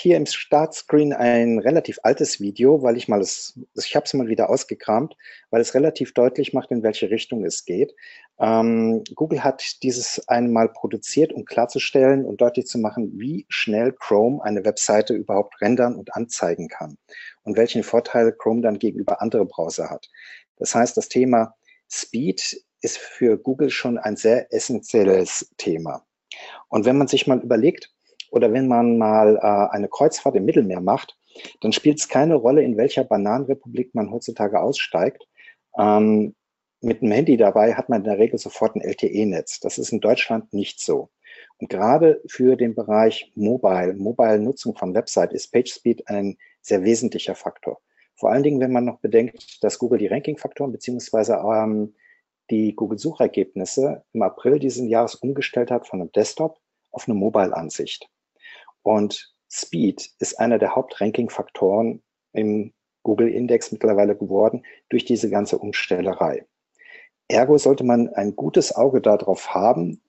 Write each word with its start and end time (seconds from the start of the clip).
Hier 0.00 0.16
im 0.16 0.26
Startscreen 0.26 1.12
ein 1.12 1.58
relativ 1.58 2.00
altes 2.02 2.40
Video, 2.40 2.82
weil 2.82 2.96
ich 2.96 3.08
mal 3.08 3.20
es, 3.20 3.58
ich 3.74 3.94
habe 3.94 4.06
es 4.06 4.14
mal 4.14 4.28
wieder 4.28 4.50
ausgekramt, 4.50 5.16
weil 5.50 5.60
es 5.60 5.74
relativ 5.74 6.14
deutlich 6.14 6.52
macht, 6.52 6.70
in 6.70 6.82
welche 6.82 7.10
Richtung 7.10 7.44
es 7.44 7.64
geht. 7.64 7.94
Ähm, 8.38 9.04
Google 9.14 9.44
hat 9.44 9.82
dieses 9.82 10.26
einmal 10.28 10.70
produziert, 10.70 11.32
um 11.32 11.44
klarzustellen 11.44 12.24
und 12.24 12.40
deutlich 12.40 12.66
zu 12.66 12.78
machen, 12.78 13.12
wie 13.18 13.46
schnell 13.48 13.92
Chrome 13.92 14.42
eine 14.42 14.64
Webseite 14.64 15.14
überhaupt 15.14 15.60
rendern 15.60 15.94
und 15.94 16.14
anzeigen 16.14 16.68
kann 16.68 16.96
und 17.42 17.56
welchen 17.56 17.82
Vorteil 17.82 18.32
Chrome 18.32 18.62
dann 18.62 18.78
gegenüber 18.78 19.20
anderen 19.20 19.48
Browser 19.48 19.90
hat. 19.90 20.08
Das 20.56 20.74
heißt, 20.74 20.96
das 20.96 21.08
Thema 21.08 21.54
Speed 21.90 22.64
ist 22.80 22.98
für 22.98 23.36
Google 23.36 23.70
schon 23.70 23.98
ein 23.98 24.16
sehr 24.16 24.52
essentielles 24.52 25.50
Thema. 25.58 26.06
Und 26.68 26.86
wenn 26.86 26.96
man 26.96 27.08
sich 27.08 27.26
mal 27.26 27.40
überlegt, 27.40 27.92
oder 28.30 28.52
wenn 28.52 28.68
man 28.68 28.98
mal 28.98 29.36
äh, 29.36 29.74
eine 29.74 29.88
Kreuzfahrt 29.88 30.36
im 30.36 30.44
Mittelmeer 30.44 30.80
macht, 30.80 31.16
dann 31.60 31.72
spielt 31.72 31.98
es 31.98 32.08
keine 32.08 32.34
Rolle, 32.34 32.62
in 32.62 32.76
welcher 32.76 33.04
Bananenrepublik 33.04 33.94
man 33.94 34.10
heutzutage 34.10 34.60
aussteigt. 34.60 35.26
Ähm, 35.78 36.34
mit 36.80 37.02
einem 37.02 37.12
Handy 37.12 37.36
dabei 37.36 37.74
hat 37.74 37.88
man 37.88 38.00
in 38.00 38.04
der 38.04 38.18
Regel 38.18 38.38
sofort 38.38 38.74
ein 38.74 38.80
LTE-Netz. 38.80 39.60
Das 39.60 39.78
ist 39.78 39.92
in 39.92 40.00
Deutschland 40.00 40.52
nicht 40.52 40.80
so. 40.80 41.10
Und 41.58 41.68
gerade 41.68 42.22
für 42.26 42.56
den 42.56 42.74
Bereich 42.74 43.32
Mobile, 43.34 43.94
Mobile-Nutzung 43.94 44.74
von 44.74 44.94
Website 44.94 45.32
ist 45.32 45.52
PageSpeed 45.52 46.08
ein 46.08 46.38
sehr 46.62 46.82
wesentlicher 46.82 47.34
Faktor. 47.34 47.80
Vor 48.16 48.30
allen 48.30 48.42
Dingen, 48.42 48.60
wenn 48.60 48.72
man 48.72 48.84
noch 48.84 48.98
bedenkt, 49.00 49.62
dass 49.62 49.78
Google 49.78 49.98
die 49.98 50.06
Ranking-Faktoren 50.06 50.72
beziehungsweise 50.72 51.34
ähm, 51.34 51.94
die 52.50 52.74
Google-Suchergebnisse 52.74 54.02
im 54.12 54.22
April 54.22 54.58
diesen 54.58 54.88
Jahres 54.88 55.14
umgestellt 55.14 55.70
hat 55.70 55.86
von 55.86 56.00
einem 56.00 56.12
Desktop 56.12 56.58
auf 56.90 57.06
eine 57.06 57.14
Mobile-Ansicht. 57.14 58.08
Und 58.82 59.32
Speed 59.50 60.10
ist 60.18 60.38
einer 60.38 60.58
der 60.58 60.74
Hauptranking-Faktoren 60.76 62.02
im 62.32 62.72
Google-Index 63.02 63.72
mittlerweile 63.72 64.16
geworden 64.16 64.64
durch 64.88 65.04
diese 65.04 65.30
ganze 65.30 65.58
Umstellerei. 65.58 66.46
Ergo 67.28 67.58
sollte 67.58 67.84
man 67.84 68.08
ein 68.08 68.36
gutes 68.36 68.74
Auge 68.74 69.00
darauf 69.00 69.54
haben, 69.54 70.02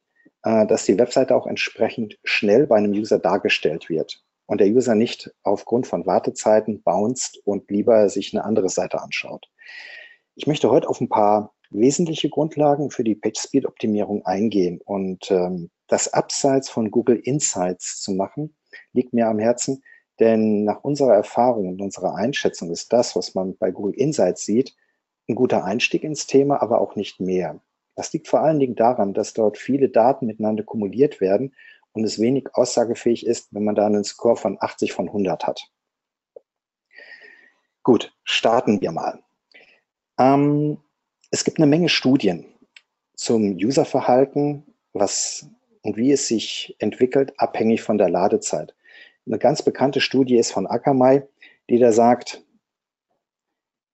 äh, 0.43 0.65
dass 0.67 0.85
die 0.85 0.97
Webseite 0.97 1.35
auch 1.35 1.47
entsprechend 1.47 2.17
schnell 2.23 2.67
bei 2.67 2.77
einem 2.77 2.91
User 2.91 3.19
dargestellt 3.19 3.89
wird 3.89 4.23
und 4.47 4.59
der 4.59 4.67
User 4.67 4.95
nicht 4.95 5.31
aufgrund 5.43 5.87
von 5.87 6.05
Wartezeiten 6.05 6.81
bounced 6.81 7.39
und 7.45 7.69
lieber 7.69 8.09
sich 8.09 8.33
eine 8.33 8.43
andere 8.43 8.69
Seite 8.69 9.01
anschaut. 9.01 9.47
Ich 10.35 10.47
möchte 10.47 10.69
heute 10.69 10.89
auf 10.89 10.99
ein 10.99 11.09
paar 11.09 11.53
wesentliche 11.69 12.29
Grundlagen 12.29 12.89
für 12.89 13.03
die 13.03 13.15
Page-Speed-Optimierung 13.15 14.25
eingehen 14.25 14.81
und 14.83 15.29
ähm, 15.31 15.69
das 15.87 16.11
abseits 16.13 16.69
von 16.69 16.91
Google 16.91 17.17
Insights 17.17 18.01
zu 18.01 18.11
machen, 18.11 18.55
liegt 18.93 19.13
mir 19.13 19.27
am 19.27 19.39
Herzen, 19.39 19.83
denn 20.19 20.63
nach 20.63 20.83
unserer 20.83 21.15
Erfahrung 21.15 21.69
und 21.69 21.81
unserer 21.81 22.15
Einschätzung 22.15 22.71
ist 22.71 22.93
das, 22.93 23.15
was 23.15 23.33
man 23.33 23.57
bei 23.57 23.71
Google 23.71 23.95
Insights 23.95 24.45
sieht, 24.45 24.75
ein 25.27 25.35
guter 25.35 25.63
Einstieg 25.63 26.03
ins 26.03 26.27
Thema, 26.27 26.61
aber 26.61 26.81
auch 26.81 26.95
nicht 26.95 27.19
mehr. 27.19 27.59
Das 27.95 28.13
liegt 28.13 28.27
vor 28.27 28.41
allen 28.41 28.59
Dingen 28.59 28.75
daran, 28.75 29.13
dass 29.13 29.33
dort 29.33 29.57
viele 29.57 29.89
Daten 29.89 30.25
miteinander 30.25 30.63
kumuliert 30.63 31.21
werden 31.21 31.55
und 31.93 32.03
es 32.03 32.19
wenig 32.19 32.47
aussagefähig 32.53 33.25
ist, 33.25 33.53
wenn 33.53 33.63
man 33.63 33.75
da 33.75 33.85
einen 33.85 34.03
Score 34.03 34.35
von 34.35 34.57
80 34.59 34.93
von 34.93 35.07
100 35.07 35.45
hat. 35.45 35.71
Gut, 37.83 38.13
starten 38.23 38.79
wir 38.81 38.91
mal. 38.91 39.19
Ähm, 40.19 40.77
es 41.31 41.43
gibt 41.43 41.57
eine 41.57 41.67
Menge 41.67 41.89
Studien 41.89 42.45
zum 43.15 43.55
Userverhalten, 43.55 44.63
was 44.93 45.47
und 45.81 45.97
wie 45.97 46.11
es 46.11 46.27
sich 46.27 46.75
entwickelt, 46.79 47.33
abhängig 47.37 47.81
von 47.81 47.97
der 47.97 48.09
Ladezeit. 48.09 48.75
Eine 49.25 49.39
ganz 49.39 49.61
bekannte 49.61 50.01
Studie 50.01 50.37
ist 50.37 50.51
von 50.51 50.67
Akamai, 50.67 51.27
die 51.69 51.79
da 51.79 51.91
sagt, 51.91 52.43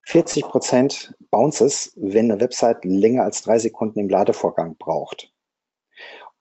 40 0.03 0.43
Prozent 0.43 1.15
Bounces, 1.31 1.91
wenn 1.97 2.31
eine 2.31 2.39
Website 2.39 2.85
länger 2.85 3.23
als 3.23 3.41
drei 3.41 3.59
Sekunden 3.59 3.99
im 3.99 4.09
Ladevorgang 4.09 4.77
braucht. 4.77 5.33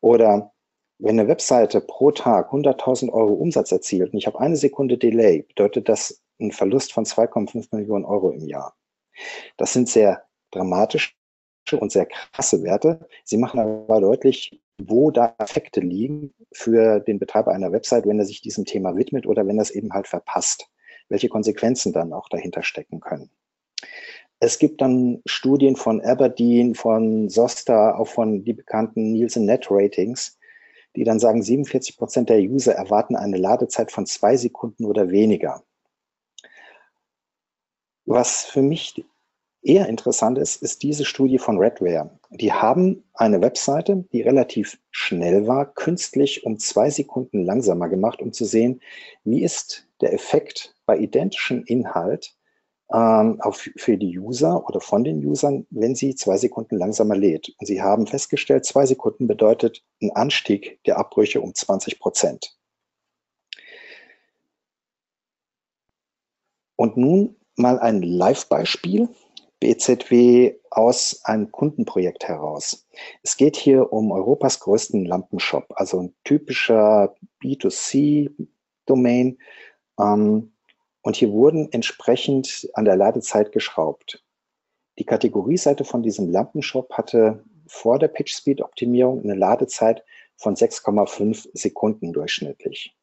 Oder 0.00 0.52
wenn 0.98 1.18
eine 1.18 1.28
Webseite 1.28 1.80
pro 1.80 2.12
Tag 2.12 2.52
100.000 2.52 3.12
Euro 3.12 3.34
Umsatz 3.34 3.72
erzielt 3.72 4.12
und 4.12 4.18
ich 4.18 4.26
habe 4.26 4.38
eine 4.38 4.56
Sekunde 4.56 4.96
Delay, 4.96 5.42
bedeutet 5.42 5.88
das 5.88 6.22
einen 6.38 6.52
Verlust 6.52 6.92
von 6.92 7.04
2,5 7.04 7.74
Millionen 7.74 8.04
Euro 8.04 8.30
im 8.30 8.46
Jahr. 8.46 8.76
Das 9.56 9.72
sind 9.72 9.88
sehr 9.88 10.22
dramatische 10.52 11.12
und 11.72 11.90
sehr 11.90 12.06
krasse 12.06 12.62
Werte. 12.62 13.08
Sie 13.24 13.36
machen 13.36 13.58
aber 13.58 14.00
deutlich, 14.00 14.60
wo 14.78 15.10
da 15.10 15.34
Effekte 15.38 15.80
liegen 15.80 16.34
für 16.52 17.00
den 17.00 17.18
Betreiber 17.18 17.52
einer 17.52 17.72
Website, 17.72 18.06
wenn 18.06 18.18
er 18.18 18.26
sich 18.26 18.40
diesem 18.40 18.64
Thema 18.64 18.96
widmet 18.96 19.26
oder 19.26 19.46
wenn 19.46 19.58
er 19.58 19.62
es 19.62 19.70
eben 19.70 19.92
halt 19.92 20.06
verpasst, 20.06 20.68
welche 21.08 21.28
Konsequenzen 21.28 21.92
dann 21.92 22.12
auch 22.12 22.28
dahinter 22.28 22.62
stecken 22.62 23.00
können. 23.00 23.30
Es 24.38 24.58
gibt 24.58 24.82
dann 24.82 25.22
Studien 25.24 25.76
von 25.76 26.02
Aberdeen, 26.02 26.74
von 26.74 27.30
Sosta, 27.30 27.96
auch 27.96 28.08
von 28.08 28.44
die 28.44 28.52
bekannten 28.52 29.12
Nielsen 29.12 29.46
Net 29.46 29.68
Ratings, 29.70 30.38
die 30.94 31.04
dann 31.04 31.18
sagen, 31.18 31.42
47 31.42 31.96
Prozent 31.96 32.28
der 32.28 32.40
User 32.40 32.74
erwarten 32.74 33.16
eine 33.16 33.38
Ladezeit 33.38 33.90
von 33.92 34.06
zwei 34.06 34.36
Sekunden 34.36 34.84
oder 34.84 35.10
weniger. 35.10 35.62
Was 38.04 38.44
für 38.44 38.62
mich 38.62 39.04
eher 39.66 39.88
interessant 39.88 40.38
ist, 40.38 40.62
ist 40.62 40.82
diese 40.82 41.04
Studie 41.04 41.38
von 41.38 41.58
Redware. 41.58 42.10
Die 42.30 42.52
haben 42.52 43.04
eine 43.14 43.40
Webseite, 43.40 44.04
die 44.12 44.22
relativ 44.22 44.78
schnell 44.90 45.46
war, 45.46 45.74
künstlich 45.74 46.46
um 46.46 46.58
zwei 46.58 46.88
Sekunden 46.90 47.44
langsamer 47.44 47.88
gemacht, 47.88 48.22
um 48.22 48.32
zu 48.32 48.44
sehen, 48.44 48.80
wie 49.24 49.42
ist 49.42 49.88
der 50.00 50.12
Effekt 50.12 50.76
bei 50.86 50.96
identischem 50.98 51.64
Inhalt 51.64 52.36
ähm, 52.92 53.40
auf, 53.40 53.68
für 53.76 53.98
die 53.98 54.18
User 54.18 54.64
oder 54.68 54.80
von 54.80 55.02
den 55.02 55.24
Usern, 55.24 55.66
wenn 55.70 55.96
sie 55.96 56.14
zwei 56.14 56.36
Sekunden 56.36 56.78
langsamer 56.78 57.16
lädt. 57.16 57.52
Und 57.58 57.66
sie 57.66 57.82
haben 57.82 58.06
festgestellt, 58.06 58.64
zwei 58.64 58.86
Sekunden 58.86 59.26
bedeutet 59.26 59.82
ein 60.00 60.12
Anstieg 60.12 60.78
der 60.84 60.98
Abbrüche 60.98 61.40
um 61.40 61.54
20 61.54 61.98
Prozent. 61.98 62.56
Und 66.76 66.96
nun 66.96 67.36
mal 67.56 67.78
ein 67.80 68.02
Live-Beispiel 68.02 69.08
BZW 69.60 70.54
aus 70.70 71.24
einem 71.24 71.50
Kundenprojekt 71.50 72.28
heraus. 72.28 72.86
Es 73.22 73.36
geht 73.36 73.56
hier 73.56 73.92
um 73.92 74.12
Europas 74.12 74.60
größten 74.60 75.04
Lampenshop, 75.06 75.66
also 75.76 76.00
ein 76.00 76.14
typischer 76.24 77.14
B2C-Domain. 77.42 79.38
Ähm, 79.98 80.52
und 81.02 81.16
hier 81.16 81.30
wurden 81.30 81.72
entsprechend 81.72 82.68
an 82.74 82.84
der 82.84 82.96
Ladezeit 82.96 83.52
geschraubt. 83.52 84.22
Die 84.98 85.04
Kategorieseite 85.04 85.84
von 85.84 86.02
diesem 86.02 86.30
Lampenshop 86.30 86.92
hatte 86.92 87.44
vor 87.66 87.98
der 87.98 88.08
PageSpeed-Optimierung 88.08 89.22
eine 89.22 89.34
Ladezeit 89.34 90.04
von 90.36 90.54
6,5 90.54 91.48
Sekunden 91.54 92.12
durchschnittlich. 92.12 92.96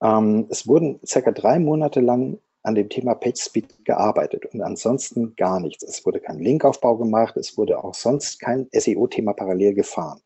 Ähm, 0.00 0.46
es 0.50 0.66
wurden 0.68 1.00
circa 1.04 1.32
drei 1.32 1.58
Monate 1.58 2.00
lang 2.00 2.38
an 2.68 2.74
dem 2.74 2.88
Thema 2.90 3.14
PageSpeed 3.14 3.84
gearbeitet 3.84 4.46
und 4.46 4.60
ansonsten 4.60 5.34
gar 5.36 5.58
nichts. 5.58 5.82
Es 5.82 6.04
wurde 6.04 6.20
kein 6.20 6.38
Linkaufbau 6.38 6.96
gemacht, 6.96 7.36
es 7.36 7.56
wurde 7.56 7.82
auch 7.82 7.94
sonst 7.94 8.38
kein 8.40 8.68
SEO-Thema 8.72 9.32
parallel 9.32 9.74
gefahren. 9.74 10.20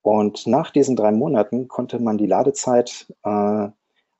Und 0.00 0.46
nach 0.46 0.70
diesen 0.70 0.96
drei 0.96 1.10
Monaten 1.10 1.66
konnte 1.66 1.98
man 1.98 2.18
die 2.18 2.26
Ladezeit 2.26 3.12
äh, 3.24 3.68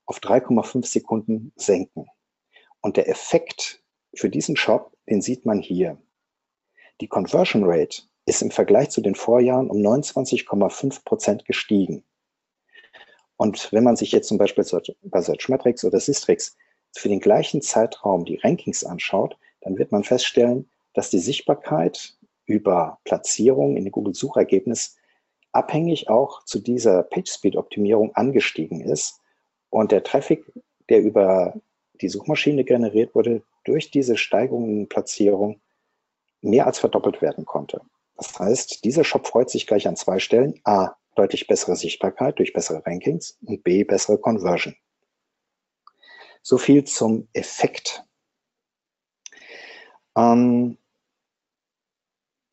auf 0.07 0.19
3,5 0.19 0.85
Sekunden 0.87 1.53
senken. 1.57 2.07
Und 2.81 2.97
der 2.97 3.09
Effekt 3.09 3.83
für 4.15 4.29
diesen 4.29 4.57
Shop, 4.57 4.93
den 5.09 5.23
sieht 5.23 5.47
man 5.47 5.61
hier. 5.61 5.99
Die 7.01 7.09
Conversion 7.09 7.63
Rate 7.65 8.03
ist 8.27 8.43
im 8.43 8.51
Vergleich 8.51 8.91
zu 8.91 9.01
den 9.01 9.15
Vorjahren 9.15 9.71
um 9.71 9.79
29,5 9.79 11.05
Prozent 11.05 11.45
gestiegen. 11.45 12.05
Und 13.37 13.73
wenn 13.73 13.85
man 13.85 13.97
sich 13.97 14.11
jetzt 14.13 14.29
zum 14.29 14.39
Beispiel 14.39 14.65
bei 15.03 15.21
Searchmetrics 15.21 15.85
oder 15.85 16.01
Sistrix 16.01 16.57
für 16.95 17.09
den 17.09 17.21
gleichen 17.21 17.61
Zeitraum 17.63 18.25
die 18.25 18.37
Rankings 18.37 18.85
anschaut, 18.85 19.37
dann 19.61 19.79
wird 19.79 19.93
man 19.93 20.05
feststellen, 20.05 20.69
dass 20.93 21.11
die 21.11 21.19
Sichtbarkeit 21.19 22.15
über 22.47 22.99
Platzierung 23.05 23.77
in 23.77 23.85
den 23.85 23.93
Google-Suchergebnis 23.93 24.97
abhängig 25.53 26.09
auch 26.09 26.45
zu 26.45 26.59
dieser 26.59 27.03
PageSpeed-Optimierung 27.05 28.15
angestiegen 28.15 28.81
ist 28.81 29.21
und 29.71 29.93
der 29.93 30.03
Traffic 30.03 30.45
der 30.89 31.01
über 31.01 31.55
die 32.01 32.09
Suchmaschine 32.09 32.65
generiert 32.65 33.15
wurde, 33.15 33.43
durch 33.65 33.91
diese 33.91 34.17
Steigerung 34.17 34.69
in 34.69 34.89
Platzierung 34.89 35.61
mehr 36.43 36.67
als 36.67 36.79
verdoppelt 36.79 37.23
werden 37.23 37.47
konnte. 37.47 37.81
Das 38.17 38.39
heißt, 38.39 38.85
dieser 38.85 39.05
Shop 39.05 39.27
freut 39.27 39.51
sich 39.51 39.67
gleich 39.67 39.89
an 39.89 39.97
zwei 39.97 40.19
Stellen. 40.19 40.61
A, 40.65 40.97
deutlich 41.17 41.47
bessere 41.47 41.77
Sichtbarkeit 41.77 42.39
durch 42.39 42.53
bessere 42.53 42.85
Rankings 42.85 43.39
und 43.47 43.65
B, 43.65 43.85
bessere 43.85 44.19
Conversion. 44.19 44.77
So 46.47 46.59
viel 46.59 46.85
zum 46.85 47.27
Effekt. 47.33 48.05
Ähm, 50.15 50.77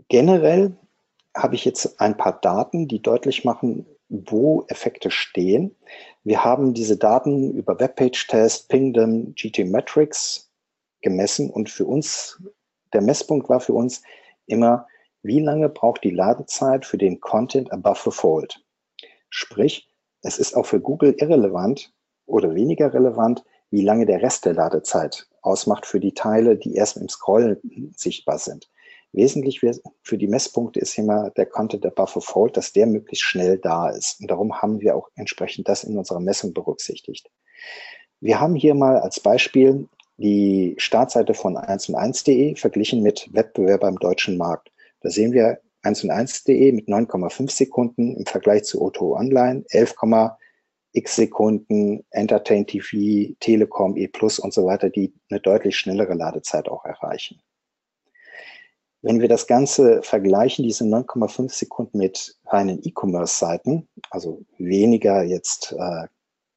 generell 0.08 0.78
habe 1.36 1.56
ich 1.56 1.66
jetzt 1.66 2.00
ein 2.00 2.16
paar 2.16 2.40
Daten, 2.40 2.88
die 2.88 3.02
deutlich 3.02 3.44
machen, 3.44 3.86
wo 4.08 4.64
Effekte 4.70 5.12
stehen. 5.12 5.76
Wir 6.24 6.42
haben 6.46 6.74
diese 6.74 6.96
Daten 6.96 7.52
über 7.52 7.82
Webpage-Test, 7.82 8.70
Pingdom, 8.70 9.36
GT-Metrics 9.36 10.50
gemessen 11.02 11.50
und 11.50 11.70
für 11.70 11.86
uns, 11.86 12.42
der 12.94 13.02
Messpunkt 13.02 13.50
war 13.50 13.60
für 13.60 13.74
uns 13.74 14.04
immer, 14.46 14.88
wie 15.22 15.42
lange 15.42 15.68
braucht 15.68 16.06
die 16.06 16.12
Ladezeit 16.12 16.86
für 16.86 16.98
den 16.98 17.20
Content 17.20 17.74
above 17.74 18.00
the 18.06 18.12
fold? 18.12 18.64
Sprich, 19.30 19.90
es 20.22 20.40
ist 20.40 20.56
auch 20.56 20.66
für 20.66 20.80
Google 20.80 21.14
irrelevant 21.18 21.94
oder 22.26 22.56
weniger 22.56 22.94
relevant, 22.94 23.44
wie 23.72 23.82
lange 23.82 24.06
der 24.06 24.22
Rest 24.22 24.46
der 24.46 24.54
Ladezeit 24.54 25.28
ausmacht 25.42 25.86
für 25.86 26.00
die 26.00 26.14
Teile, 26.14 26.58
die 26.58 26.76
erst 26.76 26.98
im 26.98 27.10
Scrollen 27.10 27.58
sichtbar 27.96 28.38
sind. 28.38 28.70
Wesentlich 29.14 29.60
für 30.04 30.18
die 30.18 30.28
Messpunkte 30.28 30.80
ist 30.80 30.98
immer 30.98 31.32
der 31.32 31.46
Content 31.46 31.86
above 31.86 32.20
the 32.20 32.26
fold, 32.26 32.56
dass 32.56 32.72
der 32.72 32.86
möglichst 32.86 33.26
schnell 33.26 33.58
da 33.58 33.90
ist. 33.90 34.22
Und 34.22 34.32
darum 34.32 34.62
haben 34.62 34.80
wir 34.80 34.96
auch 34.96 35.10
entsprechend 35.16 35.68
das 35.68 35.84
in 35.84 35.98
unserer 35.98 36.22
Messung 36.22 36.54
berücksichtigt. 36.54 37.30
Wir 38.22 38.40
haben 38.40 38.56
hier 38.56 38.74
mal 38.74 39.00
als 39.00 39.20
Beispiel 39.20 39.88
die 40.18 40.76
Startseite 40.78 41.34
von 41.34 41.58
1&1.de 41.58 42.56
verglichen 42.56 43.02
mit 43.02 43.28
Wettbewerber 43.34 43.90
im 43.90 43.98
deutschen 43.98 44.38
Markt. 44.38 44.72
Da 45.02 45.10
sehen 45.10 45.34
wir 45.34 45.60
1&1.de 45.84 46.72
mit 46.72 46.88
9,5 46.88 47.52
Sekunden 47.52 48.16
im 48.16 48.26
Vergleich 48.26 48.64
zu 48.64 48.82
Otto 48.82 49.18
Online, 49.18 49.66
11,x 50.94 51.16
Sekunden, 51.16 52.06
Entertain 52.12 52.66
TV, 52.66 53.34
Telekom, 53.40 53.98
E 53.98 54.08
Plus 54.08 54.40
und 54.40 54.54
so 54.54 54.66
weiter, 54.66 54.90
die 54.90 55.14
eine 55.30 55.40
deutlich 55.40 55.78
schnellere 55.78 56.14
Ladezeit 56.14 56.68
auch 56.70 56.86
erreichen. 56.86 57.42
Wenn 59.02 59.20
wir 59.20 59.28
das 59.28 59.48
Ganze 59.48 60.04
vergleichen, 60.04 60.64
diese 60.64 60.84
9,5 60.84 61.52
Sekunden 61.52 61.98
mit 61.98 62.36
reinen 62.46 62.82
E-Commerce-Seiten, 62.84 63.88
also 64.12 64.46
weniger 64.60 65.24
jetzt 65.24 65.76
äh, 65.78 66.08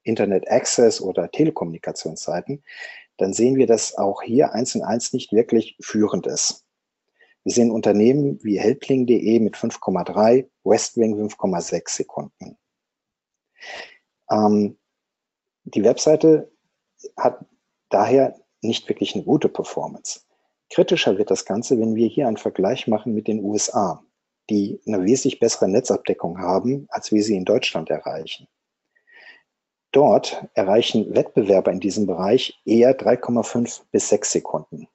Internet 0.03 0.51
Access 0.51 1.01
oder 1.01 1.31
Telekommunikationsseiten, 1.31 2.63
dann 3.17 3.33
sehen 3.33 3.57
wir, 3.57 3.67
dass 3.67 3.97
auch 3.97 4.21
hier 4.21 4.53
eins 4.53 4.75
und 4.75 4.83
eins 4.83 5.13
nicht 5.13 5.33
wirklich 5.33 5.77
führend 5.81 6.27
ist. 6.27 6.65
Wir 7.45 7.53
sehen 7.53 7.71
Unternehmen 7.71 8.39
wie 8.43 8.59
Helpling.de 8.59 9.39
mit 9.39 9.57
5,3, 9.57 10.47
Westwing 10.65 11.15
5,6 11.15 11.91
Sekunden. 11.91 12.59
Ähm, 14.31 14.79
die 15.65 15.85
Webseite 15.85 16.51
hat 17.17 17.45
daher 17.89 18.39
nicht 18.63 18.89
wirklich 18.89 19.15
eine 19.15 19.25
gute 19.25 19.49
Performance. 19.49 20.21
Kritischer 20.71 21.19
wird 21.19 21.31
das 21.31 21.45
Ganze, 21.45 21.79
wenn 21.79 21.95
wir 21.95 22.09
hier 22.09 22.27
einen 22.27 22.37
Vergleich 22.37 22.89
machen 22.89 23.15
mit 23.15 23.29
den 23.29 23.43
USA, 23.45 24.03
die 24.51 24.81
eine 24.87 25.05
wesentlich 25.05 25.39
bessere 25.39 25.69
Netzabdeckung 25.69 26.39
haben, 26.39 26.87
als 26.91 27.13
wir 27.13 27.23
sie 27.23 27.37
in 27.37 27.45
Deutschland 27.45 27.91
erreichen. 27.91 28.49
Dort 29.93 30.49
erreichen 30.55 31.15
Wettbewerber 31.15 31.71
in 31.71 31.79
diesem 31.79 32.07
Bereich 32.07 32.61
eher 32.65 32.99
3,5 32.99 33.83
bis 33.93 34.09
6 34.09 34.33
Sekunden. 34.33 34.89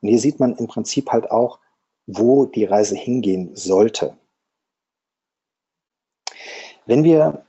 Und 0.00 0.08
hier 0.08 0.20
sieht 0.20 0.38
man 0.38 0.56
im 0.56 0.68
Prinzip 0.68 1.10
halt 1.10 1.30
auch, 1.30 1.58
wo 2.06 2.46
die 2.46 2.64
Reise 2.64 2.96
hingehen 2.96 3.56
sollte. 3.56 4.16
Wenn 6.86 7.04
wir 7.04 7.44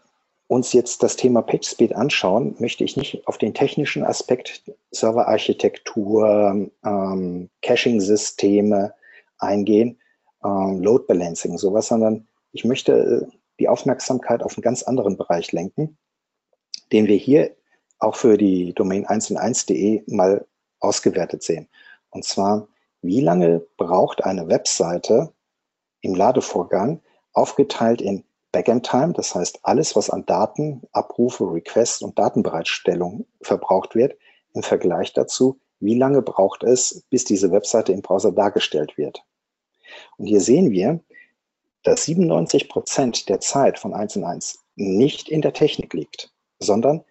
uns 0.47 0.73
jetzt 0.73 1.01
das 1.01 1.15
Thema 1.15 1.41
PageSpeed 1.41 1.95
anschauen, 1.95 2.55
möchte 2.59 2.83
ich 2.83 2.97
nicht 2.97 3.27
auf 3.27 3.37
den 3.37 3.53
technischen 3.53 4.03
Aspekt 4.03 4.71
Serverarchitektur, 4.91 6.69
ähm, 6.85 7.49
Caching-Systeme 7.61 8.93
eingehen, 9.39 9.99
ähm, 10.43 10.81
Load 10.81 11.05
Balancing, 11.07 11.57
sowas, 11.57 11.87
sondern 11.87 12.27
ich 12.51 12.65
möchte 12.65 12.93
äh, 12.93 13.37
die 13.59 13.67
Aufmerksamkeit 13.67 14.43
auf 14.43 14.55
einen 14.55 14.61
ganz 14.63 14.83
anderen 14.83 15.17
Bereich 15.17 15.51
lenken, 15.51 15.97
den 16.91 17.07
wir 17.07 17.17
hier 17.17 17.55
auch 17.99 18.15
für 18.15 18.37
die 18.37 18.73
Domain 18.73 19.05
1&1.de 19.07 20.03
mal 20.07 20.45
ausgewertet 20.79 21.41
sehen. 21.41 21.67
Und 22.09 22.25
zwar, 22.25 22.67
wie 23.01 23.21
lange 23.21 23.65
braucht 23.77 24.23
eine 24.23 24.47
Webseite 24.47 25.33
im 26.01 26.13
Ladevorgang 26.13 27.01
aufgeteilt 27.31 28.01
in 28.01 28.23
Backend 28.53 28.85
Time, 28.85 29.13
das 29.13 29.33
heißt 29.33 29.59
alles, 29.63 29.95
was 29.95 30.11
an 30.11 30.25
Daten, 30.27 30.83
Abrufe, 30.91 31.43
Requests 31.43 32.03
und 32.03 32.17
Datenbereitstellung 32.19 33.25
verbraucht 33.41 33.95
wird, 33.95 34.15
im 34.53 34.61
Vergleich 34.61 35.11
dazu, 35.11 35.59
wie 35.79 35.97
lange 35.97 36.21
braucht 36.21 36.63
es, 36.63 37.03
bis 37.09 37.25
diese 37.25 37.51
Webseite 37.51 37.91
im 37.91 38.03
Browser 38.03 38.31
dargestellt 38.31 38.95
wird. 38.95 39.25
Und 40.17 40.27
hier 40.27 40.39
sehen 40.39 40.69
wir, 40.69 40.99
dass 41.81 42.05
97 42.05 42.69
Prozent 42.69 43.27
der 43.27 43.39
Zeit 43.39 43.79
von 43.79 43.95
1 43.95 44.17
und 44.17 44.23
1 44.23 44.63
nicht 44.75 45.29
in 45.29 45.41
der 45.41 45.53
Technik 45.53 45.93
liegt, 45.93 46.31
sondern 46.59 47.03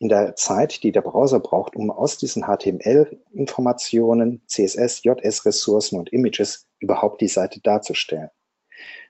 in 0.00 0.10
der 0.10 0.36
Zeit, 0.36 0.82
die 0.82 0.92
der 0.92 1.00
Browser 1.00 1.40
braucht, 1.40 1.76
um 1.76 1.90
aus 1.90 2.18
diesen 2.18 2.44
HTML-Informationen, 2.44 4.42
CSS, 4.46 5.02
JS-Ressourcen 5.02 5.98
und 5.98 6.12
Images 6.12 6.66
überhaupt 6.78 7.22
die 7.22 7.28
Seite 7.28 7.60
darzustellen. 7.60 8.28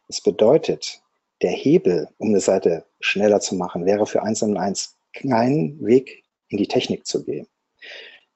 Das 0.07 0.21
bedeutet, 0.21 1.03
der 1.43 1.51
Hebel, 1.51 2.09
um 2.19 2.29
eine 2.29 2.41
Seite 2.41 2.85
schneller 3.01 3.41
zu 3.41 3.55
machen, 3.55 3.87
wäre 3.87 4.07
für 4.07 4.23
1 4.23 4.43
und 4.43 4.57
1 4.57 4.97
kein 5.13 5.79
Weg 5.81 6.25
in 6.49 6.59
die 6.59 6.69
Technik 6.69 7.07
zu 7.07 7.25
gehen. 7.25 7.47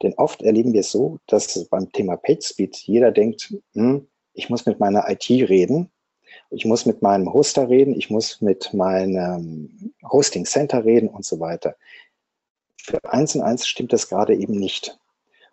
Denn 0.02 0.14
oft 0.14 0.42
erleben 0.42 0.72
wir 0.72 0.80
es 0.80 0.90
so, 0.90 1.18
dass 1.26 1.66
beim 1.68 1.90
Thema 1.92 2.16
PageSpeed 2.16 2.76
jeder 2.76 3.12
denkt, 3.12 3.54
hm, 3.74 4.06
ich 4.32 4.50
muss 4.50 4.66
mit 4.66 4.80
meiner 4.80 5.08
IT 5.08 5.28
reden 5.30 5.90
ich 6.50 6.64
muss 6.64 6.86
mit 6.86 7.02
meinem 7.02 7.32
Hoster 7.32 7.68
reden, 7.68 7.94
ich 7.94 8.10
muss 8.10 8.40
mit 8.40 8.72
meinem 8.72 9.92
Hosting 10.04 10.44
Center 10.44 10.84
reden 10.84 11.08
und 11.08 11.24
so 11.24 11.40
weiter. 11.40 11.76
Für 12.80 12.98
eins 13.04 13.34
und 13.34 13.42
eins 13.42 13.66
stimmt 13.66 13.92
das 13.92 14.08
gerade 14.08 14.34
eben 14.34 14.54
nicht. 14.54 14.98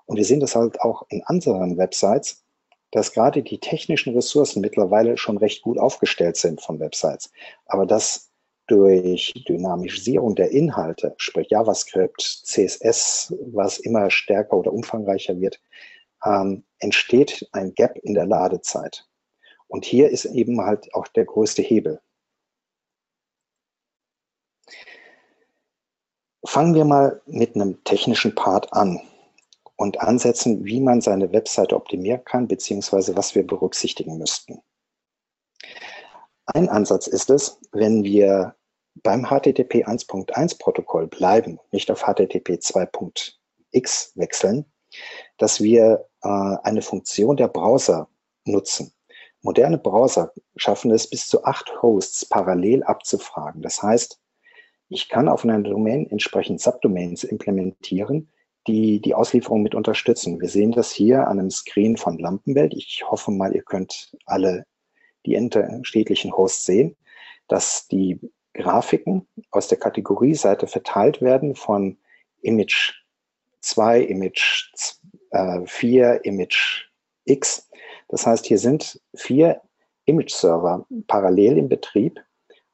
Und 0.06 0.18
wir 0.18 0.26
sehen 0.26 0.40
das 0.40 0.56
halt 0.56 0.82
auch 0.82 1.06
in 1.10 1.24
anderen 1.24 1.78
Websites, 1.78 2.44
dass 2.92 3.14
gerade 3.14 3.42
die 3.42 3.60
technischen 3.60 4.14
Ressourcen 4.14 4.62
mittlerweile 4.62 5.18
schon 5.18 5.38
recht 5.38 5.62
gut 5.62 5.78
aufgestellt 5.78 6.36
sind 6.36 6.62
von 6.62 6.80
Websites. 6.80 7.32
Aber 7.66 7.86
dass 7.86 8.32
durch 8.68 9.34
Dynamisierung 9.48 10.36
der 10.36 10.52
Inhalte, 10.52 11.14
sprich 11.18 11.50
JavaScript, 11.50 12.22
CSS, 12.22 13.34
was 13.52 13.80
immer 13.80 14.10
stärker 14.10 14.58
oder 14.58 14.72
umfangreicher 14.72 15.40
wird, 15.40 15.60
ähm, 16.24 16.64
entsteht 16.80 17.48
ein 17.52 17.74
Gap 17.74 17.98
in 17.98 18.14
der 18.14 18.26
Ladezeit. 18.26 19.06
Und 19.68 19.86
hier 19.86 20.10
ist 20.10 20.26
eben 20.26 20.62
halt 20.62 20.94
auch 20.94 21.08
der 21.08 21.26
größte 21.26 21.62
Hebel. 21.62 22.02
Fangen 26.46 26.74
wir 26.74 26.86
mal 26.86 27.22
mit 27.26 27.56
einem 27.56 27.84
technischen 27.84 28.36
Part 28.36 28.74
an 28.74 29.00
und 29.82 30.00
ansetzen, 30.00 30.64
wie 30.64 30.80
man 30.80 31.02
seine 31.02 31.34
Webseite 31.34 31.76
optimieren 31.76 32.24
kann, 32.24 32.48
beziehungsweise 32.48 33.18
was 33.18 33.34
wir 33.34 33.46
berücksichtigen 33.46 34.20
müssten. 34.20 34.62
Ein 36.46 36.70
Ansatz 36.70 37.08
ist 37.08 37.32
es, 37.32 37.60
wenn 37.72 38.04
wir 38.04 38.56
beim 39.02 39.26
HTTP 39.26 39.88
1.1 39.88 40.60
Protokoll 40.60 41.08
bleiben, 41.08 41.60
nicht 41.72 41.90
auf 41.90 42.04
HTTP 42.04 42.60
2.x 42.60 44.12
wechseln, 44.16 44.66
dass 45.38 45.62
wir 45.62 46.06
äh, 46.22 46.28
eine 46.28 46.84
Funktion 46.84 47.36
der 47.36 47.48
Browser 47.48 48.08
nutzen. 48.46 48.94
Moderne 49.42 49.80
Browser 49.80 50.32
schaffen 50.58 50.92
es, 50.92 51.10
bis 51.10 51.26
zu 51.26 51.44
acht 51.44 51.82
Hosts 51.82 52.28
parallel 52.28 52.84
abzufragen. 52.84 53.64
Das 53.64 53.82
heißt, 53.82 54.22
ich 54.90 55.10
kann 55.10 55.28
auf 55.28 55.44
einer 55.44 55.60
Domain 55.60 56.06
entsprechend 56.12 56.62
Subdomains 56.62 57.24
implementieren, 57.24 58.30
die 58.68 59.02
die 59.02 59.14
Auslieferung 59.14 59.62
mit 59.64 59.76
unterstützen. 59.76 60.40
Wir 60.40 60.50
sehen 60.50 60.72
das 60.72 60.92
hier 60.92 61.28
an 61.28 61.40
einem 61.40 61.50
Screen 61.50 61.98
von 61.98 62.18
Lampenwelt. 62.18 62.74
Ich 62.74 63.04
hoffe 63.10 63.32
mal, 63.32 63.56
ihr 63.56 63.64
könnt 63.64 64.16
alle 64.26 64.66
die 65.26 65.36
unterschiedlichen 65.36 66.36
Hosts 66.36 66.66
sehen, 66.66 66.96
dass 67.48 67.88
die 67.88 68.20
Grafiken 68.54 69.28
aus 69.50 69.68
der 69.68 69.80
Kategorieseite 69.80 70.68
verteilt 70.68 71.22
werden 71.22 71.56
von 71.56 71.98
Image 72.42 72.94
2, 73.62 74.02
Image 74.02 74.72
4, 75.66 76.26
Image 76.26 76.90
X 77.26 77.70
das 78.12 78.28
heißt, 78.28 78.46
hier 78.46 78.60
sind 78.60 79.02
vier 79.16 79.62
Image-Server 80.06 80.86
parallel 81.08 81.58
im 81.58 81.70
Betrieb 81.70 82.22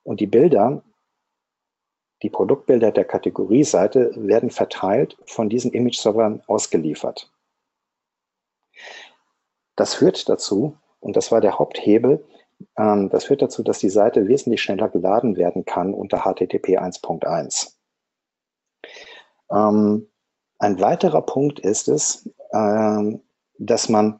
und 0.03 0.19
die 0.19 0.25
Bilder 0.25 0.83
Die 2.23 2.29
Produktbilder 2.29 2.91
der 2.91 3.05
Kategorieseite 3.05 4.11
werden 4.15 4.49
verteilt 4.49 5.17
von 5.25 5.49
diesen 5.49 5.71
Image-Servern 5.71 6.41
ausgeliefert. 6.47 7.31
Das 9.75 9.93
führt 9.93 10.27
dazu, 10.27 10.77
und 10.99 11.15
das 11.15 11.31
war 11.31 11.41
der 11.41 11.59
Haupthebel, 11.59 12.25
ähm, 12.77 13.09
das 13.09 13.25
führt 13.25 13.41
dazu, 13.41 13.63
dass 13.63 13.79
die 13.79 13.89
Seite 13.89 14.27
wesentlich 14.27 14.61
schneller 14.61 14.89
geladen 14.89 15.37
werden 15.37 15.65
kann 15.65 15.93
unter 15.93 16.21
HTTP 16.21 16.79
1.1. 16.79 17.75
Ähm, 19.51 20.09
ein 20.59 20.79
weiterer 20.79 21.21
Punkt 21.21 21.59
ist 21.59 21.87
es, 21.87 22.29
ähm, 22.51 23.21
dass 23.59 23.89
man 23.89 24.19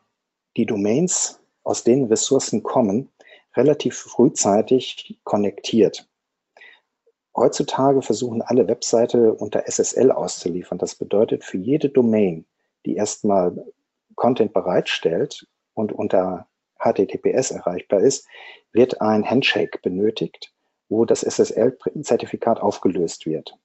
die 0.56 0.66
Domains, 0.66 1.39
aus 1.63 1.84
denen 1.84 2.06
Ressourcen 2.06 2.63
kommen, 2.63 3.12
relativ 3.56 3.98
frühzeitig 3.98 5.20
konnektiert. 5.24 6.07
Heutzutage 7.38 8.01
versuchen 8.01 8.41
alle 8.41 8.67
Webseite 8.67 9.32
unter 9.32 9.67
SSL 9.67 10.12
auszuliefern. 10.12 10.79
Das 10.79 10.96
bedeutet, 10.96 11.44
für 11.44 11.60
jede 11.60 11.88
Domain, 11.88 12.46
die 12.84 12.96
erstmal 12.96 13.63
Content 14.15 14.53
bereitstellt 14.53 15.48
und 15.75 15.91
unter 15.94 16.48
HTTPS 16.79 17.51
erreichbar 17.51 18.00
ist, 18.00 18.27
wird 18.72 19.01
ein 19.01 19.24
Handshake 19.24 19.79
benötigt, 19.84 20.51
wo 20.89 21.06
das 21.06 21.22
SSL-Zertifikat 21.22 22.60
aufgelöst 22.60 23.27
wird. 23.27 23.56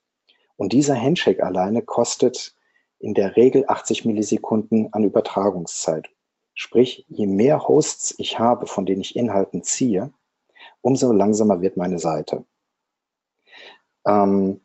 Und 0.57 0.75
dieser 0.75 1.01
Handshake 1.01 1.43
alleine 1.43 1.81
kostet 1.81 2.55
in 2.99 3.15
der 3.15 3.37
Regel 3.37 3.65
80 3.67 4.05
Millisekunden 4.05 4.93
an 4.93 5.03
Übertragungszeit. 5.03 6.11
Sprich, 6.53 7.07
je 7.09 7.27
mehr 7.27 7.67
Hosts 7.67 8.15
ich 8.19 8.39
habe, 8.39 8.67
von 8.67 8.85
denen 8.85 9.01
ich 9.01 9.17
Inhalten 9.17 9.63
ziehe, 9.63 10.13
umso 10.83 11.11
langsamer 11.11 11.63
wird 11.63 11.79
meine 11.79 11.99
Seite. 11.99 12.45
Ähm, 14.07 14.61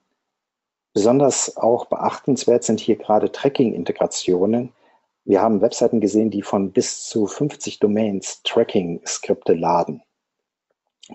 besonders 0.94 1.58
auch 1.58 1.86
beachtenswert 1.86 2.64
sind 2.64 2.80
hier 2.80 2.96
gerade 2.96 3.32
Tracking-Integrationen, 3.32 4.74
wir 5.28 5.42
haben 5.42 5.60
Webseiten 5.60 6.00
gesehen, 6.00 6.32
die 6.32 6.42
von 6.42 6.72
bis 6.72 7.04
zu 7.04 7.28
50 7.28 7.80
Domains 7.80 8.42
Tracking-Skripte 8.44 9.56
laden. 9.56 10.02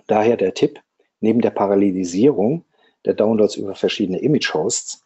Daher 0.05 0.37
der 0.37 0.53
Tipp, 0.53 0.79
neben 1.19 1.41
der 1.41 1.49
Parallelisierung 1.49 2.63
der 3.05 3.15
Downloads 3.15 3.55
über 3.55 3.73
verschiedene 3.73 4.19
Image-Hosts, 4.19 5.03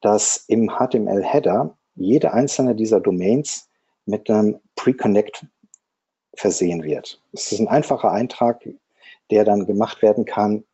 dass 0.00 0.44
im 0.48 0.70
HTML-Header 0.70 1.78
jede 1.94 2.32
einzelne 2.32 2.74
dieser 2.74 2.98
Domains 2.98 3.68
mit 4.06 4.28
einem 4.28 4.58
Pre-Connect 4.74 5.46
versehen 6.34 6.82
wird. 6.82 7.22
Das 7.30 7.52
ist 7.52 7.60
ein 7.60 7.68
einfacher 7.68 8.10
Eintrag, 8.10 8.68
der 9.30 9.44
dann 9.44 9.66
gemacht 9.66 10.02
werden 10.02 10.24
kann 10.24 10.64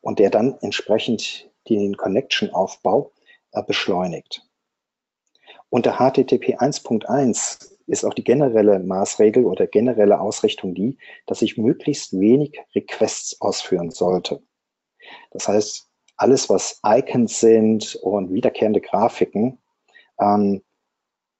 und 0.00 0.18
der 0.18 0.30
dann 0.30 0.56
entsprechend 0.60 1.50
den 1.68 1.96
Connection-Aufbau 1.96 3.12
äh, 3.52 3.62
beschleunigt. 3.62 4.42
Unter 5.70 5.94
HTTP 5.96 6.56
1.1 6.58 7.76
ist 7.86 8.04
auch 8.04 8.14
die 8.14 8.24
generelle 8.24 8.78
Maßregel 8.78 9.44
oder 9.44 9.66
generelle 9.66 10.20
Ausrichtung 10.20 10.74
die, 10.74 10.98
dass 11.26 11.42
ich 11.42 11.56
möglichst 11.56 12.18
wenig 12.18 12.60
Requests 12.74 13.40
ausführen 13.40 13.90
sollte. 13.90 14.42
Das 15.30 15.48
heißt, 15.48 15.88
alles, 16.16 16.50
was 16.50 16.80
Icons 16.84 17.40
sind 17.40 17.94
und 17.96 18.32
wiederkehrende 18.32 18.80
Grafiken, 18.80 19.58
ähm, 20.20 20.62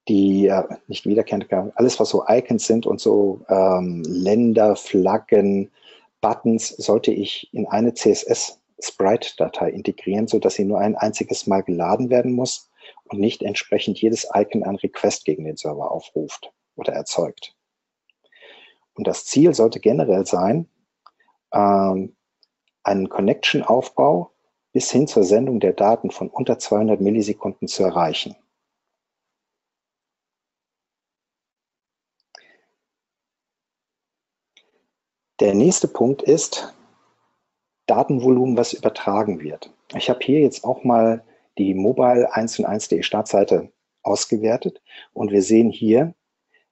die 0.08 0.46
äh, 0.46 0.64
nicht 0.86 1.04
wiederkehrende 1.04 1.46
Grafiken, 1.46 1.76
alles, 1.76 1.98
was 2.00 2.10
so 2.10 2.24
Icons 2.28 2.66
sind 2.66 2.86
und 2.86 3.00
so 3.00 3.44
ähm, 3.48 4.02
Länder, 4.06 4.76
Flaggen, 4.76 5.70
Buttons, 6.20 6.68
sollte 6.68 7.12
ich 7.12 7.52
in 7.52 7.66
eine 7.66 7.94
CSS-Sprite-Datei 7.94 9.70
integrieren, 9.70 10.26
so 10.26 10.38
dass 10.38 10.54
sie 10.54 10.64
nur 10.64 10.78
ein 10.78 10.96
einziges 10.96 11.46
Mal 11.46 11.62
geladen 11.62 12.10
werden 12.10 12.32
muss 12.32 12.70
und 13.04 13.20
nicht 13.20 13.42
entsprechend 13.42 14.00
jedes 14.00 14.28
Icon 14.34 14.64
ein 14.64 14.76
Request 14.76 15.24
gegen 15.24 15.44
den 15.44 15.56
Server 15.56 15.90
aufruft 15.90 16.52
oder 16.76 16.92
erzeugt. 16.92 17.54
Und 18.94 19.06
das 19.06 19.24
Ziel 19.24 19.54
sollte 19.54 19.80
generell 19.80 20.26
sein, 20.26 20.68
ähm, 21.52 22.16
einen 22.82 23.08
Connection-Aufbau 23.08 24.32
bis 24.72 24.90
hin 24.90 25.06
zur 25.06 25.24
Sendung 25.24 25.60
der 25.60 25.72
Daten 25.72 26.10
von 26.10 26.28
unter 26.28 26.58
200 26.58 27.00
Millisekunden 27.00 27.68
zu 27.68 27.82
erreichen. 27.82 28.36
Der 35.40 35.54
nächste 35.54 35.86
Punkt 35.86 36.22
ist 36.22 36.74
Datenvolumen, 37.86 38.56
was 38.56 38.72
übertragen 38.72 39.40
wird. 39.40 39.72
Ich 39.94 40.10
habe 40.10 40.18
hier 40.20 40.40
jetzt 40.40 40.64
auch 40.64 40.82
mal 40.82 41.22
die 41.58 41.74
Mobile 41.74 42.34
1 42.34 42.58
und 42.58 42.66
1.de 42.66 43.04
Startseite 43.04 43.70
ausgewertet 44.02 44.82
und 45.12 45.30
wir 45.30 45.42
sehen 45.42 45.70
hier, 45.70 46.12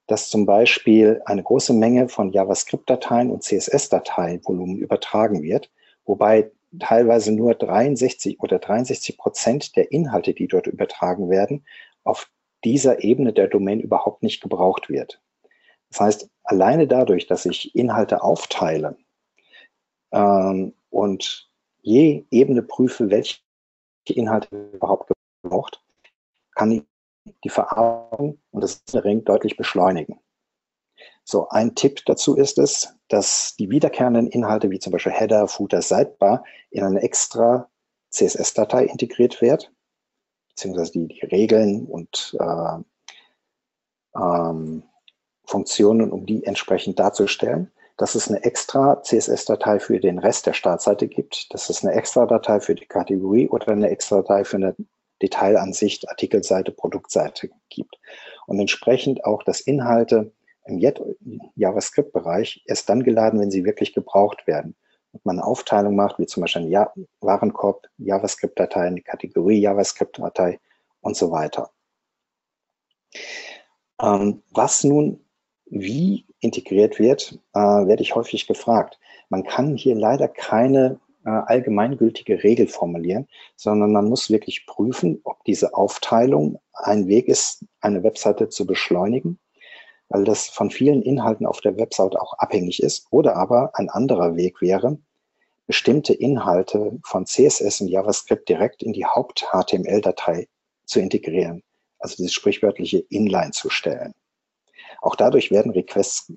dass 0.08 0.30
zum 0.30 0.46
Beispiel 0.46 1.22
eine 1.26 1.44
große 1.44 1.74
Menge 1.74 2.08
von 2.08 2.32
JavaScript-Dateien 2.32 3.30
und 3.30 3.44
CSS-Dateivolumen 3.44 4.78
übertragen 4.78 5.44
wird, 5.44 5.70
wobei 6.04 6.50
teilweise 6.76 7.32
nur 7.32 7.54
63 7.54 8.40
oder 8.40 8.58
63 8.58 9.16
Prozent 9.16 9.76
der 9.76 9.92
Inhalte, 9.92 10.34
die 10.34 10.48
dort 10.48 10.66
übertragen 10.66 11.30
werden, 11.30 11.64
auf 12.02 12.28
dieser 12.64 13.04
Ebene 13.04 13.32
der 13.32 13.46
Domain 13.46 13.78
überhaupt 13.78 14.24
nicht 14.24 14.40
gebraucht 14.40 14.88
wird. 14.88 15.20
Das 15.90 16.00
heißt, 16.00 16.30
alleine 16.44 16.86
dadurch, 16.86 17.26
dass 17.26 17.46
ich 17.46 17.74
Inhalte 17.74 18.22
aufteile 18.22 18.96
ähm, 20.12 20.74
und 20.90 21.50
je 21.82 22.24
Ebene 22.30 22.62
prüfe, 22.62 23.10
welche 23.10 23.40
Inhalte 24.08 24.70
überhaupt 24.72 25.12
gebraucht, 25.42 25.82
kann 26.54 26.70
ich 26.72 26.82
die 27.44 27.48
Verarbeitung 27.48 28.40
und 28.50 28.62
das 28.62 28.82
Ring 28.94 29.24
deutlich 29.24 29.56
beschleunigen. 29.56 30.20
So, 31.24 31.48
ein 31.48 31.74
Tipp 31.74 32.02
dazu 32.06 32.36
ist 32.36 32.58
es, 32.58 32.94
dass 33.08 33.56
die 33.56 33.68
wiederkehrenden 33.68 34.28
Inhalte 34.28 34.70
wie 34.70 34.78
zum 34.78 34.92
Beispiel 34.92 35.12
Header, 35.12 35.48
Footer, 35.48 35.82
Sidebar 35.82 36.44
in 36.70 36.84
eine 36.84 37.02
extra 37.02 37.68
CSS-Datei 38.10 38.84
integriert 38.84 39.40
wird, 39.40 39.72
beziehungsweise 40.50 40.92
die, 40.92 41.08
die 41.08 41.26
Regeln 41.26 41.86
und 41.86 42.36
äh, 42.38 42.78
ähm, 44.16 44.84
Funktionen, 45.46 46.10
um 46.10 46.26
die 46.26 46.44
entsprechend 46.44 46.98
darzustellen 46.98 47.70
dass 47.96 48.14
es 48.14 48.28
eine 48.28 48.44
extra 48.44 49.02
CSS-Datei 49.02 49.80
für 49.80 49.98
den 50.00 50.18
Rest 50.18 50.46
der 50.46 50.52
Startseite 50.52 51.08
gibt, 51.08 51.52
dass 51.54 51.70
es 51.70 51.82
eine 51.82 51.94
extra 51.94 52.26
Datei 52.26 52.60
für 52.60 52.74
die 52.74 52.86
Kategorie 52.86 53.48
oder 53.48 53.68
eine 53.68 53.88
extra 53.88 54.16
Datei 54.16 54.44
für 54.44 54.56
eine 54.56 54.76
Detailansicht, 55.22 56.08
Artikelseite, 56.10 56.72
Produktseite 56.72 57.48
gibt. 57.70 57.98
Und 58.46 58.60
entsprechend 58.60 59.24
auch, 59.24 59.42
dass 59.42 59.60
Inhalte 59.60 60.32
im 60.66 60.78
JavaScript-Bereich 61.54 62.62
erst 62.66 62.88
dann 62.88 63.02
geladen, 63.02 63.40
wenn 63.40 63.50
sie 63.50 63.64
wirklich 63.64 63.94
gebraucht 63.94 64.46
werden. 64.46 64.76
Und 65.12 65.24
man 65.24 65.38
eine 65.38 65.46
Aufteilung 65.46 65.96
macht, 65.96 66.18
wie 66.18 66.26
zum 66.26 66.42
Beispiel 66.42 66.62
ein 66.62 66.70
ja 66.70 66.92
Warenkorb, 67.20 67.86
JavaScript-Datei, 67.96 68.80
eine 68.80 69.00
Kategorie 69.00 69.60
JavaScript-Datei 69.60 70.60
und 71.00 71.16
so 71.16 71.30
weiter. 71.30 71.70
Ähm, 74.02 74.42
was 74.52 74.84
nun 74.84 75.25
wie 75.66 76.24
integriert 76.40 76.98
wird, 76.98 77.38
äh, 77.54 77.58
werde 77.58 78.02
ich 78.02 78.14
häufig 78.14 78.46
gefragt. 78.46 78.98
Man 79.28 79.44
kann 79.44 79.76
hier 79.76 79.94
leider 79.94 80.28
keine 80.28 81.00
äh, 81.24 81.30
allgemeingültige 81.30 82.44
Regel 82.44 82.68
formulieren, 82.68 83.26
sondern 83.56 83.92
man 83.92 84.08
muss 84.08 84.30
wirklich 84.30 84.66
prüfen, 84.66 85.20
ob 85.24 85.42
diese 85.44 85.74
Aufteilung 85.74 86.60
ein 86.72 87.08
Weg 87.08 87.28
ist, 87.28 87.64
eine 87.80 88.02
Webseite 88.04 88.48
zu 88.48 88.66
beschleunigen, 88.66 89.38
weil 90.08 90.24
das 90.24 90.48
von 90.48 90.70
vielen 90.70 91.02
Inhalten 91.02 91.46
auf 91.46 91.60
der 91.60 91.76
Webseite 91.76 92.20
auch 92.20 92.34
abhängig 92.34 92.82
ist. 92.82 93.06
Oder 93.10 93.36
aber 93.36 93.72
ein 93.74 93.88
anderer 93.88 94.36
Weg 94.36 94.62
wäre, 94.62 94.98
bestimmte 95.66 96.14
Inhalte 96.14 96.98
von 97.04 97.26
CSS 97.26 97.80
und 97.80 97.88
JavaScript 97.88 98.48
direkt 98.48 98.84
in 98.84 98.92
die 98.92 99.04
Haupt-HTML-Datei 99.04 100.46
zu 100.84 101.00
integrieren, 101.00 101.64
also 101.98 102.14
diese 102.16 102.32
sprichwörtliche 102.32 102.98
Inline 103.08 103.50
zu 103.50 103.68
stellen. 103.68 104.14
Auch 105.00 105.16
dadurch 105.16 105.50
werden 105.50 105.72
Requests 105.72 106.32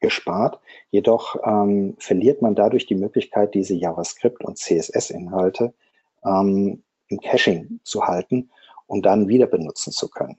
gespart. 0.00 0.60
Jedoch 0.90 1.36
ähm, 1.44 1.96
verliert 1.98 2.42
man 2.42 2.54
dadurch 2.54 2.86
die 2.86 2.94
Möglichkeit, 2.94 3.54
diese 3.54 3.74
JavaScript- 3.74 4.44
und 4.44 4.58
CSS-Inhalte 4.58 5.72
ähm, 6.24 6.82
im 7.08 7.20
Caching 7.20 7.80
zu 7.84 8.04
halten 8.06 8.50
und 8.86 9.06
dann 9.06 9.28
wieder 9.28 9.46
benutzen 9.46 9.92
zu 9.92 10.08
können. 10.08 10.36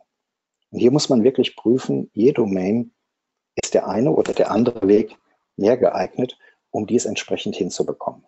Und 0.71 0.79
hier 0.79 0.91
muss 0.91 1.09
man 1.09 1.23
wirklich 1.23 1.55
prüfen, 1.55 2.09
je 2.13 2.31
Domain 2.31 2.91
ist 3.55 3.73
der 3.73 3.87
eine 3.87 4.11
oder 4.11 4.33
der 4.33 4.51
andere 4.51 4.87
Weg 4.87 5.17
mehr 5.55 5.77
geeignet, 5.77 6.37
um 6.71 6.85
dies 6.85 7.05
entsprechend 7.05 7.55
hinzubekommen. 7.55 8.23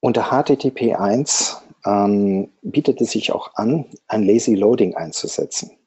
Unter 0.00 0.30
HTTP 0.30 0.94
1 0.94 1.65
ähm, 1.86 2.52
bietet 2.62 3.00
es 3.00 3.12
sich 3.12 3.32
auch 3.32 3.54
an, 3.54 3.86
ein 4.08 4.24
Lazy 4.24 4.54
Loading 4.54 4.94
einzusetzen. 4.94 5.78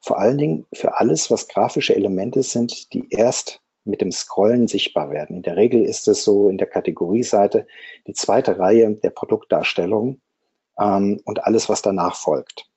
Vor 0.00 0.18
allen 0.18 0.38
Dingen 0.38 0.66
für 0.72 0.98
alles, 0.98 1.30
was 1.30 1.48
grafische 1.48 1.96
Elemente 1.96 2.42
sind, 2.42 2.92
die 2.92 3.08
erst 3.10 3.60
mit 3.84 4.02
dem 4.02 4.12
Scrollen 4.12 4.68
sichtbar 4.68 5.10
werden. 5.10 5.36
In 5.36 5.42
der 5.42 5.56
Regel 5.56 5.82
ist 5.84 6.06
es 6.08 6.22
so 6.22 6.48
in 6.48 6.58
der 6.58 6.66
Kategorieseite 6.68 7.66
die 8.06 8.12
zweite 8.12 8.58
Reihe 8.58 8.94
der 8.96 9.10
Produktdarstellung 9.10 10.20
ähm, 10.78 11.20
und 11.24 11.44
alles, 11.44 11.68
was 11.68 11.82
danach 11.82 12.14
folgt. 12.14 12.70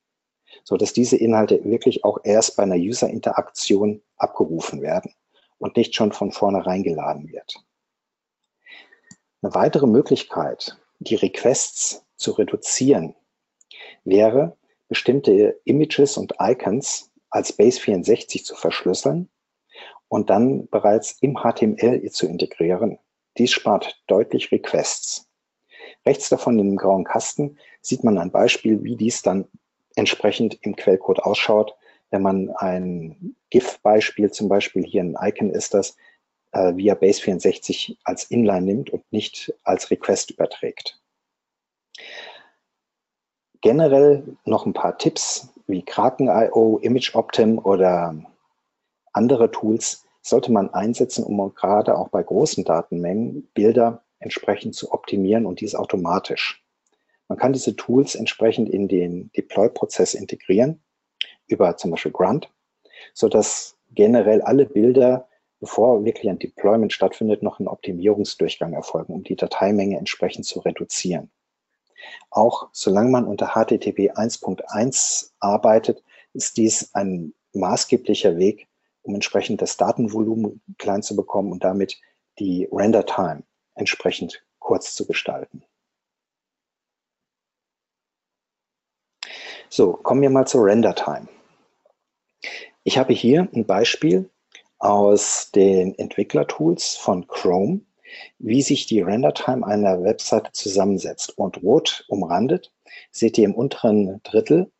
So 0.64 0.76
dass 0.76 0.92
diese 0.92 1.16
Inhalte 1.16 1.64
wirklich 1.64 2.04
auch 2.04 2.18
erst 2.24 2.56
bei 2.56 2.62
einer 2.62 2.76
User-Interaktion 2.76 4.02
abgerufen 4.16 4.80
werden 4.80 5.12
und 5.58 5.76
nicht 5.76 5.94
schon 5.94 6.12
von 6.12 6.32
vornherein 6.32 6.82
geladen 6.82 7.30
wird. 7.30 7.62
Eine 9.42 9.54
weitere 9.54 9.86
Möglichkeit, 9.86 10.78
die 11.00 11.16
Requests 11.16 12.04
zu 12.22 12.32
reduzieren, 12.32 13.14
wäre, 14.04 14.56
bestimmte 14.88 15.60
Images 15.64 16.16
und 16.16 16.34
Icons 16.38 17.10
als 17.30 17.58
Base64 17.58 18.44
zu 18.44 18.54
verschlüsseln 18.54 19.28
und 20.08 20.30
dann 20.30 20.68
bereits 20.68 21.18
im 21.20 21.36
HTML 21.36 22.08
zu 22.10 22.26
integrieren. 22.26 22.98
Dies 23.38 23.52
spart 23.52 24.02
deutlich 24.06 24.52
Requests. 24.52 25.28
Rechts 26.04 26.28
davon 26.28 26.58
in 26.58 26.66
dem 26.66 26.76
grauen 26.76 27.04
Kasten 27.04 27.56
sieht 27.80 28.04
man 28.04 28.18
ein 28.18 28.30
Beispiel, 28.30 28.82
wie 28.82 28.96
dies 28.96 29.22
dann 29.22 29.48
entsprechend 29.96 30.58
im 30.62 30.76
Quellcode 30.76 31.20
ausschaut. 31.20 31.74
Wenn 32.10 32.22
man 32.22 32.50
ein 32.50 33.36
GIF-Beispiel, 33.50 34.30
zum 34.30 34.48
Beispiel 34.48 34.84
hier 34.84 35.02
ein 35.02 35.16
Icon 35.18 35.50
ist 35.50 35.72
das, 35.74 35.96
äh, 36.52 36.76
via 36.76 36.94
Base64 36.94 37.96
als 38.04 38.24
Inline 38.24 38.66
nimmt 38.66 38.90
und 38.90 39.10
nicht 39.12 39.54
als 39.64 39.90
Request 39.90 40.32
überträgt. 40.32 41.01
Generell 43.62 44.24
noch 44.44 44.66
ein 44.66 44.72
paar 44.72 44.98
Tipps 44.98 45.48
wie 45.68 45.84
Kraken.io, 45.84 46.78
ImageOptim 46.82 47.58
oder 47.58 48.14
andere 49.12 49.52
Tools 49.52 50.04
sollte 50.20 50.50
man 50.50 50.74
einsetzen, 50.74 51.24
um 51.24 51.54
gerade 51.54 51.96
auch 51.96 52.08
bei 52.08 52.24
großen 52.24 52.64
Datenmengen 52.64 53.48
Bilder 53.54 54.02
entsprechend 54.18 54.74
zu 54.74 54.92
optimieren 54.92 55.46
und 55.46 55.60
dies 55.60 55.76
automatisch. 55.76 56.64
Man 57.28 57.38
kann 57.38 57.52
diese 57.52 57.76
Tools 57.76 58.16
entsprechend 58.16 58.68
in 58.68 58.88
den 58.88 59.30
Deploy-Prozess 59.36 60.14
integrieren 60.14 60.82
über 61.46 61.76
zum 61.76 61.92
Beispiel 61.92 62.12
Grunt, 62.12 62.50
sodass 63.14 63.78
generell 63.92 64.42
alle 64.42 64.66
Bilder, 64.66 65.28
bevor 65.60 66.04
wirklich 66.04 66.28
ein 66.28 66.40
Deployment 66.40 66.92
stattfindet, 66.92 67.44
noch 67.44 67.60
ein 67.60 67.68
Optimierungsdurchgang 67.68 68.72
erfolgen, 68.72 69.12
um 69.14 69.22
die 69.22 69.36
Dateimenge 69.36 69.98
entsprechend 69.98 70.46
zu 70.46 70.58
reduzieren. 70.60 71.30
Auch 72.30 72.68
solange 72.72 73.10
man 73.10 73.26
unter 73.26 73.48
HTTP 73.48 74.12
1.1 74.12 75.32
arbeitet, 75.40 76.02
ist 76.32 76.56
dies 76.56 76.94
ein 76.94 77.34
maßgeblicher 77.52 78.36
Weg, 78.38 78.68
um 79.02 79.14
entsprechend 79.14 79.60
das 79.62 79.76
Datenvolumen 79.76 80.62
klein 80.78 81.02
zu 81.02 81.16
bekommen 81.16 81.52
und 81.52 81.64
damit 81.64 82.00
die 82.38 82.68
Render 82.72 83.04
Time 83.04 83.42
entsprechend 83.74 84.44
kurz 84.58 84.94
zu 84.94 85.06
gestalten. 85.06 85.64
So, 89.68 89.94
kommen 89.94 90.22
wir 90.22 90.30
mal 90.30 90.46
zur 90.46 90.64
Render 90.64 90.94
Time. 90.94 91.28
Ich 92.84 92.98
habe 92.98 93.12
hier 93.12 93.48
ein 93.54 93.64
Beispiel 93.64 94.28
aus 94.78 95.50
den 95.52 95.96
Entwicklertools 95.98 96.96
von 96.96 97.26
Chrome, 97.26 97.80
wie 98.38 98.62
sich 98.62 98.86
die 98.86 99.00
Render 99.00 99.34
Time 99.34 99.66
einer 99.66 100.02
Webseite 100.02 100.52
zusammensetzt. 100.52 101.36
Und 101.38 101.62
rot 101.62 102.04
umrandet 102.08 102.72
seht 103.10 103.38
ihr 103.38 103.44
im 103.44 103.54
unteren 103.54 104.20
Drittel, 104.22 104.70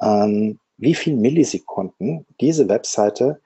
ähm, 0.00 0.58
wie 0.76 0.94
viel 0.94 1.16
Millisekunden 1.16 2.26
diese 2.40 2.68
Webseite 2.68 3.40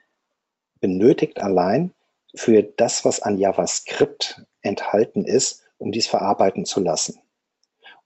benötigt 0.81 1.41
allein 1.41 1.93
für 2.35 2.63
das, 2.63 3.05
was 3.05 3.21
an 3.21 3.39
JavaScript 3.39 4.43
enthalten 4.63 5.25
ist, 5.25 5.63
um 5.79 5.93
dies 5.93 6.07
verarbeiten 6.07 6.65
zu 6.65 6.81
lassen. 6.81 7.19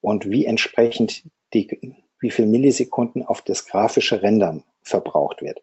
Und 0.00 0.30
wie 0.30 0.46
entsprechend 0.46 1.24
die, 1.52 1.96
wie 2.20 2.30
viel 2.30 2.46
Millisekunden 2.46 3.24
auf 3.24 3.42
das 3.42 3.66
grafische 3.66 4.22
Rendern 4.22 4.62
verbraucht 4.82 5.42
wird. 5.42 5.62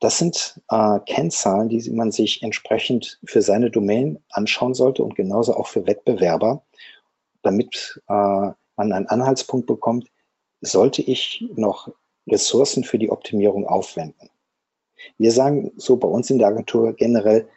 Das 0.00 0.18
sind 0.18 0.60
äh, 0.70 1.00
Kennzahlen, 1.06 1.68
die 1.68 1.90
man 1.90 2.12
sich 2.12 2.42
entsprechend 2.42 3.18
für 3.24 3.42
seine 3.42 3.70
Domain 3.70 4.22
anschauen 4.30 4.74
sollte 4.74 5.02
und 5.02 5.16
genauso 5.16 5.54
auch 5.56 5.66
für 5.66 5.86
Wettbewerber, 5.86 6.64
damit 7.42 8.00
äh, 8.08 8.12
man 8.12 8.92
einen 8.92 9.06
Anhaltspunkt 9.06 9.66
bekommt, 9.66 10.08
sollte 10.60 11.02
ich 11.02 11.44
noch 11.56 11.92
Ressourcen 12.28 12.84
für 12.84 12.98
die 12.98 13.10
Optimierung 13.10 13.66
aufwenden. 13.66 14.30
Wir 15.16 15.32
sagen 15.32 15.72
so 15.76 15.96
bei 15.96 16.08
uns 16.08 16.30
in 16.30 16.38
der 16.38 16.48
Agentur 16.48 16.92
generell, 16.92 17.48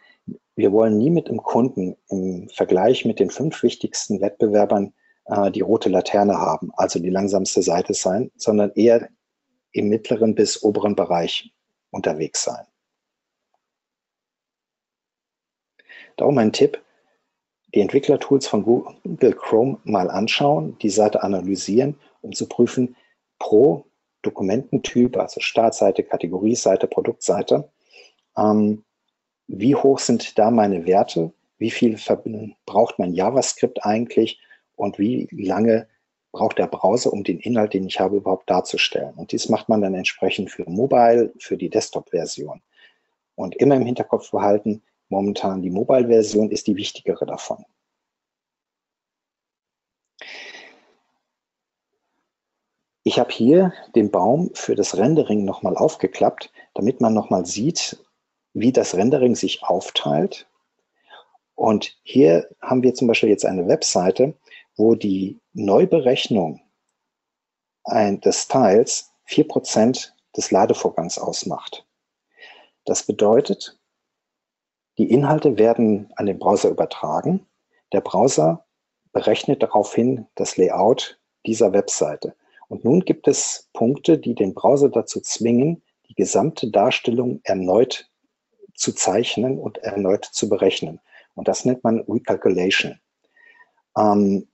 wir 0.56 0.72
wollen 0.72 0.98
nie 0.98 1.10
mit 1.10 1.28
dem 1.28 1.42
Kunden 1.42 1.96
im 2.10 2.50
Vergleich 2.50 3.06
mit 3.06 3.20
den 3.20 3.30
fünf 3.30 3.62
wichtigsten 3.64 4.22
Wettbewerbern 4.22 4.94
äh, 5.26 5.52
die 5.52 5.62
rote 5.62 5.90
Laterne 5.90 6.38
haben, 6.38 6.72
also 6.76 7.00
die 7.00 7.10
langsamste 7.10 7.62
Seite 7.62 7.94
sein, 7.94 8.32
sondern 8.36 8.72
eher 8.74 9.10
im 9.72 9.90
mittleren 9.90 10.36
bis 10.36 10.64
oberen 10.64 10.96
Bereich 10.96 11.54
unterwegs 11.92 12.44
sein. 12.44 12.66
Darum 16.18 16.38
ein 16.38 16.52
Tipp, 16.52 16.82
die 17.74 17.82
Entwicklertools 17.82 18.48
von 18.48 18.64
Google 18.64 19.34
Chrome 19.34 19.80
mal 19.84 20.10
anschauen, 20.10 20.78
die 20.80 20.90
Seite 20.90 21.24
analysieren, 21.24 22.00
um 22.22 22.34
zu 22.34 22.48
prüfen, 22.48 22.96
pro 23.40 23.86
Dokumententyp, 24.22 25.18
also 25.18 25.40
Startseite, 25.40 26.04
Kategorieseite, 26.04 26.88
Produktseite. 26.88 27.70
Ähm, 28.38 28.84
wie 29.48 29.76
hoch 29.76 30.00
sind 30.00 30.38
da 30.38 30.52
meine 30.52 30.86
Werte? 30.86 31.34
Wie 31.58 31.72
viel 31.72 31.98
braucht 32.66 33.00
mein 33.00 33.14
JavaScript 33.14 33.84
eigentlich? 33.86 34.40
Und 34.76 35.00
wie 35.00 35.28
lange 35.32 35.88
braucht 36.32 36.58
der 36.58 36.68
Browser, 36.68 37.12
um 37.12 37.24
den 37.24 37.40
Inhalt, 37.40 37.74
den 37.74 37.88
ich 37.88 38.00
habe, 38.00 38.18
überhaupt 38.18 38.50
darzustellen? 38.50 39.14
Und 39.16 39.32
dies 39.32 39.50
macht 39.50 39.70
man 39.70 39.82
dann 39.82 39.96
entsprechend 39.96 40.50
für 40.52 40.70
Mobile, 40.70 41.34
für 41.40 41.58
die 41.58 41.70
Desktop-Version. 41.70 42.62
Und 43.36 43.56
immer 43.56 43.76
im 43.76 43.86
Hinterkopf 43.86 44.32
behalten, 44.32 44.82
momentan 45.10 45.62
die 45.62 45.70
Mobile-Version 45.70 46.52
ist 46.52 46.68
die 46.68 46.76
wichtigere 46.76 47.26
davon. 47.26 47.66
Ich 53.04 53.18
habe 53.20 53.32
hier 53.32 53.74
den 53.96 54.12
Baum 54.12 54.52
für 54.54 54.76
das 54.76 54.96
Rendering 54.96 55.44
nochmal 55.44 55.76
aufgeklappt, 55.76 56.52
damit 56.76 57.02
man 57.02 57.14
nochmal 57.14 57.46
sieht, 57.46 57.98
wie 58.54 58.72
das 58.72 58.96
Rendering 58.96 59.36
sich 59.36 59.64
aufteilt. 59.64 60.48
Und 61.56 61.98
hier 62.04 62.48
haben 62.62 62.84
wir 62.84 62.94
zum 62.94 63.08
Beispiel 63.08 63.30
jetzt 63.30 63.46
eine 63.46 63.68
Webseite, 63.68 64.36
wo 64.76 64.96
die 64.96 65.41
Neuberechnung 65.54 66.62
des 67.88 68.44
Styles 68.44 69.12
4% 69.28 70.12
des 70.36 70.52
Ladevorgangs 70.52 71.18
ausmacht. 71.18 71.86
Das 72.86 73.04
bedeutet, 73.04 73.80
die 74.98 75.10
Inhalte 75.10 75.58
werden 75.58 76.12
an 76.16 76.26
den 76.26 76.40
Browser 76.40 76.70
übertragen. 76.70 77.48
Der 77.92 78.02
Browser 78.02 78.66
berechnet 79.12 79.64
daraufhin 79.64 80.28
das 80.36 80.58
Layout 80.58 81.20
dieser 81.46 81.74
Webseite. 81.74 82.36
Und 82.68 82.86
nun 82.86 83.02
gibt 83.02 83.28
es 83.28 83.70
Punkte, 83.74 84.18
die 84.18 84.36
den 84.36 84.54
Browser 84.54 84.90
dazu 84.90 85.20
zwingen, 85.20 85.84
die 86.08 86.16
gesamte 86.16 86.70
Darstellung 86.70 87.42
erneut 87.44 88.10
zu 88.76 88.94
zeichnen 88.94 89.60
und 89.60 89.80
erneut 89.80 90.26
zu 90.26 90.48
berechnen. 90.48 91.00
Und 91.36 91.48
das 91.48 91.66
nennt 91.66 91.84
man 91.84 92.02
Recalculation. 92.08 93.00
Ähm, 93.98 94.48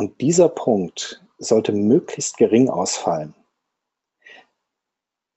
und 0.00 0.18
dieser 0.22 0.48
Punkt 0.48 1.22
sollte 1.36 1.72
möglichst 1.72 2.38
gering 2.38 2.70
ausfallen. 2.70 3.34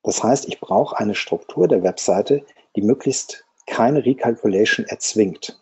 Das 0.04 0.24
heißt, 0.24 0.48
ich 0.48 0.62
brauche 0.62 0.98
eine 0.98 1.16
Struktur 1.16 1.68
der 1.68 1.84
Webseite, 1.84 2.46
die 2.78 2.82
möglichst 2.82 3.44
keine 3.68 4.06
Recalculation 4.06 4.86
erzwingt. 4.86 5.62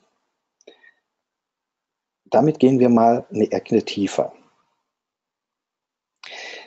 Damit 2.25 2.59
gehen 2.59 2.77
wir 2.77 2.89
mal 2.89 3.25
eine 3.31 3.51
Ecke 3.51 3.83
tiefer. 3.83 4.35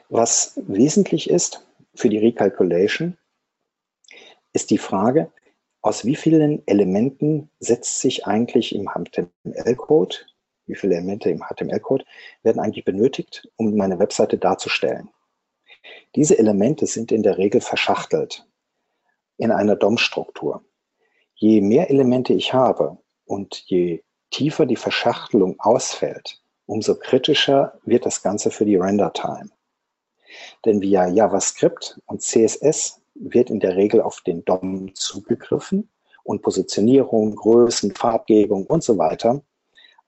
Was 0.08 0.54
wesentlich 0.56 1.30
ist 1.30 1.64
für 1.94 2.08
die 2.08 2.18
Recalculation, 2.18 3.16
ist 4.52 4.70
die 4.70 4.78
Frage, 4.78 5.30
aus 5.82 6.04
wie 6.04 6.16
vielen 6.16 6.66
Elementen 6.66 7.48
setzt 7.60 8.00
sich 8.00 8.26
eigentlich 8.26 8.74
im 8.74 8.88
HTML-Code, 8.88 10.16
wie 10.66 10.74
viele 10.74 10.94
Elemente 10.94 11.30
im 11.30 11.42
HTML-Code 11.42 12.04
werden 12.42 12.60
eigentlich 12.60 12.84
benötigt, 12.84 13.48
um 13.56 13.76
meine 13.76 13.98
Webseite 13.98 14.38
darzustellen. 14.38 15.10
Diese 16.14 16.38
Elemente 16.38 16.86
sind 16.86 17.12
in 17.12 17.22
der 17.22 17.38
Regel 17.38 17.60
verschachtelt 17.60 18.46
in 19.36 19.50
einer 19.50 19.76
DOM-Struktur. 19.76 20.64
Je 21.34 21.60
mehr 21.60 21.90
Elemente 21.90 22.32
ich 22.32 22.54
habe 22.54 22.98
und 23.24 23.64
je 23.66 24.02
tiefer 24.30 24.66
die 24.66 24.76
Verschachtelung 24.76 25.58
ausfällt, 25.58 26.40
umso 26.66 26.94
kritischer 26.96 27.78
wird 27.84 28.06
das 28.06 28.22
Ganze 28.22 28.50
für 28.50 28.64
die 28.64 28.76
Render-Time. 28.76 29.50
Denn 30.64 30.80
via 30.80 31.08
JavaScript 31.08 32.00
und 32.06 32.22
CSS 32.22 33.00
wird 33.14 33.50
in 33.50 33.60
der 33.60 33.76
Regel 33.76 34.00
auf 34.00 34.20
den 34.22 34.44
DOM 34.44 34.94
zugegriffen 34.94 35.90
und 36.24 36.42
Positionierung, 36.42 37.36
Größen, 37.36 37.94
Farbgebung 37.94 38.66
und 38.66 38.82
so 38.82 38.98
weiter, 38.98 39.42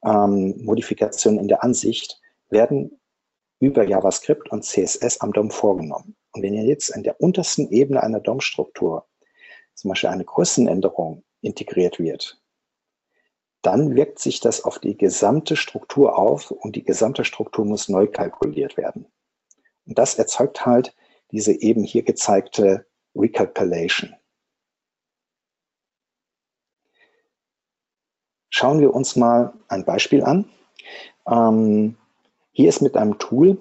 ähm, 0.06 0.54
Modifikationen 0.64 1.40
in 1.40 1.48
der 1.48 1.62
Ansicht 1.62 2.20
werden 2.48 2.98
über 3.58 3.86
JavaScript 3.86 4.50
und 4.50 4.64
CSS 4.64 5.20
am 5.20 5.32
DOM 5.32 5.50
vorgenommen. 5.50 6.16
Und 6.32 6.42
wenn 6.42 6.54
ihr 6.54 6.64
jetzt 6.64 6.90
in 6.90 7.02
der 7.02 7.20
untersten 7.20 7.70
Ebene 7.70 8.02
einer 8.02 8.20
DOM-Struktur 8.20 9.06
zum 9.74 9.90
Beispiel 9.90 10.10
eine 10.10 10.24
Größenänderung 10.24 11.24
integriert 11.40 11.98
wird, 11.98 12.40
dann 13.62 13.96
wirkt 13.96 14.18
sich 14.20 14.40
das 14.40 14.62
auf 14.62 14.78
die 14.78 14.96
gesamte 14.96 15.56
Struktur 15.56 16.18
auf 16.18 16.50
und 16.50 16.76
die 16.76 16.84
gesamte 16.84 17.24
Struktur 17.24 17.64
muss 17.64 17.88
neu 17.88 18.06
kalkuliert 18.06 18.76
werden. 18.76 19.06
Und 19.86 19.98
das 19.98 20.14
erzeugt 20.14 20.64
halt 20.66 20.94
diese 21.32 21.52
eben 21.52 21.82
hier 21.82 22.02
gezeigte 22.02 22.86
Recalculation. 23.14 24.14
Schauen 28.50 28.80
wir 28.80 28.94
uns 28.94 29.16
mal 29.16 29.52
ein 29.68 29.84
Beispiel 29.84 30.22
an. 30.22 30.46
Ähm, 31.28 31.96
hier 32.52 32.68
ist 32.68 32.80
mit 32.80 32.96
einem 32.96 33.18
Tool 33.18 33.58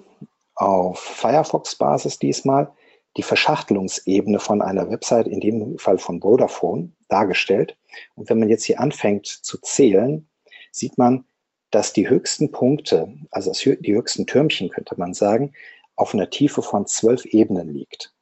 auf 0.54 0.98
Firefox-Basis 0.98 2.18
diesmal 2.18 2.72
die 3.16 3.22
Verschachtelungsebene 3.22 4.38
von 4.38 4.62
einer 4.62 4.90
Website, 4.90 5.26
in 5.26 5.40
dem 5.40 5.78
Fall 5.78 5.98
von 5.98 6.20
Vodafone, 6.20 6.92
dargestellt. 7.08 7.76
Und 8.14 8.28
wenn 8.28 8.38
man 8.38 8.48
jetzt 8.48 8.64
hier 8.64 8.80
anfängt 8.80 9.26
zu 9.26 9.58
zählen, 9.58 10.28
sieht 10.70 10.98
man, 10.98 11.24
dass 11.70 11.92
die 11.92 12.08
höchsten 12.08 12.52
Punkte, 12.52 13.12
also 13.30 13.52
die 13.52 13.94
höchsten 13.94 14.26
Türmchen 14.26 14.70
könnte 14.70 14.94
man 14.98 15.14
sagen, 15.14 15.52
auf 15.96 16.14
einer 16.14 16.30
Tiefe 16.30 16.62
von 16.62 16.86
zwölf 16.86 17.24
Ebenen 17.24 17.72
liegt. 17.72 18.14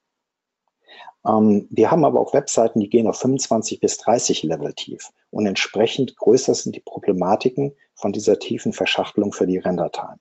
Ähm, 1.26 1.66
wir 1.70 1.90
haben 1.90 2.04
aber 2.04 2.20
auch 2.20 2.34
Webseiten, 2.34 2.80
die 2.80 2.90
gehen 2.90 3.06
auf 3.06 3.18
25 3.18 3.80
bis 3.80 3.98
30 3.98 4.42
Level 4.42 4.72
tief. 4.74 5.10
Und 5.30 5.46
entsprechend 5.46 6.16
größer 6.16 6.54
sind 6.54 6.76
die 6.76 6.80
Problematiken 6.80 7.74
von 7.94 8.12
dieser 8.12 8.38
tiefen 8.38 8.72
Verschachtelung 8.72 9.32
für 9.32 9.46
die 9.46 9.58
Rendertime. 9.58 10.18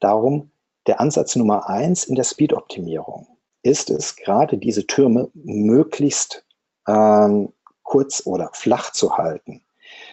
Darum 0.00 0.50
der 0.86 1.00
Ansatz 1.00 1.34
Nummer 1.36 1.68
eins 1.68 2.04
in 2.04 2.14
der 2.14 2.24
Speed-Optimierung 2.24 3.26
ist 3.62 3.90
es, 3.90 4.14
gerade 4.14 4.58
diese 4.58 4.86
Türme 4.86 5.30
möglichst 5.34 6.44
ähm, 6.86 7.52
kurz 7.82 8.24
oder 8.24 8.50
flach 8.52 8.92
zu 8.92 9.16
halten. 9.16 9.64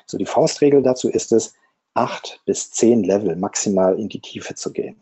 So 0.08 0.18
die 0.18 0.26
Faustregel 0.26 0.82
dazu 0.82 1.10
ist 1.10 1.32
es, 1.32 1.54
acht 1.94 2.42
bis 2.46 2.72
zehn 2.72 3.04
Level 3.04 3.36
maximal 3.36 4.00
in 4.00 4.10
die 4.10 4.22
Tiefe 4.22 4.56
zu 4.56 4.72
gehen. 4.72 5.02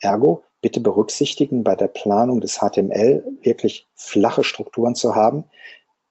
Ergo, 0.00 0.44
bitte 0.62 0.80
berücksichtigen 0.80 1.64
bei 1.64 1.76
der 1.76 1.88
Planung 1.88 2.40
des 2.40 2.60
HTML 2.60 3.22
wirklich 3.42 3.88
flache 3.94 4.44
Strukturen 4.44 4.94
zu 4.94 5.14
haben, 5.14 5.44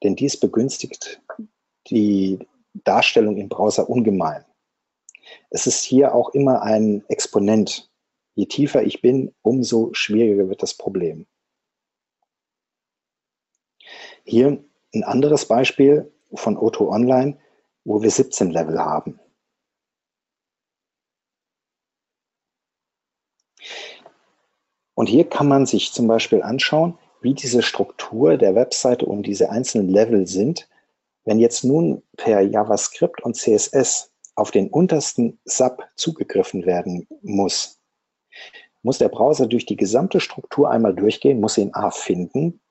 denn 0.03 0.15
dies 0.15 0.37
begünstigt 0.37 1.21
die 1.87 2.37
Darstellung 2.83 3.37
im 3.37 3.49
Browser 3.49 3.89
ungemein. 3.89 4.45
Es 5.49 5.65
ist 5.67 5.83
hier 5.83 6.13
auch 6.13 6.29
immer 6.29 6.61
ein 6.61 7.03
Exponent. 7.07 7.89
Je 8.35 8.45
tiefer 8.45 8.83
ich 8.83 9.01
bin, 9.01 9.33
umso 9.41 9.93
schwieriger 9.93 10.49
wird 10.49 10.61
das 10.61 10.73
Problem. 10.73 11.25
Hier 14.25 14.63
ein 14.93 15.03
anderes 15.03 15.47
Beispiel 15.47 16.11
von 16.33 16.57
Otto 16.57 16.89
Online, 16.89 17.37
wo 17.85 18.01
wir 18.01 18.11
17 18.11 18.51
Level 18.51 18.79
haben. 18.79 19.19
Und 25.01 25.07
hier 25.07 25.27
kann 25.27 25.47
man 25.47 25.65
sich 25.65 25.93
zum 25.93 26.05
Beispiel 26.05 26.43
anschauen, 26.43 26.95
wie 27.21 27.33
diese 27.33 27.63
Struktur 27.63 28.37
der 28.37 28.53
Webseite 28.53 29.07
und 29.07 29.25
diese 29.25 29.49
einzelnen 29.49 29.89
Level 29.89 30.27
sind. 30.27 30.69
Wenn 31.25 31.39
jetzt 31.39 31.63
nun 31.63 32.03
per 32.17 32.41
JavaScript 32.41 33.19
und 33.23 33.35
CSS 33.35 34.11
auf 34.35 34.51
den 34.51 34.69
untersten 34.69 35.39
Sub 35.43 35.83
zugegriffen 35.95 36.67
werden 36.67 37.07
muss, 37.23 37.79
muss 38.83 38.99
der 38.99 39.09
Browser 39.09 39.47
durch 39.47 39.65
die 39.65 39.75
gesamte 39.75 40.19
Struktur 40.19 40.69
einmal 40.69 40.93
durchgehen, 40.93 41.39
muss 41.39 41.57
ihn 41.57 41.73
A 41.73 41.89
finden, 41.89 42.61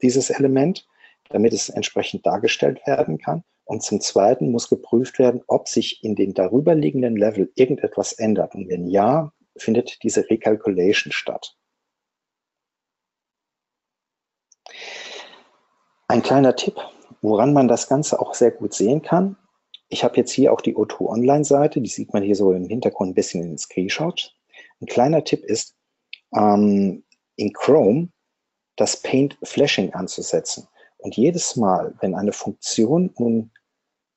dieses 0.00 0.30
Element, 0.30 0.86
damit 1.28 1.52
es 1.52 1.68
entsprechend 1.68 2.24
dargestellt 2.24 2.80
werden 2.86 3.18
kann. 3.18 3.44
Und 3.66 3.82
zum 3.82 4.00
Zweiten 4.00 4.52
muss 4.52 4.70
geprüft 4.70 5.18
werden, 5.18 5.42
ob 5.48 5.68
sich 5.68 6.02
in 6.02 6.14
den 6.14 6.32
darüberliegenden 6.32 7.14
Level 7.14 7.52
irgendetwas 7.56 8.14
ändert. 8.14 8.54
Und 8.54 8.70
wenn 8.70 8.86
ja, 8.86 9.34
findet 9.58 10.02
diese 10.02 10.28
Recalculation 10.28 11.12
statt. 11.12 11.56
Ein 16.08 16.22
kleiner 16.22 16.56
Tipp, 16.56 16.76
woran 17.20 17.52
man 17.52 17.68
das 17.68 17.88
Ganze 17.88 18.20
auch 18.20 18.34
sehr 18.34 18.50
gut 18.50 18.72
sehen 18.72 19.02
kann. 19.02 19.36
Ich 19.88 20.04
habe 20.04 20.16
jetzt 20.16 20.32
hier 20.32 20.52
auch 20.52 20.60
die 20.60 20.76
O2 20.76 21.06
Online-Seite, 21.06 21.80
die 21.80 21.88
sieht 21.88 22.12
man 22.12 22.22
hier 22.22 22.34
so 22.34 22.52
im 22.52 22.68
Hintergrund 22.68 23.10
ein 23.10 23.14
bisschen 23.14 23.42
in 23.42 23.48
den 23.50 23.58
Screenshot. 23.58 24.34
Ein 24.80 24.86
kleiner 24.86 25.24
Tipp 25.24 25.44
ist, 25.44 25.74
ähm, 26.34 27.04
in 27.36 27.52
Chrome 27.52 28.08
das 28.76 29.02
Paint 29.02 29.38
Flashing 29.42 29.92
anzusetzen. 29.92 30.68
Und 30.98 31.16
jedes 31.16 31.56
Mal, 31.56 31.94
wenn 32.00 32.14
eine 32.14 32.32
Funktion 32.32 33.12
nun 33.18 33.50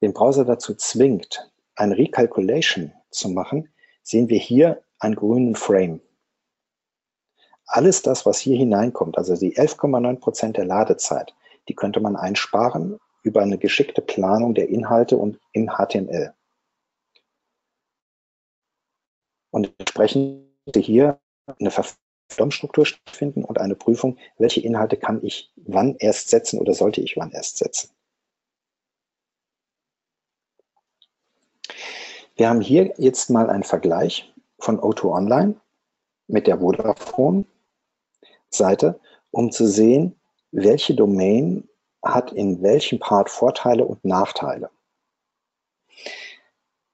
den 0.01 0.13
Browser 0.13 0.45
dazu 0.45 0.75
zwingt, 0.75 1.51
eine 1.75 1.97
Recalculation 1.97 2.91
zu 3.11 3.29
machen, 3.29 3.69
sehen 4.03 4.29
wir 4.29 4.39
hier 4.39 4.81
einen 5.01 5.15
grünen 5.15 5.55
Frame. 5.55 5.99
Alles 7.65 8.01
das, 8.01 8.25
was 8.25 8.39
hier 8.39 8.57
hineinkommt, 8.57 9.17
also 9.17 9.35
die 9.35 9.57
11,9 9.57 10.19
Prozent 10.19 10.57
der 10.57 10.65
Ladezeit, 10.65 11.33
die 11.67 11.75
könnte 11.75 11.99
man 11.99 12.15
einsparen 12.15 12.99
über 13.23 13.41
eine 13.41 13.57
geschickte 13.57 14.01
Planung 14.01 14.53
der 14.53 14.69
Inhalte 14.69 15.17
und 15.17 15.39
im 15.53 15.69
HTML. 15.69 16.33
Und 19.51 19.73
entsprechend 19.79 20.47
hier 20.75 21.19
eine 21.59 21.71
DOM-Struktur 22.37 22.85
stattfinden 22.85 23.43
und 23.43 23.59
eine 23.59 23.75
Prüfung, 23.75 24.17
welche 24.37 24.61
Inhalte 24.61 24.97
kann 24.97 25.23
ich 25.23 25.51
wann 25.55 25.95
erst 25.97 26.29
setzen 26.29 26.59
oder 26.59 26.73
sollte 26.73 27.01
ich 27.01 27.17
wann 27.17 27.31
erst 27.31 27.57
setzen. 27.57 27.91
Wir 32.35 32.49
haben 32.49 32.61
hier 32.61 32.93
jetzt 32.97 33.29
mal 33.29 33.49
einen 33.49 33.63
Vergleich 33.63 34.33
von 34.61 34.79
O2 34.79 35.13
Online 35.13 35.55
mit 36.27 36.47
der 36.47 36.59
Vodafone-Seite, 36.59 38.99
um 39.31 39.51
zu 39.51 39.67
sehen, 39.67 40.15
welche 40.51 40.95
Domain 40.95 41.67
hat 42.03 42.31
in 42.31 42.61
welchem 42.61 42.99
Part 42.99 43.29
Vorteile 43.29 43.83
und 43.85 44.05
Nachteile. 44.05 44.69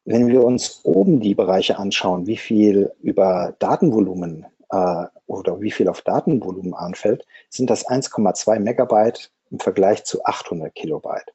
Wenn 0.05 0.27
wir 0.27 0.43
uns 0.43 0.81
oben 0.83 1.19
die 1.19 1.35
Bereiche 1.35 1.77
anschauen, 1.77 2.25
wie 2.27 2.37
viel 2.37 2.91
über 3.01 3.55
Datenvolumen 3.59 4.45
äh, 4.69 5.05
oder 5.25 5.61
wie 5.61 5.71
viel 5.71 5.89
auf 5.89 6.01
Datenvolumen 6.01 6.73
anfällt, 6.73 7.25
sind 7.49 7.69
das 7.69 7.87
1,2 7.87 8.59
Megabyte 8.59 9.31
im 9.51 9.59
Vergleich 9.59 10.05
zu 10.05 10.23
800 10.23 10.73
Kilobyte. 10.75 11.33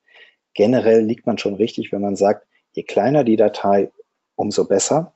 Generell 0.55 1.03
liegt 1.03 1.27
man 1.27 1.38
schon 1.38 1.55
richtig, 1.55 1.92
wenn 1.92 2.03
man 2.03 2.16
sagt, 2.16 2.47
je 2.73 2.83
kleiner 2.83 3.25
die 3.25 3.37
Datei, 3.37 3.90
umso 4.37 4.64
besser. 4.64 5.12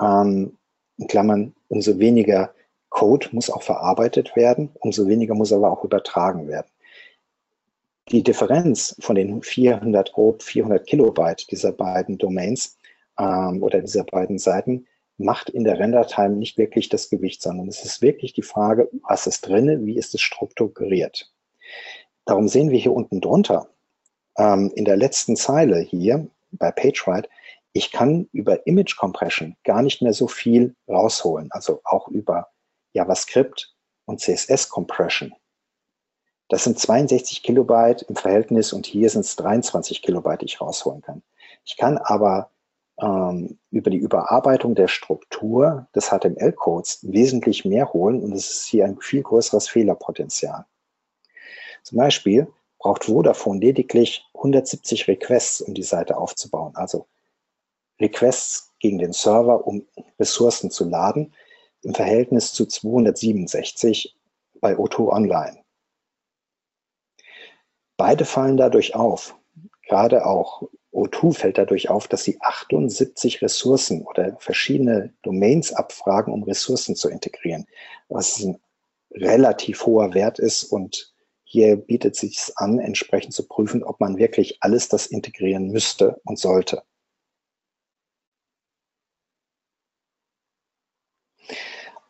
Ähm, 0.00 0.56
in 0.98 1.06
Klammern, 1.06 1.54
umso 1.68 1.98
weniger 1.98 2.54
Code 2.90 3.28
muss 3.32 3.50
auch 3.50 3.62
verarbeitet 3.62 4.34
werden, 4.36 4.70
umso 4.74 5.06
weniger 5.06 5.34
muss 5.34 5.52
aber 5.52 5.70
auch 5.70 5.84
übertragen 5.84 6.48
werden. 6.48 6.68
Die 8.10 8.22
Differenz 8.22 8.96
von 9.00 9.14
den 9.14 9.42
400 9.42 10.12
grob 10.12 10.42
400 10.42 10.84
Kilobyte 10.86 11.50
dieser 11.50 11.72
beiden 11.72 12.18
Domains 12.18 12.76
ähm, 13.18 13.62
oder 13.62 13.80
dieser 13.80 14.04
beiden 14.04 14.38
Seiten 14.38 14.86
macht 15.16 15.50
in 15.50 15.64
der 15.64 15.78
Render-Time 15.78 16.36
nicht 16.36 16.58
wirklich 16.58 16.88
das 16.88 17.10
Gewicht, 17.10 17.42
sondern 17.42 17.68
es 17.68 17.84
ist 17.84 18.02
wirklich 18.02 18.32
die 18.32 18.42
Frage, 18.42 18.88
was 19.08 19.26
ist 19.26 19.46
drin, 19.46 19.86
wie 19.86 19.96
ist 19.96 20.14
es 20.14 20.22
strukturiert. 20.22 21.32
Darum 22.24 22.48
sehen 22.48 22.70
wir 22.70 22.78
hier 22.78 22.92
unten 22.92 23.20
drunter, 23.20 23.68
ähm, 24.36 24.72
in 24.74 24.84
der 24.84 24.96
letzten 24.96 25.36
Zeile 25.36 25.78
hier 25.78 26.26
bei 26.52 26.72
PageWrite, 26.72 27.28
ich 27.72 27.92
kann 27.92 28.28
über 28.32 28.66
Image 28.66 28.96
Compression 28.96 29.56
gar 29.64 29.82
nicht 29.82 30.02
mehr 30.02 30.12
so 30.12 30.26
viel 30.26 30.74
rausholen, 30.88 31.48
also 31.52 31.80
auch 31.84 32.08
über 32.08 32.48
JavaScript 32.92 33.74
und 34.06 34.20
CSS 34.20 34.68
Compression. 34.68 35.32
Das 36.48 36.64
sind 36.64 36.80
62 36.80 37.44
Kilobyte 37.44 38.02
im 38.02 38.16
Verhältnis 38.16 38.72
und 38.72 38.86
hier 38.86 39.08
sind 39.08 39.20
es 39.20 39.36
23 39.36 40.02
Kilobyte, 40.02 40.40
die 40.40 40.46
ich 40.46 40.60
rausholen 40.60 41.00
kann. 41.00 41.22
Ich 41.64 41.76
kann 41.76 41.96
aber 41.98 42.50
ähm, 43.00 43.58
über 43.70 43.90
die 43.90 43.98
Überarbeitung 43.98 44.74
der 44.74 44.88
Struktur 44.88 45.86
des 45.94 46.08
HTML-Codes 46.08 47.00
wesentlich 47.02 47.64
mehr 47.64 47.92
holen 47.92 48.20
und 48.20 48.32
es 48.32 48.50
ist 48.50 48.64
hier 48.66 48.84
ein 48.84 48.98
viel 49.00 49.22
größeres 49.22 49.68
Fehlerpotenzial. 49.68 50.66
Zum 51.84 51.98
Beispiel 51.98 52.48
braucht 52.80 53.04
Vodafone 53.04 53.60
lediglich 53.60 54.26
170 54.34 55.06
Requests, 55.06 55.60
um 55.60 55.74
die 55.74 55.84
Seite 55.84 56.16
aufzubauen. 56.16 56.72
Also 56.74 57.06
Requests 58.00 58.72
gegen 58.78 58.98
den 58.98 59.12
Server, 59.12 59.66
um 59.66 59.86
Ressourcen 60.18 60.70
zu 60.70 60.88
laden, 60.88 61.34
im 61.82 61.94
Verhältnis 61.94 62.52
zu 62.52 62.66
267 62.66 64.16
bei 64.60 64.74
O2 64.74 65.08
Online. 65.08 65.58
Beide 67.96 68.24
fallen 68.24 68.56
dadurch 68.56 68.94
auf. 68.94 69.36
Gerade 69.86 70.24
auch 70.24 70.62
O2 70.92 71.34
fällt 71.34 71.58
dadurch 71.58 71.90
auf, 71.90 72.08
dass 72.08 72.24
sie 72.24 72.38
78 72.40 73.42
Ressourcen 73.42 74.02
oder 74.06 74.36
verschiedene 74.38 75.12
Domains 75.22 75.72
abfragen, 75.72 76.32
um 76.32 76.42
Ressourcen 76.42 76.96
zu 76.96 77.08
integrieren, 77.08 77.66
was 78.08 78.40
ein 78.40 78.58
relativ 79.12 79.86
hoher 79.86 80.14
Wert 80.14 80.38
ist 80.38 80.64
und 80.64 81.12
hier 81.44 81.76
bietet 81.76 82.14
sich 82.14 82.38
es 82.38 82.56
an, 82.56 82.78
entsprechend 82.78 83.34
zu 83.34 83.46
prüfen, 83.46 83.82
ob 83.82 83.98
man 83.98 84.18
wirklich 84.18 84.58
alles 84.62 84.88
das 84.88 85.06
integrieren 85.06 85.68
müsste 85.72 86.20
und 86.24 86.38
sollte. 86.38 86.82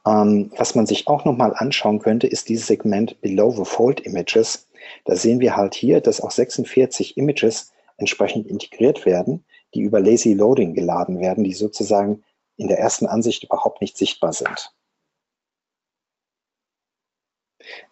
Ähm, 0.07 0.51
was 0.57 0.75
man 0.75 0.87
sich 0.87 1.07
auch 1.09 1.25
nochmal 1.25 1.55
anschauen 1.55 1.99
könnte, 1.99 2.27
ist 2.27 2.49
dieses 2.49 2.67
Segment 2.67 3.21
Below 3.21 3.51
the 3.51 3.65
Fold 3.65 4.01
Images. 4.01 4.69
Da 5.05 5.17
sehen 5.17 5.41
wir 5.41 5.57
halt 5.57 5.75
hier, 5.75 6.01
dass 6.01 6.21
auch 6.21 6.31
46 6.31 7.17
Images 7.17 7.73
entsprechend 7.99 8.47
integriert 8.47 9.05
werden, 9.05 9.45
die 9.75 9.81
über 9.83 10.01
Lazy 10.01 10.33
Loading 10.33 10.75
geladen 10.75 11.21
werden, 11.21 11.45
die 11.45 11.53
sozusagen 11.53 12.25
in 12.57 12.69
der 12.69 12.79
ersten 12.79 13.07
Ansicht 13.07 13.45
überhaupt 13.45 13.81
nicht 13.81 13.97
sichtbar 13.97 14.33
sind. 14.33 14.75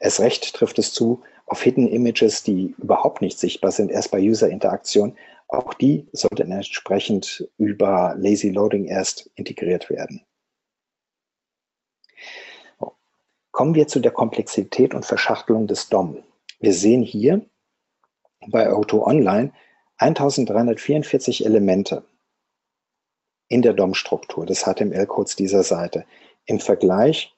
Erst 0.01 0.21
recht 0.21 0.55
trifft 0.55 0.79
es 0.79 0.93
zu 0.93 1.23
auf 1.47 1.63
Hidden 1.63 1.89
Images, 1.89 2.43
die 2.43 2.75
überhaupt 2.79 3.23
nicht 3.23 3.39
sichtbar 3.39 3.71
sind, 3.71 3.91
erst 3.91 4.11
bei 4.11 4.21
User-Interaktion. 4.21 5.17
Auch 5.49 5.73
die 5.73 6.07
sollten 6.13 6.53
entsprechend 6.53 7.49
über 7.57 8.15
Lazy 8.19 8.51
Loading 8.51 8.85
erst 8.85 9.31
integriert 9.35 9.89
werden. 9.89 10.25
Kommen 13.59 13.75
wir 13.75 13.89
zu 13.89 13.99
der 13.99 14.13
Komplexität 14.13 14.95
und 14.95 15.05
Verschachtelung 15.05 15.67
des 15.67 15.89
DOM. 15.89 16.23
Wir 16.61 16.73
sehen 16.73 17.03
hier 17.03 17.45
bei 18.47 18.71
Auto 18.73 19.05
Online 19.05 19.53
1344 19.97 21.45
Elemente 21.45 22.05
in 23.49 23.63
der 23.63 23.73
DOM-Struktur 23.73 24.47
des 24.47 24.63
HTML-Codes 24.63 25.35
dieser 25.35 25.65
Seite 25.65 26.05
im 26.45 26.61
Vergleich 26.61 27.35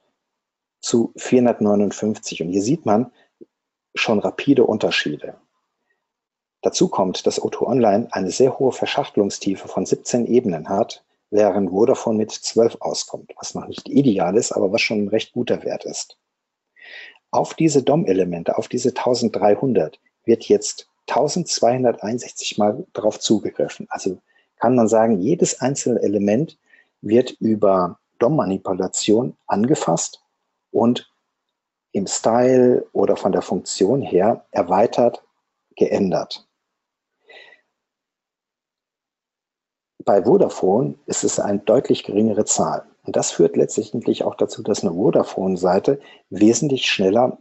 zu 0.79 1.11
459. 1.17 2.43
Und 2.43 2.49
hier 2.49 2.61
sieht 2.61 2.85
man 2.85 3.11
schon 3.95 4.19
rapide 4.19 4.63
Unterschiede. 4.63 5.41
Dazu 6.61 6.87
kommt, 6.87 7.25
dass 7.25 7.39
Auto 7.39 7.65
Online 7.65 8.07
eine 8.11 8.29
sehr 8.29 8.59
hohe 8.59 8.73
Verschachtelungstiefe 8.73 9.67
von 9.67 9.87
17 9.87 10.27
Ebenen 10.27 10.69
hat, 10.69 11.03
während 11.31 11.71
Vodafone 11.71 12.17
mit 12.17 12.31
12 12.31 12.77
auskommt, 12.81 13.31
was 13.39 13.55
noch 13.55 13.67
nicht 13.67 13.89
ideal 13.89 14.37
ist, 14.37 14.51
aber 14.51 14.71
was 14.71 14.81
schon 14.81 15.05
ein 15.05 15.07
recht 15.07 15.33
guter 15.33 15.63
Wert 15.63 15.85
ist. 15.85 16.17
Auf 17.31 17.53
diese 17.53 17.81
DOM-Elemente, 17.81 18.57
auf 18.57 18.67
diese 18.67 18.89
1300, 18.89 19.99
wird 20.25 20.43
jetzt 20.43 20.87
1261 21.07 22.57
Mal 22.57 22.85
darauf 22.93 23.19
zugegriffen. 23.19 23.87
Also 23.89 24.19
kann 24.57 24.75
man 24.75 24.87
sagen, 24.87 25.19
jedes 25.19 25.59
einzelne 25.61 26.01
Element 26.01 26.57
wird 27.01 27.31
über 27.39 27.97
DOM-Manipulation 28.19 29.35
angefasst 29.47 30.21
und 30.71 31.09
im 31.93 32.07
Style 32.07 32.85
oder 32.93 33.15
von 33.15 33.31
der 33.31 33.41
Funktion 33.41 34.01
her 34.01 34.45
erweitert, 34.51 35.23
geändert. 35.75 36.47
Bei 40.11 40.25
Vodafone 40.25 40.95
ist 41.05 41.23
es 41.23 41.39
eine 41.39 41.59
deutlich 41.59 42.03
geringere 42.03 42.43
Zahl. 42.43 42.83
Und 43.05 43.15
das 43.15 43.31
führt 43.31 43.55
letztendlich 43.55 44.25
auch 44.25 44.35
dazu, 44.35 44.61
dass 44.61 44.83
eine 44.83 44.91
Vodafone-Seite 44.91 46.01
wesentlich 46.29 46.85
schneller 46.85 47.37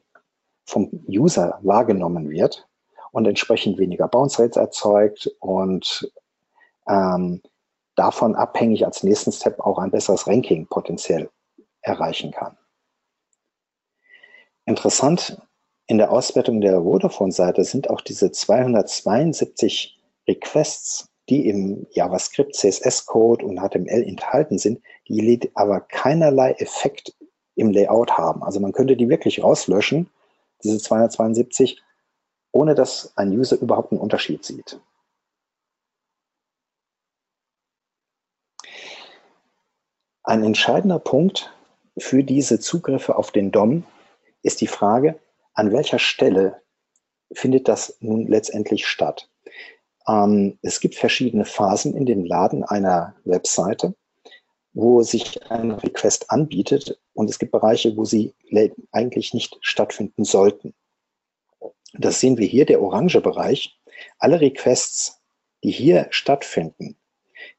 vom 0.66 0.88
User 1.08 1.58
wahrgenommen 1.62 2.30
wird 2.30 2.68
und 3.10 3.26
entsprechend 3.26 3.76
weniger 3.78 4.06
Bounce 4.06 4.40
Rates 4.40 4.56
erzeugt 4.56 5.28
und 5.40 6.12
ähm, 6.88 7.42
davon 7.96 8.36
abhängig 8.36 8.86
als 8.86 9.02
nächsten 9.02 9.32
Step 9.32 9.58
auch 9.58 9.78
ein 9.78 9.90
besseres 9.90 10.28
Ranking 10.28 10.68
potenziell 10.68 11.28
erreichen 11.80 12.30
kann. 12.30 12.56
Interessant 14.64 15.42
in 15.88 15.98
der 15.98 16.12
Auswertung 16.12 16.60
der 16.60 16.82
Vodafone-Seite 16.82 17.64
sind 17.64 17.90
auch 17.90 18.00
diese 18.00 18.30
272 18.30 20.00
Requests, 20.28 21.09
die 21.30 21.48
im 21.48 21.86
JavaScript, 21.92 22.54
CSS-Code 22.54 23.46
und 23.46 23.60
HTML 23.60 24.02
enthalten 24.02 24.58
sind, 24.58 24.82
die 25.08 25.50
aber 25.54 25.80
keinerlei 25.80 26.52
Effekt 26.52 27.14
im 27.54 27.70
Layout 27.70 28.18
haben. 28.18 28.42
Also 28.42 28.60
man 28.60 28.72
könnte 28.72 28.96
die 28.96 29.08
wirklich 29.08 29.42
rauslöschen, 29.42 30.10
diese 30.64 30.78
272, 30.78 31.80
ohne 32.52 32.74
dass 32.74 33.16
ein 33.16 33.30
User 33.30 33.56
überhaupt 33.60 33.92
einen 33.92 34.00
Unterschied 34.00 34.44
sieht. 34.44 34.80
Ein 40.22 40.44
entscheidender 40.44 40.98
Punkt 40.98 41.52
für 41.96 42.24
diese 42.24 42.60
Zugriffe 42.60 43.16
auf 43.16 43.30
den 43.30 43.50
DOM 43.50 43.84
ist 44.42 44.60
die 44.60 44.66
Frage, 44.66 45.18
an 45.54 45.72
welcher 45.72 45.98
Stelle 45.98 46.62
findet 47.32 47.68
das 47.68 47.96
nun 48.00 48.26
letztendlich 48.26 48.86
statt? 48.86 49.28
Ähm, 50.10 50.58
es 50.62 50.80
gibt 50.80 50.96
verschiedene 50.96 51.44
Phasen 51.44 51.94
in 51.94 52.06
dem 52.06 52.24
Laden 52.24 52.64
einer 52.64 53.14
Webseite, 53.24 53.94
wo 54.72 55.02
sich 55.02 55.50
ein 55.50 55.70
Request 55.70 56.30
anbietet 56.30 57.00
und 57.14 57.30
es 57.30 57.38
gibt 57.38 57.52
Bereiche, 57.52 57.96
wo 57.96 58.04
sie 58.04 58.34
eigentlich 58.92 59.34
nicht 59.34 59.56
stattfinden 59.60 60.24
sollten. 60.24 60.74
Das 61.92 62.20
sehen 62.20 62.38
wir 62.38 62.46
hier, 62.46 62.66
der 62.66 62.82
orange 62.82 63.20
Bereich. 63.20 63.78
Alle 64.18 64.40
Requests, 64.40 65.20
die 65.62 65.70
hier 65.70 66.06
stattfinden, 66.10 66.96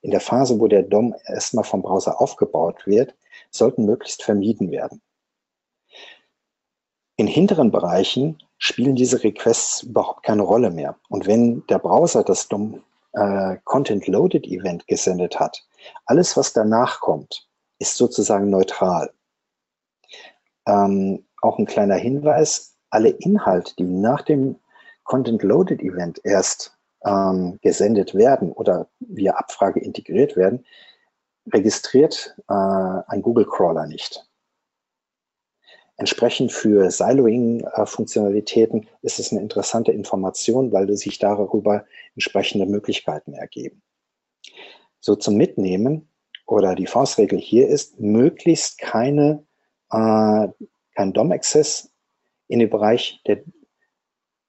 in 0.01 0.11
der 0.11 0.21
Phase, 0.21 0.59
wo 0.59 0.67
der 0.67 0.83
DOM 0.83 1.15
erstmal 1.27 1.63
vom 1.63 1.81
Browser 1.81 2.19
aufgebaut 2.21 2.85
wird, 2.87 3.15
sollten 3.49 3.85
möglichst 3.85 4.23
vermieden 4.23 4.71
werden. 4.71 5.01
In 7.17 7.27
hinteren 7.27 7.71
Bereichen 7.71 8.41
spielen 8.61 8.95
diese 8.95 9.23
Requests 9.23 9.81
überhaupt 9.81 10.21
keine 10.23 10.43
Rolle 10.43 10.69
mehr. 10.69 10.95
Und 11.09 11.25
wenn 11.25 11.65
der 11.65 11.79
Browser 11.79 12.23
das 12.23 12.47
DOM 12.47 12.83
äh, 13.13 13.57
Content 13.63 14.05
Loaded 14.07 14.45
Event 14.45 14.87
gesendet 14.87 15.39
hat, 15.39 15.65
alles, 16.05 16.37
was 16.37 16.53
danach 16.53 16.99
kommt, 16.99 17.49
ist 17.79 17.97
sozusagen 17.97 18.51
neutral. 18.51 19.11
Ähm, 20.67 21.25
auch 21.41 21.57
ein 21.57 21.65
kleiner 21.65 21.95
Hinweis, 21.95 22.77
alle 22.91 23.09
Inhalte, 23.09 23.75
die 23.77 23.83
nach 23.83 24.21
dem 24.21 24.57
Content 25.05 25.41
Loaded 25.41 25.81
Event 25.81 26.21
erst 26.23 26.77
ähm, 27.03 27.57
gesendet 27.63 28.13
werden 28.13 28.51
oder 28.51 28.87
via 28.99 29.33
Abfrage 29.33 29.79
integriert 29.79 30.35
werden, 30.35 30.63
registriert 31.51 32.35
äh, 32.47 32.53
ein 32.53 33.23
Google 33.23 33.47
Crawler 33.47 33.87
nicht. 33.87 34.23
Entsprechend 36.01 36.51
für 36.51 36.89
Siloing-Funktionalitäten 36.89 38.87
ist 39.03 39.19
es 39.19 39.31
eine 39.31 39.39
interessante 39.39 39.91
Information, 39.91 40.71
weil 40.71 40.91
sich 40.97 41.19
darüber 41.19 41.85
entsprechende 42.15 42.65
Möglichkeiten 42.65 43.33
ergeben. 43.33 43.83
So 44.99 45.15
zum 45.15 45.35
Mitnehmen 45.35 46.09
oder 46.47 46.73
die 46.73 46.87
Faustregel 46.87 47.37
hier 47.37 47.67
ist, 47.67 47.99
möglichst 47.99 48.79
keine, 48.79 49.45
äh, 49.91 50.47
kein 50.95 51.13
DOM-Access 51.13 51.91
in 52.47 52.57
den 52.57 52.71
Bereich 52.71 53.21
der, 53.27 53.43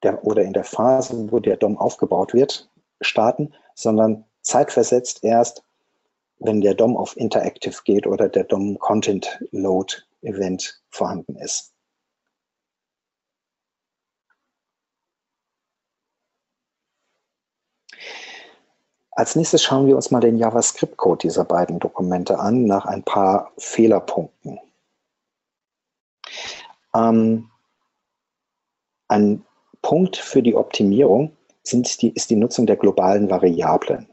der 0.02 0.24
oder 0.24 0.44
in 0.44 0.54
der 0.54 0.64
Phase, 0.64 1.30
wo 1.30 1.38
der 1.38 1.58
DOM 1.58 1.76
aufgebaut 1.76 2.32
wird, 2.32 2.70
starten, 3.02 3.52
sondern 3.74 4.24
zeitversetzt 4.40 5.22
erst, 5.22 5.62
wenn 6.38 6.62
der 6.62 6.72
DOM 6.72 6.96
auf 6.96 7.14
Interactive 7.14 7.82
geht 7.84 8.06
oder 8.06 8.30
der 8.30 8.44
DOM 8.44 8.78
Content 8.78 9.38
Load 9.50 9.96
Event 10.22 10.82
vorhanden 10.90 11.36
ist. 11.36 11.72
Als 19.10 19.36
nächstes 19.36 19.62
schauen 19.62 19.86
wir 19.86 19.94
uns 19.94 20.10
mal 20.10 20.20
den 20.20 20.38
JavaScript-Code 20.38 21.28
dieser 21.28 21.44
beiden 21.44 21.78
Dokumente 21.78 22.38
an, 22.38 22.64
nach 22.64 22.86
ein 22.86 23.02
paar 23.02 23.52
Fehlerpunkten. 23.58 24.58
Ähm, 26.94 27.50
ein 29.08 29.44
Punkt 29.82 30.16
für 30.16 30.42
die 30.42 30.54
Optimierung 30.54 31.36
die, 31.70 32.14
ist 32.14 32.30
die 32.30 32.36
Nutzung 32.36 32.66
der 32.66 32.76
globalen 32.76 33.28
Variablen. 33.30 34.08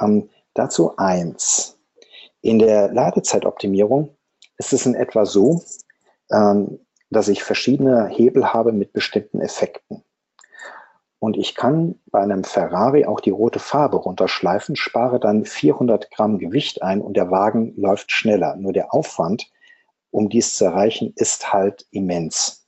Ähm, 0.00 0.30
dazu 0.54 0.96
eins. 0.96 1.78
In 2.40 2.58
der 2.58 2.92
Ladezeitoptimierung 2.92 4.15
ist 4.58 4.72
es 4.72 4.86
in 4.86 4.94
etwa 4.94 5.24
so, 5.24 5.62
ähm, 6.30 6.80
dass 7.10 7.28
ich 7.28 7.42
verschiedene 7.42 8.08
Hebel 8.08 8.52
habe 8.52 8.72
mit 8.72 8.92
bestimmten 8.92 9.40
Effekten. 9.40 10.02
Und 11.18 11.36
ich 11.36 11.54
kann 11.54 11.98
bei 12.06 12.20
einem 12.20 12.44
Ferrari 12.44 13.06
auch 13.06 13.20
die 13.20 13.30
rote 13.30 13.58
Farbe 13.58 13.96
runterschleifen, 13.96 14.76
spare 14.76 15.18
dann 15.18 15.44
400 15.44 16.10
Gramm 16.10 16.38
Gewicht 16.38 16.82
ein 16.82 17.00
und 17.00 17.16
der 17.16 17.30
Wagen 17.30 17.74
läuft 17.76 18.12
schneller. 18.12 18.56
Nur 18.56 18.72
der 18.72 18.92
Aufwand, 18.92 19.50
um 20.10 20.28
dies 20.28 20.56
zu 20.56 20.66
erreichen, 20.66 21.12
ist 21.16 21.52
halt 21.52 21.86
immens. 21.90 22.66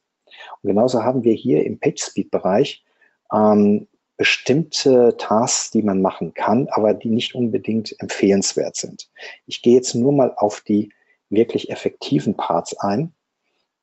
Und 0.63 0.69
genauso 0.69 1.05
haben 1.05 1.25
wir 1.25 1.35
hier 1.35 1.65
im 1.65 1.79
PageSpeed-Bereich 1.79 2.85
ähm, 3.33 3.87
bestimmte 4.17 5.17
Tasks, 5.19 5.71
die 5.71 5.83
man 5.83 6.03
machen 6.03 6.35
kann, 6.35 6.69
aber 6.71 6.95
die 6.95 7.11
nicht 7.11 7.35
unbedingt 7.35 7.95
empfehlenswert 8.01 8.77
sind. 8.77 9.09
Ich 9.47 9.63
gehe 9.63 9.75
jetzt 9.75 9.95
nur 9.95 10.13
mal 10.13 10.35
auf 10.37 10.63
die 10.63 10.93
wirklich 11.31 11.71
effektiven 11.71 12.37
Parts 12.37 12.77
ein, 12.79 13.13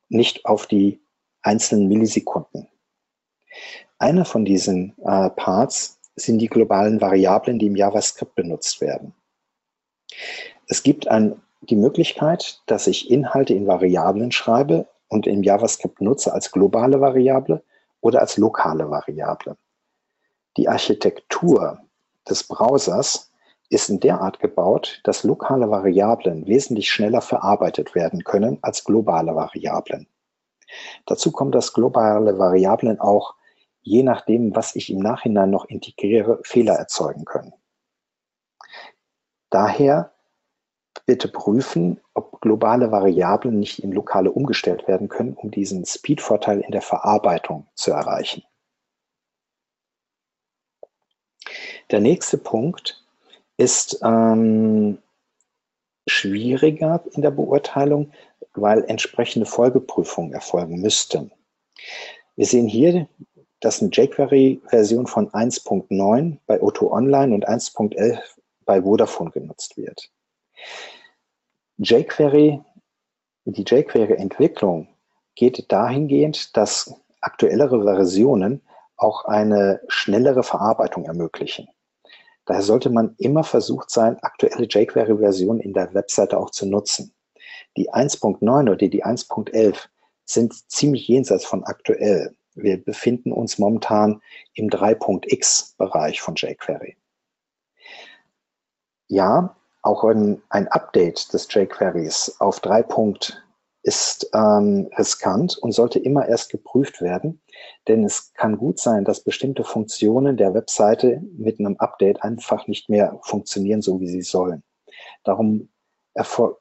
nicht 0.09 0.45
auf 0.45 0.67
die 0.67 1.01
einzelnen 1.41 1.87
Millisekunden. 1.87 2.67
Einer 3.97 4.25
von 4.25 4.45
diesen 4.45 4.95
äh, 5.03 5.29
Parts 5.29 5.99
sind 6.15 6.39
die 6.39 6.47
globalen 6.47 7.01
Variablen, 7.01 7.59
die 7.59 7.67
im 7.67 7.75
JavaScript 7.75 8.35
benutzt 8.35 8.81
werden. 8.81 9.13
Es 10.67 10.83
gibt 10.83 11.07
ein, 11.07 11.41
die 11.61 11.75
Möglichkeit, 11.75 12.61
dass 12.65 12.87
ich 12.87 13.09
Inhalte 13.09 13.53
in 13.53 13.67
Variablen 13.67 14.31
schreibe 14.31 14.87
und 15.07 15.27
im 15.27 15.43
JavaScript 15.43 16.01
nutze 16.01 16.33
als 16.33 16.51
globale 16.51 16.99
Variable 16.99 17.63
oder 18.01 18.21
als 18.21 18.37
lokale 18.37 18.89
Variable. 18.89 19.57
Die 20.57 20.69
Architektur 20.69 21.79
des 22.27 22.43
Browsers 22.43 23.31
ist 23.69 23.89
in 23.89 23.99
der 23.99 24.21
Art 24.21 24.39
gebaut, 24.39 25.01
dass 25.03 25.23
lokale 25.23 25.69
Variablen 25.69 26.47
wesentlich 26.47 26.91
schneller 26.91 27.21
verarbeitet 27.21 27.95
werden 27.95 28.23
können 28.23 28.59
als 28.61 28.83
globale 28.83 29.35
Variablen. 29.35 30.07
Dazu 31.05 31.31
kommt, 31.31 31.55
dass 31.55 31.73
globale 31.73 32.37
Variablen 32.37 32.99
auch, 32.99 33.35
je 33.81 34.03
nachdem, 34.03 34.55
was 34.55 34.75
ich 34.75 34.89
im 34.89 34.99
Nachhinein 34.99 35.49
noch 35.49 35.65
integriere, 35.65 36.39
Fehler 36.43 36.73
erzeugen 36.73 37.25
können. 37.25 37.53
Daher 39.49 40.11
bitte 41.05 41.27
prüfen, 41.27 42.01
ob 42.13 42.41
globale 42.41 42.91
Variablen 42.91 43.59
nicht 43.59 43.79
in 43.79 43.91
lokale 43.91 44.31
umgestellt 44.31 44.87
werden 44.87 45.07
können, 45.07 45.33
um 45.33 45.51
diesen 45.51 45.85
Speed-Vorteil 45.85 46.61
in 46.61 46.71
der 46.71 46.81
Verarbeitung 46.81 47.67
zu 47.75 47.91
erreichen. 47.91 48.43
Der 51.91 51.99
nächste 51.99 52.39
Punkt 52.39 53.04
ist 53.57 53.99
ähm, 54.03 54.97
schwieriger 56.07 57.03
in 57.13 57.21
der 57.21 57.31
Beurteilung, 57.31 58.11
weil 58.53 58.83
entsprechende 58.85 59.45
Folgeprüfungen 59.45 60.33
erfolgen 60.33 60.81
müssten. 60.81 61.31
Wir 62.35 62.45
sehen 62.45 62.67
hier, 62.67 63.07
dass 63.59 63.81
eine 63.81 63.91
jQuery-Version 63.91 65.07
von 65.07 65.29
1.9 65.29 66.37
bei 66.45 66.61
Otto 66.61 66.91
Online 66.91 67.33
und 67.33 67.47
1.11 67.47 68.19
bei 68.65 68.81
Vodafone 68.81 69.31
genutzt 69.31 69.77
wird 69.77 70.11
jQuery, 71.77 72.61
die 73.45 73.63
jQuery-Entwicklung 73.63 74.87
geht 75.35 75.71
dahingehend, 75.71 76.55
dass 76.55 76.93
aktuellere 77.21 77.83
Versionen 77.83 78.61
auch 78.97 79.25
eine 79.25 79.81
schnellere 79.87 80.43
Verarbeitung 80.43 81.05
ermöglichen. 81.05 81.67
Daher 82.45 82.61
sollte 82.61 82.89
man 82.89 83.15
immer 83.17 83.43
versucht 83.43 83.89
sein, 83.89 84.17
aktuelle 84.21 84.65
jQuery-Versionen 84.65 85.59
in 85.59 85.73
der 85.73 85.93
Webseite 85.93 86.37
auch 86.37 86.51
zu 86.51 86.65
nutzen. 86.67 87.13
Die 87.77 87.91
1.9 87.91 88.61
oder 88.61 88.75
die 88.75 89.03
1.11 89.03 89.87
sind 90.25 90.53
ziemlich 90.71 91.07
jenseits 91.07 91.45
von 91.45 91.63
aktuell. 91.63 92.35
Wir 92.53 92.83
befinden 92.83 93.31
uns 93.31 93.57
momentan 93.57 94.21
im 94.53 94.69
3.x-Bereich 94.69 96.21
von 96.21 96.35
jQuery. 96.35 96.95
Ja, 99.07 99.55
auch 99.81 100.03
ein, 100.03 100.41
Update 100.49 101.33
des 101.33 101.47
jQueries 101.53 102.37
auf 102.39 102.59
drei 102.59 102.81
Punkt 102.81 103.44
ist 103.85 104.31
ähm, 104.33 104.89
riskant 104.97 105.59
und 105.59 105.71
sollte 105.71 105.99
immer 105.99 106.27
erst 106.27 106.49
geprüft 106.49 107.01
werden, 107.01 107.39
denn 107.87 108.03
es 108.03 108.33
kann 108.33 108.57
gut 108.57 108.79
sein, 108.79 109.05
dass 109.05 109.23
bestimmte 109.23 109.63
Funktionen 109.63 110.37
der 110.37 110.55
Webseite 110.55 111.21
mit 111.37 111.59
einem 111.59 111.77
Update 111.77 112.23
einfach 112.23 112.65
nicht 112.65 112.89
mehr 112.89 113.19
funktionieren, 113.21 113.83
so 113.83 113.99
wie 113.99 114.07
sie 114.07 114.23
sollen. 114.23 114.63
Darum 115.23 115.69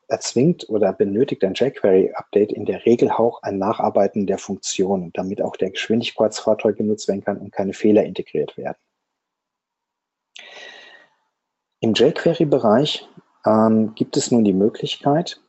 erzwingt 0.08 0.68
oder 0.68 0.92
benötigt 0.92 1.44
ein 1.44 1.54
jQuery-Update 1.54 2.52
in 2.52 2.66
der 2.66 2.84
Regel 2.84 3.10
auch 3.10 3.42
ein 3.42 3.56
Nacharbeiten 3.56 4.26
der 4.26 4.36
Funktionen, 4.36 5.10
damit 5.14 5.40
auch 5.40 5.56
der 5.56 5.70
Geschwindigkeitsvorteil 5.70 6.74
genutzt 6.74 7.08
werden 7.08 7.24
kann 7.24 7.38
und 7.38 7.52
keine 7.52 7.72
Fehler 7.72 8.04
integriert 8.04 8.58
werden. 8.58 8.78
Im 11.80 11.94
jQuery-Bereich 11.94 13.08
ähm, 13.46 13.94
gibt 13.94 14.18
es 14.18 14.30
nun 14.30 14.44
die 14.44 14.52
Möglichkeit, 14.52 15.40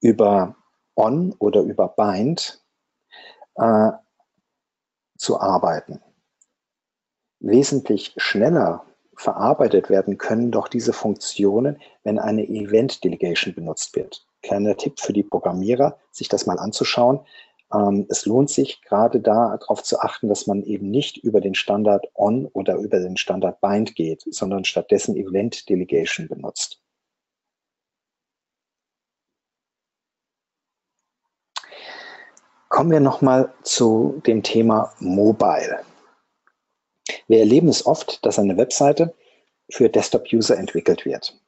über 0.00 0.54
On 0.96 1.34
oder 1.38 1.60
über 1.60 1.88
Bind 1.88 2.64
äh, 3.54 3.90
zu 5.16 5.40
arbeiten. 5.40 6.00
Wesentlich 7.40 8.14
schneller 8.16 8.84
verarbeitet 9.16 9.88
werden 9.88 10.18
können 10.18 10.50
doch 10.50 10.68
diese 10.68 10.92
Funktionen, 10.92 11.78
wenn 12.04 12.18
eine 12.18 12.46
Event 12.48 13.02
Delegation 13.02 13.54
benutzt 13.54 13.96
wird. 13.96 14.26
Kleiner 14.42 14.76
Tipp 14.76 15.00
für 15.00 15.12
die 15.12 15.22
Programmierer, 15.22 15.98
sich 16.10 16.28
das 16.28 16.46
mal 16.46 16.58
anzuschauen. 16.58 17.20
Ähm, 17.72 18.06
es 18.08 18.26
lohnt 18.26 18.50
sich 18.50 18.82
gerade 18.82 19.20
darauf 19.20 19.82
zu 19.82 20.00
achten, 20.00 20.28
dass 20.28 20.46
man 20.46 20.62
eben 20.62 20.90
nicht 20.90 21.18
über 21.18 21.40
den 21.40 21.54
Standard 21.54 22.06
On 22.14 22.46
oder 22.46 22.76
über 22.76 23.00
den 23.00 23.16
Standard 23.16 23.60
Bind 23.60 23.94
geht, 23.96 24.24
sondern 24.30 24.64
stattdessen 24.64 25.16
Event 25.16 25.68
Delegation 25.68 26.28
benutzt. 26.28 26.80
Kommen 32.76 32.90
wir 32.90 33.00
nochmal 33.00 33.54
zu 33.62 34.20
dem 34.26 34.42
Thema 34.42 34.92
Mobile. 35.00 35.80
Wir 37.26 37.38
erleben 37.38 37.68
es 37.68 37.86
oft, 37.86 38.22
dass 38.22 38.38
eine 38.38 38.58
Webseite 38.58 39.14
für 39.70 39.88
Desktop-User 39.88 40.58
entwickelt 40.58 41.06
wird. 41.06 41.40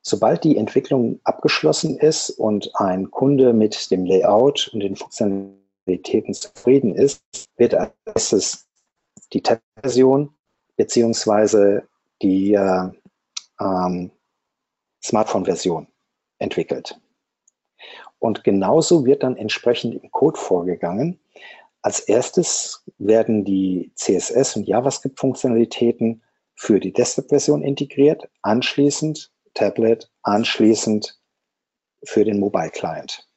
Sobald 0.00 0.44
die 0.44 0.56
Entwicklung 0.56 1.20
abgeschlossen 1.24 1.98
ist 1.98 2.30
und 2.30 2.70
ein 2.76 3.10
Kunde 3.10 3.52
mit 3.52 3.90
dem 3.90 4.06
Layout 4.06 4.70
und 4.72 4.80
den 4.80 4.96
Funktionalitäten 4.96 6.32
zufrieden 6.32 6.94
ist, 6.94 7.20
wird 7.58 7.74
als 7.74 7.92
erstes 8.06 8.66
die 9.34 9.42
Tab-Version 9.42 10.30
beziehungsweise 10.76 11.86
die 12.22 12.54
äh, 12.54 12.88
ähm, 13.60 14.10
Smartphone-Version 15.04 15.86
entwickelt. 16.38 16.98
Und 18.18 18.44
genauso 18.44 19.04
wird 19.06 19.22
dann 19.22 19.36
entsprechend 19.36 19.94
im 20.02 20.10
Code 20.10 20.38
vorgegangen. 20.38 21.18
Als 21.82 22.00
erstes 22.00 22.84
werden 22.98 23.44
die 23.44 23.92
CSS- 23.96 24.56
und 24.56 24.66
JavaScript-Funktionalitäten 24.66 26.22
für 26.56 26.80
die 26.80 26.92
Desktop-Version 26.92 27.62
integriert, 27.62 28.28
anschließend 28.42 29.30
Tablet, 29.54 30.10
anschließend 30.22 31.18
für 32.04 32.24
den 32.24 32.40
Mobile 32.40 32.70
Client. 32.70 33.28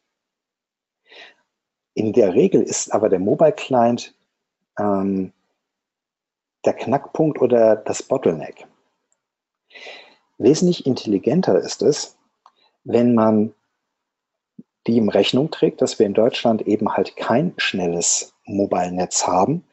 In 1.94 2.14
der 2.14 2.34
Regel 2.34 2.64
ist 2.64 2.92
aber 2.94 3.10
der 3.10 3.20
Mobile 3.20 3.54
Client 3.54 4.16
ähm, 4.80 5.34
der 6.66 6.74
Knackpunkt 6.74 7.42
oder 7.42 7.76
das 7.76 8.02
Bottleneck. 8.02 8.68
Wesentlich 10.38 10.86
intelligenter 10.86 11.60
ist 11.60 11.82
es, 11.82 12.18
wenn 12.84 13.14
man 13.14 13.54
die 14.88 14.98
ihm 14.98 15.10
Rechnung 15.10 15.52
trägt, 15.52 15.82
dass 15.82 16.00
wir 16.00 16.06
in 16.06 16.14
Deutschland 16.14 16.64
eben 16.64 16.94
halt 16.94 17.16
kein 17.16 17.54
schnelles 17.58 18.34
Mobile-Netz 18.46 19.28
haben 19.28 19.64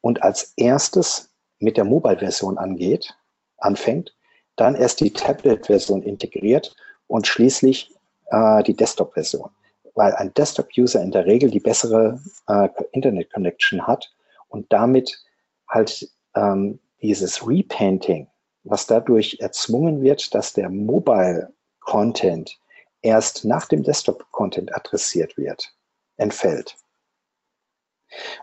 und 0.00 0.22
als 0.22 0.52
erstes 0.56 1.30
mit 1.58 1.76
der 1.76 1.84
Mobile-Version 1.84 2.58
angeht, 2.58 3.16
anfängt 3.58 4.14
dann 4.56 4.74
erst 4.74 5.00
die 5.00 5.12
Tablet-Version 5.12 6.02
integriert 6.02 6.74
und 7.06 7.26
schließlich 7.26 7.94
äh, 8.30 8.62
die 8.62 8.74
Desktop-Version. 8.74 9.50
Weil 9.94 10.14
ein 10.14 10.34
Desktop-User 10.34 11.00
in 11.02 11.10
der 11.10 11.26
Regel 11.26 11.50
die 11.50 11.60
bessere 11.60 12.20
äh, 12.48 12.68
Internet-Connection 12.92 13.86
hat 13.86 14.12
und 14.48 14.72
damit 14.72 15.22
halt 15.68 16.10
ähm, 16.34 16.80
dieses 17.02 17.46
Repainting, 17.46 18.28
was 18.64 18.86
dadurch 18.86 19.38
erzwungen 19.40 20.02
wird, 20.02 20.34
dass 20.34 20.52
der 20.52 20.70
Mobile-Content 20.70 22.58
erst 23.02 23.44
nach 23.44 23.66
dem 23.66 23.82
Desktop-Content 23.82 24.74
adressiert 24.74 25.36
wird, 25.36 25.74
entfällt. 26.16 26.76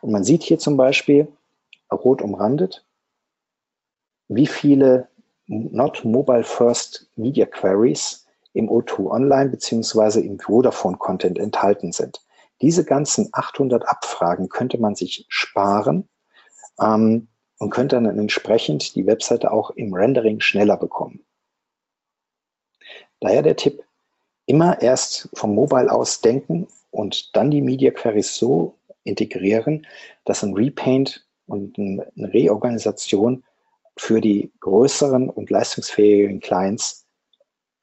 Und 0.01 0.12
man 0.12 0.24
sieht 0.24 0.43
hier 0.43 0.60
zum 0.60 0.78
Beispiel, 0.78 1.28
rot 1.91 2.22
umrandet, 2.22 2.86
wie 4.28 4.47
viele 4.47 5.10
Not 5.45 6.04
Mobile 6.06 6.43
First 6.43 7.10
Media 7.16 7.45
Queries 7.45 8.26
im 8.54 8.70
O2 8.70 9.10
Online 9.12 9.49
beziehungsweise 9.49 10.22
im 10.22 10.39
Vodafone 10.39 10.97
Content 10.97 11.38
enthalten 11.38 11.91
sind. 11.91 12.22
Diese 12.62 12.86
ganzen 12.86 13.30
800 13.32 13.88
Abfragen 13.88 14.47
könnte 14.47 14.78
man 14.78 14.95
sich 14.95 15.26
sparen 15.28 16.08
ähm, 16.80 17.28
und 17.58 17.72
könnte 17.72 18.01
dann 18.01 18.18
entsprechend 18.18 18.95
die 18.95 19.06
Webseite 19.06 19.51
auch 19.51 19.72
im 19.72 19.93
Rendering 19.93 20.39
schneller 20.39 20.78
bekommen. 20.78 21.26
Daher 23.20 23.41
der 23.41 23.56
Tipp, 23.56 23.84
immer 24.46 24.82
erst 24.82 25.30
vom 25.34 25.56
Mobile 25.56 25.91
aus 25.91 26.22
denken 26.22 26.68
und 26.91 27.36
dann 27.36 27.52
die 27.52 27.62
Media 27.62 27.91
Queries 27.91 28.36
so 28.36 28.76
integrieren, 29.04 29.86
dass 30.26 30.44
ein 30.44 30.54
Repaint 30.54 31.26
und 31.48 31.78
eine 31.78 32.34
Reorganisation 32.34 33.44
für 33.98 34.22
die 34.22 34.52
größeren 34.60 35.30
und 35.30 35.50
leistungsfähigen 35.50 36.39
Clients 36.39 37.06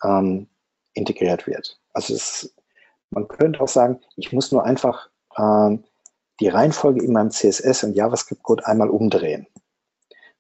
ähm, 0.03 0.49
integriert 0.95 1.47
wird. 1.47 1.79
Also 1.93 2.15
es, 2.15 2.55
man 3.11 3.29
könnte 3.29 3.61
auch 3.61 3.69
sagen, 3.69 4.01
ich 4.17 4.33
muss 4.33 4.53
nur 4.53 4.65
einfach 4.65 5.11
ähm, 5.39 5.85
die 6.41 6.49
Reihenfolge 6.49 7.05
in 7.05 7.13
meinem 7.13 7.31
CSS 7.31 7.85
und 7.85 7.95
JavaScript-Code 7.95 8.67
einmal 8.67 8.89
umdrehen. 8.89 9.47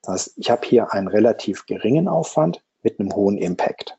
Das 0.02 0.14
heißt, 0.14 0.38
ich 0.38 0.50
habe 0.50 0.66
hier 0.66 0.92
einen 0.92 1.08
relativ 1.08 1.66
geringen 1.66 2.08
Aufwand 2.08 2.62
mit 2.82 2.98
einem 2.98 3.14
hohen 3.14 3.36
Impact. 3.36 3.98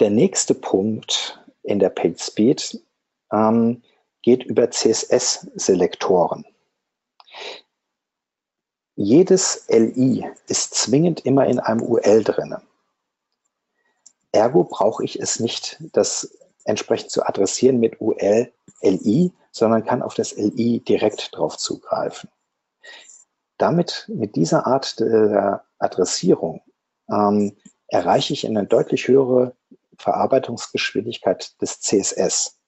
Der 0.00 0.10
nächste 0.10 0.54
Punkt 0.54 1.40
in 1.62 1.78
der 1.78 1.90
PageSpeed 1.90 2.82
ähm, 3.32 3.82
geht 4.22 4.44
über 4.44 4.70
CSS-Selektoren. 4.70 6.44
Jedes 8.96 9.66
LI 9.68 10.30
ist 10.46 10.74
zwingend 10.74 11.26
immer 11.26 11.46
in 11.46 11.58
einem 11.58 11.82
UL 11.82 12.22
drin. 12.22 12.56
Ergo 14.32 14.64
brauche 14.64 15.04
ich 15.04 15.20
es 15.20 15.40
nicht, 15.40 15.78
das 15.92 16.36
entsprechend 16.64 17.10
zu 17.10 17.26
adressieren 17.26 17.78
mit 17.78 18.00
UL, 18.00 18.52
LI, 18.82 19.32
sondern 19.50 19.84
kann 19.84 20.02
auf 20.02 20.14
das 20.14 20.36
LI 20.36 20.80
direkt 20.80 21.36
drauf 21.36 21.56
zugreifen. 21.56 22.30
Damit, 23.58 24.06
mit 24.08 24.34
dieser 24.36 24.66
Art 24.66 24.98
der 24.98 25.64
Adressierung, 25.78 26.62
ähm, 27.08 27.56
erreiche 27.94 28.32
ich 28.32 28.44
eine 28.44 28.66
deutlich 28.66 29.06
höhere 29.06 29.56
Verarbeitungsgeschwindigkeit 29.98 31.60
des 31.62 31.80
CSS. 31.80 32.58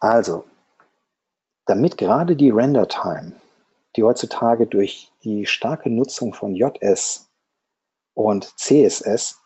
Also, 0.00 0.44
damit 1.66 1.98
gerade 1.98 2.34
die 2.34 2.50
Render-Time, 2.50 3.32
die 3.94 4.02
heutzutage 4.02 4.66
durch 4.66 5.12
die 5.22 5.44
starke 5.44 5.90
Nutzung 5.90 6.32
von 6.32 6.54
JS 6.54 7.30
und 8.14 8.44
CSS 8.58 9.38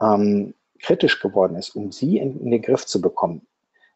ähm, 0.00 0.54
kritisch 0.80 1.20
geworden 1.20 1.54
ist, 1.54 1.76
um 1.76 1.92
sie 1.92 2.18
in, 2.18 2.40
in 2.40 2.50
den 2.50 2.62
Griff 2.62 2.86
zu 2.86 3.00
bekommen, 3.00 3.46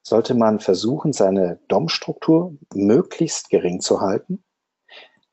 sollte 0.07 0.35
man 0.35 0.61
versuchen, 0.61 1.13
seine 1.13 1.59
DOM-Struktur 1.67 2.57
möglichst 2.73 3.51
gering 3.51 3.81
zu 3.81 4.01
halten, 4.01 4.45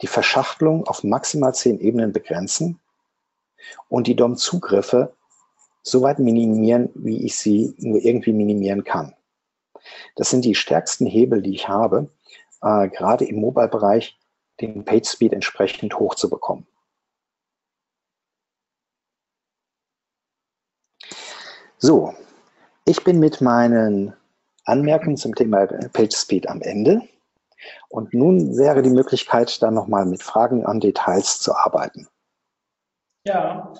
die 0.01 0.07
Verschachtelung 0.07 0.87
auf 0.87 1.03
maximal 1.03 1.53
zehn 1.53 1.79
Ebenen 1.79 2.11
begrenzen 2.11 2.79
und 3.87 4.07
die 4.07 4.15
DOM-Zugriffe 4.15 5.15
so 5.83 6.01
weit 6.01 6.17
minimieren, 6.17 6.89
wie 6.95 7.23
ich 7.23 7.35
sie 7.35 7.75
nur 7.77 8.01
irgendwie 8.01 8.33
minimieren 8.33 8.83
kann. 8.83 9.13
Das 10.15 10.31
sind 10.31 10.43
die 10.43 10.55
stärksten 10.55 11.05
Hebel, 11.05 11.43
die 11.43 11.53
ich 11.53 11.67
habe, 11.67 12.09
äh, 12.63 12.89
gerade 12.89 13.25
im 13.25 13.41
Mobile-Bereich 13.41 14.17
den 14.59 14.85
Page 14.85 15.07
Speed 15.07 15.33
entsprechend 15.33 15.99
hoch 15.99 16.15
zu 16.15 16.31
bekommen. 16.31 16.65
So, 21.77 22.15
ich 22.85 23.03
bin 23.03 23.19
mit 23.19 23.39
meinen 23.39 24.15
Anmerkungen 24.65 25.17
zum 25.17 25.35
Thema 25.35 25.67
Page 25.67 26.15
Speed 26.15 26.49
am 26.49 26.61
Ende. 26.61 27.01
Und 27.89 28.13
nun 28.13 28.57
wäre 28.57 28.81
die 28.81 28.89
Möglichkeit, 28.89 29.61
dann 29.61 29.73
nochmal 29.73 30.05
mit 30.05 30.21
Fragen 30.21 30.65
an 30.65 30.79
Details 30.79 31.39
zu 31.39 31.55
arbeiten. 31.55 32.07
Ja, 33.25 33.73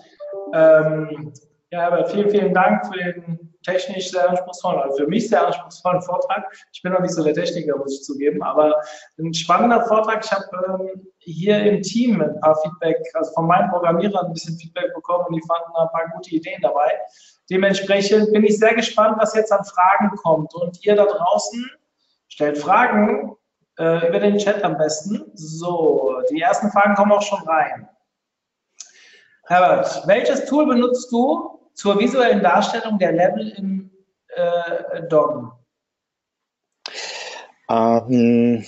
ähm, 0.54 1.34
ja, 1.72 1.88
aber 1.88 2.06
vielen, 2.06 2.30
vielen 2.30 2.54
Dank 2.54 2.86
für 2.86 2.98
den 2.98 3.53
technisch 3.64 4.12
sehr 4.12 4.30
anspruchsvollen, 4.30 4.82
also 4.82 4.98
für 4.98 5.08
mich 5.08 5.30
sehr 5.30 5.46
anspruchsvollen 5.46 6.02
Vortrag. 6.02 6.44
Ich 6.72 6.82
bin 6.82 6.94
noch 6.94 7.00
nicht 7.00 7.14
so 7.14 7.24
der 7.24 7.34
Techniker, 7.34 7.78
muss 7.78 8.00
ich 8.00 8.04
zugeben, 8.04 8.44
aber 8.44 8.76
ein 9.18 9.34
spannender 9.34 9.86
Vortrag. 9.88 10.24
Ich 10.24 10.32
habe 10.32 10.46
ähm, 10.68 11.08
hier 11.20 11.64
im 11.64 11.82
Team 11.82 12.22
ein 12.22 12.40
paar 12.42 12.56
Feedback, 12.62 12.98
also 13.14 13.32
von 13.34 13.48
meinen 13.48 13.70
Programmierern 13.70 14.28
ein 14.28 14.34
bisschen 14.34 14.58
Feedback 14.58 14.94
bekommen 14.94 15.26
und 15.28 15.36
die 15.36 15.44
fanden 15.48 15.76
ein 15.76 15.90
paar 15.90 16.10
gute 16.16 16.30
Ideen 16.32 16.62
dabei. 16.62 16.92
Dementsprechend 17.50 18.32
bin 18.32 18.44
ich 18.44 18.58
sehr 18.60 18.74
gespannt, 18.74 19.18
was 19.20 19.36
jetzt 19.36 19.52
an 19.52 19.64
Fragen 19.66 20.16
kommt. 20.18 20.54
Und 20.56 20.84
ihr 20.86 20.96
da 20.96 21.06
draußen 21.06 21.70
stellt 22.28 22.58
Fragen 22.58 23.36
äh, 23.78 24.08
über 24.08 24.20
den 24.20 24.38
Chat 24.38 24.64
am 24.64 24.78
besten. 24.78 25.32
So, 25.34 26.22
die 26.32 26.42
ersten 26.42 26.72
Fragen 26.72 26.96
kommen 26.96 27.12
auch 27.12 27.22
schon 27.22 27.42
rein. 27.48 27.90
Herbert, 29.46 30.08
welches 30.08 30.46
Tool 30.46 30.66
benutzt 30.66 31.12
du 31.12 31.60
zur 31.74 32.00
visuellen 32.00 32.42
Darstellung 32.42 33.00
der 33.00 33.12
Level 33.12 33.50
im 33.58 33.92
äh, 34.36 35.04
DOM? 35.08 35.52
Ähm, 37.70 38.66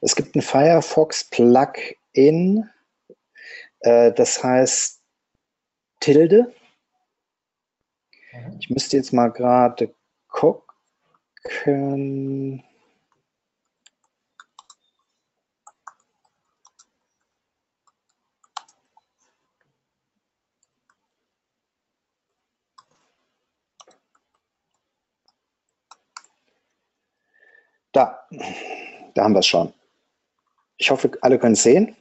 es 0.00 0.14
gibt 0.14 0.36
ein 0.36 0.42
Firefox 0.42 1.24
Plugin, 1.24 2.68
äh, 3.80 4.12
das 4.12 4.42
heißt 4.42 5.00
Tilde. 6.00 6.52
Mhm. 8.32 8.56
Ich 8.60 8.70
müsste 8.70 8.96
jetzt 8.96 9.12
mal 9.12 9.28
gerade 9.28 9.94
gucken. 10.28 10.62
Da, 27.96 28.28
da 29.14 29.24
haben 29.24 29.32
wir 29.32 29.38
es 29.38 29.46
schon. 29.46 29.72
Ich 30.76 30.90
hoffe, 30.90 31.10
alle 31.22 31.38
können 31.38 31.54
es 31.54 31.62
sehen. 31.62 31.96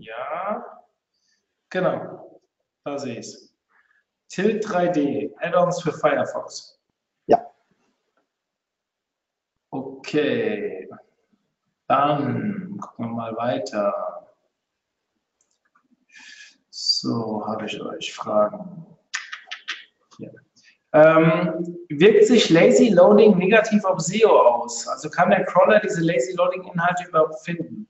Ja, 0.00 0.82
genau, 1.70 2.40
da 2.82 2.98
sehe 2.98 3.20
ich 3.20 3.26
es. 3.28 3.54
Tilt 4.26 4.66
3D, 4.66 5.32
Add-ons 5.38 5.80
für 5.80 5.92
Firefox. 5.92 6.80
Ja. 7.26 7.48
Okay, 9.70 10.90
dann 11.86 12.76
gucken 12.80 13.06
wir 13.06 13.12
mal 13.12 13.36
weiter. 13.36 14.34
So, 16.70 17.46
habe 17.46 17.66
ich 17.66 17.80
euch 17.80 18.12
Fragen. 18.12 18.84
Hier. 20.16 20.47
Ähm, 20.98 21.78
wirkt 21.88 22.26
sich 22.26 22.50
Lazy 22.50 22.88
Loading 22.88 23.36
negativ 23.38 23.84
auf 23.84 24.00
SEO 24.00 24.30
aus? 24.30 24.88
Also 24.88 25.08
kann 25.08 25.30
der 25.30 25.44
Crawler 25.44 25.80
diese 25.80 26.00
Lazy 26.00 26.32
Loading 26.34 26.64
Inhalte 26.64 27.04
überhaupt 27.08 27.40
finden? 27.40 27.86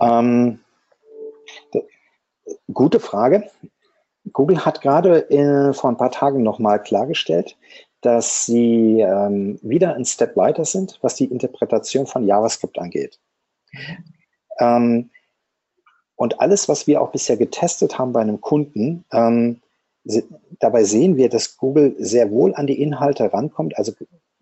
Ähm, 0.00 0.60
gute 2.72 3.00
Frage. 3.00 3.50
Google 4.32 4.64
hat 4.64 4.80
gerade 4.80 5.28
äh, 5.30 5.72
vor 5.72 5.90
ein 5.90 5.96
paar 5.96 6.10
Tagen 6.10 6.42
nochmal 6.42 6.82
klargestellt, 6.82 7.56
dass 8.00 8.46
sie 8.46 9.00
ähm, 9.00 9.58
wieder 9.62 9.94
ein 9.94 10.04
Step 10.04 10.36
weiter 10.36 10.64
sind, 10.64 10.98
was 11.02 11.16
die 11.16 11.26
Interpretation 11.26 12.06
von 12.06 12.26
JavaScript 12.26 12.78
angeht. 12.78 13.18
Ähm, 14.58 15.10
und 16.16 16.40
alles, 16.40 16.68
was 16.68 16.86
wir 16.86 17.00
auch 17.00 17.12
bisher 17.12 17.36
getestet 17.36 17.98
haben 17.98 18.12
bei 18.12 18.20
einem 18.20 18.40
Kunden, 18.40 19.04
ähm, 19.12 19.60
dabei 20.58 20.84
sehen 20.84 21.16
wir, 21.16 21.28
dass 21.28 21.56
Google 21.56 21.94
sehr 21.98 22.30
wohl 22.30 22.54
an 22.54 22.66
die 22.66 22.80
Inhalte 22.80 23.32
rankommt. 23.32 23.76
Also 23.76 23.92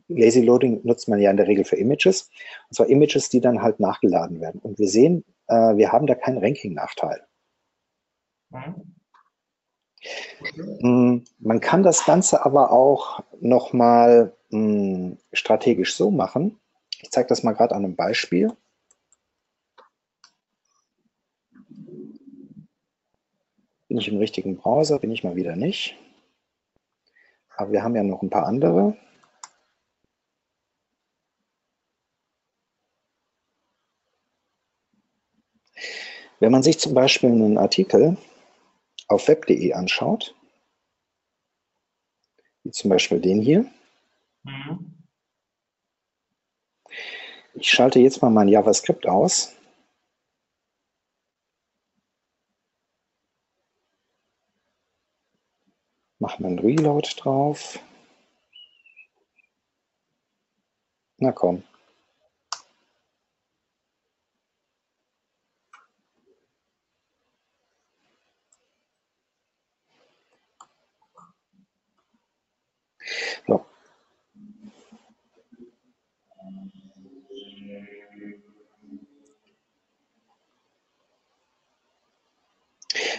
Lazy 0.08 0.40
Loading 0.40 0.80
nutzt 0.84 1.08
man 1.08 1.20
ja 1.20 1.30
in 1.30 1.36
der 1.36 1.46
Regel 1.46 1.64
für 1.64 1.76
Images. 1.76 2.30
Und 2.68 2.76
zwar 2.76 2.88
Images, 2.88 3.28
die 3.28 3.40
dann 3.40 3.62
halt 3.62 3.80
nachgeladen 3.80 4.40
werden. 4.40 4.60
Und 4.60 4.78
wir 4.78 4.88
sehen, 4.88 5.24
äh, 5.48 5.76
wir 5.76 5.92
haben 5.92 6.06
da 6.06 6.14
keinen 6.14 6.38
Ranking-Nachteil. 6.38 7.22
Mhm. 8.50 8.94
Mm, 10.80 11.24
man 11.38 11.60
kann 11.60 11.82
das 11.82 12.04
Ganze 12.04 12.44
aber 12.44 12.72
auch 12.72 13.20
nochmal 13.40 14.36
mm, 14.50 15.14
strategisch 15.32 15.96
so 15.96 16.10
machen. 16.10 16.58
Ich 17.02 17.10
zeige 17.10 17.28
das 17.28 17.42
mal 17.42 17.52
gerade 17.52 17.74
an 17.74 17.84
einem 17.84 17.96
Beispiel. 17.96 18.52
Bin 23.88 23.98
ich 23.98 24.08
im 24.08 24.18
richtigen 24.18 24.56
Browser? 24.56 24.98
Bin 24.98 25.10
ich 25.10 25.24
mal 25.24 25.34
wieder 25.34 25.56
nicht. 25.56 25.96
Aber 27.56 27.72
wir 27.72 27.82
haben 27.82 27.96
ja 27.96 28.02
noch 28.02 28.22
ein 28.22 28.30
paar 28.30 28.46
andere. 28.46 28.96
Wenn 36.38 36.52
man 36.52 36.62
sich 36.62 36.78
zum 36.78 36.94
Beispiel 36.94 37.30
einen 37.30 37.58
Artikel 37.58 38.16
auf 39.08 39.26
web.de 39.26 39.72
anschaut, 39.72 40.34
wie 42.62 42.70
zum 42.70 42.90
Beispiel 42.90 43.20
den 43.20 43.40
hier, 43.40 43.64
mhm. 44.44 45.02
ich 47.54 47.70
schalte 47.70 47.98
jetzt 47.98 48.22
mal 48.22 48.30
mein 48.30 48.48
JavaScript 48.48 49.06
aus 49.06 49.57
Reload 56.62 57.14
drauf. 57.16 57.78
Na 61.18 61.32
komm. 61.32 61.62
So. 73.46 73.64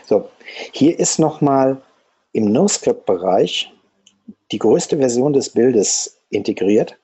So, 0.05 0.29
hier 0.71 0.99
ist 0.99 1.19
nochmal 1.19 1.81
im 2.31 2.51
NoScript-Bereich 2.51 3.73
die 4.51 4.59
größte 4.59 4.97
Version 4.97 5.33
des 5.33 5.49
Bildes 5.51 6.19
integriert, 6.29 6.97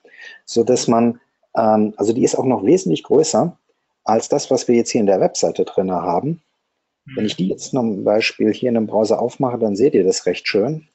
so 0.44 0.64
dass 0.64 0.88
man, 0.88 1.20
ähm, 1.56 1.94
also 1.96 2.12
die 2.12 2.24
ist 2.24 2.36
auch 2.36 2.44
noch 2.44 2.64
wesentlich 2.64 3.02
größer 3.02 3.58
als 4.04 4.28
das, 4.28 4.50
was 4.50 4.68
wir 4.68 4.76
jetzt 4.76 4.90
hier 4.90 5.00
in 5.00 5.06
der 5.06 5.20
Webseite 5.20 5.64
drin 5.64 5.90
haben. 5.90 6.42
Wenn 7.14 7.26
ich 7.26 7.36
die 7.36 7.48
jetzt 7.48 7.70
zum 7.70 8.04
Beispiel 8.04 8.52
hier 8.52 8.68
in 8.68 8.76
einem 8.76 8.86
Browser 8.86 9.20
aufmache, 9.20 9.58
dann 9.58 9.76
seht 9.76 9.94
ihr 9.94 10.04
das 10.04 10.26
recht 10.26 10.46
schön. 10.48 10.88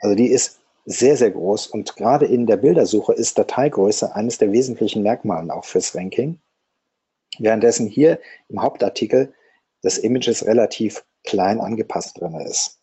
Also 0.00 0.14
die 0.14 0.28
ist 0.28 0.60
sehr, 0.84 1.16
sehr 1.16 1.30
groß 1.30 1.66
und 1.68 1.96
gerade 1.96 2.26
in 2.26 2.46
der 2.46 2.56
Bildersuche 2.56 3.12
ist 3.12 3.38
Dateigröße 3.38 4.14
eines 4.14 4.38
der 4.38 4.52
wesentlichen 4.52 5.02
Merkmale 5.02 5.52
auch 5.52 5.64
fürs 5.64 5.94
Ranking. 5.94 6.38
Währenddessen 7.38 7.86
hier 7.86 8.20
im 8.48 8.62
Hauptartikel 8.62 9.34
das 9.82 9.98
Images 9.98 10.46
relativ 10.46 11.04
klein 11.28 11.60
angepasst 11.60 12.18
drin 12.18 12.34
ist. 12.40 12.80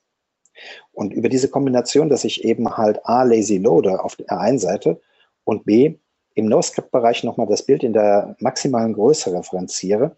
Und 0.93 1.11
über 1.11 1.27
diese 1.27 1.49
Kombination, 1.49 2.09
dass 2.09 2.23
ich 2.23 2.45
eben 2.45 2.77
halt 2.77 3.05
A, 3.05 3.23
lazy 3.23 3.57
loader 3.57 4.05
auf 4.05 4.15
der 4.15 4.39
einen 4.39 4.59
Seite 4.59 5.01
und 5.43 5.65
B, 5.65 5.97
im 6.35 6.47
NoScript-Bereich 6.47 7.23
nochmal 7.23 7.47
das 7.47 7.65
Bild 7.65 7.83
in 7.83 7.93
der 7.93 8.35
maximalen 8.39 8.93
Größe 8.93 9.33
referenziere, 9.33 10.15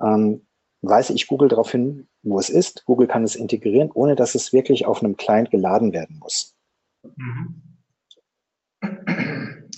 ähm, 0.00 0.46
weise 0.82 1.12
ich 1.12 1.26
Google 1.26 1.48
darauf 1.48 1.72
hin, 1.72 2.08
wo 2.22 2.38
es 2.38 2.48
ist. 2.48 2.84
Google 2.86 3.08
kann 3.08 3.24
es 3.24 3.36
integrieren, 3.36 3.90
ohne 3.92 4.14
dass 4.14 4.34
es 4.34 4.52
wirklich 4.52 4.86
auf 4.86 5.02
einem 5.02 5.16
Client 5.16 5.50
geladen 5.50 5.92
werden 5.92 6.18
muss. 6.18 6.56
Mhm. 7.02 7.62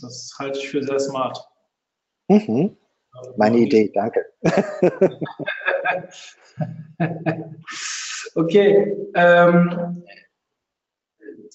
Das 0.02 0.30
halte 0.38 0.58
ich 0.58 0.68
für 0.68 0.82
sehr 0.82 0.98
smart. 0.98 1.38
Mhm. 2.28 2.76
Meine 3.36 3.58
Idee, 3.58 3.90
danke. 3.94 4.24
okay. 8.34 8.96
Ähm, 9.14 10.04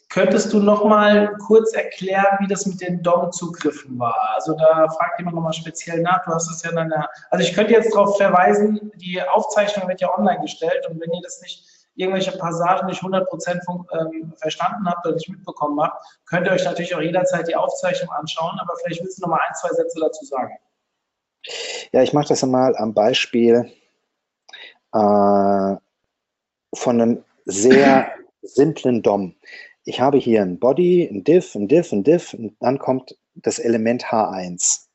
könntest 0.09 0.53
du 0.53 0.59
noch 0.59 0.85
mal 0.85 1.35
kurz 1.45 1.73
erklären, 1.73 2.37
wie 2.39 2.47
das 2.47 2.65
mit 2.65 2.81
den 2.81 3.01
DOM-Zugriffen 3.01 3.97
war? 3.97 4.33
Also 4.35 4.53
da 4.53 4.87
fragt 4.89 5.19
jemand 5.19 5.35
noch 5.35 5.43
mal 5.43 5.53
speziell 5.53 6.01
nach. 6.01 6.23
Du 6.25 6.31
hast 6.31 6.51
es 6.51 6.63
ja 6.63 6.71
in 6.71 6.77
einer, 6.77 7.09
also 7.31 7.43
ich 7.43 7.53
könnte 7.53 7.73
jetzt 7.73 7.93
darauf 7.93 8.17
verweisen, 8.17 8.91
die 8.95 9.21
Aufzeichnung 9.21 9.87
wird 9.87 10.01
ja 10.01 10.15
online 10.15 10.41
gestellt 10.41 10.85
und 10.89 10.99
wenn 10.99 11.11
ihr 11.11 11.21
das 11.23 11.41
nicht 11.41 11.65
irgendwelche 11.95 12.31
Passagen 12.37 12.87
nicht 12.87 13.01
100% 13.01 13.85
ähm, 13.93 14.33
verstanden 14.37 14.87
habt 14.87 15.05
oder 15.05 15.15
nicht 15.15 15.29
mitbekommen 15.29 15.79
habt, 15.81 16.03
könnt 16.25 16.47
ihr 16.47 16.53
euch 16.53 16.65
natürlich 16.65 16.95
auch 16.95 17.01
jederzeit 17.01 17.47
die 17.47 17.55
Aufzeichnung 17.55 18.11
anschauen, 18.11 18.57
aber 18.59 18.73
vielleicht 18.81 19.03
willst 19.03 19.19
du 19.19 19.23
noch 19.23 19.29
mal 19.29 19.39
ein, 19.47 19.55
zwei 19.55 19.69
Sätze 19.69 19.99
dazu 19.99 20.25
sagen. 20.25 20.53
Ja, 21.91 22.01
ich 22.01 22.13
mache 22.13 22.29
das 22.29 22.43
einmal 22.43 22.75
am 22.77 22.93
Beispiel 22.93 23.71
äh, 24.93 25.75
von 26.75 27.01
einem 27.01 27.23
sehr 27.45 28.11
simplen 28.41 29.01
DOM. 29.01 29.35
Ich 29.85 29.99
habe 29.99 30.17
hier 30.17 30.41
ein 30.41 30.59
Body, 30.59 31.09
ein 31.11 31.23
Div, 31.23 31.55
ein 31.55 31.67
Div, 31.67 31.91
ein 31.91 32.03
Div 32.03 32.33
und 32.33 32.55
dann 32.61 32.79
kommt 32.79 33.17
das 33.35 33.59
Element 33.59 34.05
H1. 34.05 34.87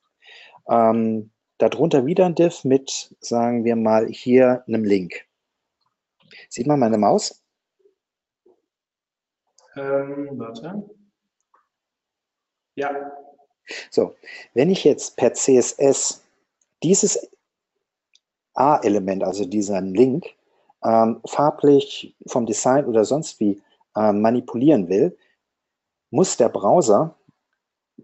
Ähm, 0.69 1.31
darunter 1.59 2.07
wieder 2.07 2.27
ein 2.27 2.35
Div 2.35 2.65
mit, 2.65 3.15
sagen 3.21 3.65
wir 3.65 3.77
mal, 3.77 4.07
hier 4.09 4.65
einem 4.67 4.85
Link. 4.85 5.27
Sieht 6.49 6.67
man 6.67 6.81
meine 6.81 6.99
Maus? 6.99 7.43
Ähm, 9.77 10.31
warte. 10.33 10.89
Ja. 12.75 13.13
So, 13.91 14.15
wenn 14.55 14.71
ich 14.71 14.85
jetzt 14.85 15.17
per 15.17 15.35
CSS 15.35 16.25
dieses 16.83 17.31
A-Element, 18.55 19.23
also 19.25 19.45
diesen 19.45 19.95
Link, 19.95 20.27
ähm, 20.85 21.21
farblich 21.27 22.15
vom 22.27 22.47
Design 22.47 22.85
oder 22.87 23.05
sonst 23.05 23.41
wie 23.41 23.61
ähm, 23.97 24.21
manipulieren 24.21 24.89
will, 24.89 25.17
muss 26.11 26.37
der 26.37 26.49
Browser 26.49 27.17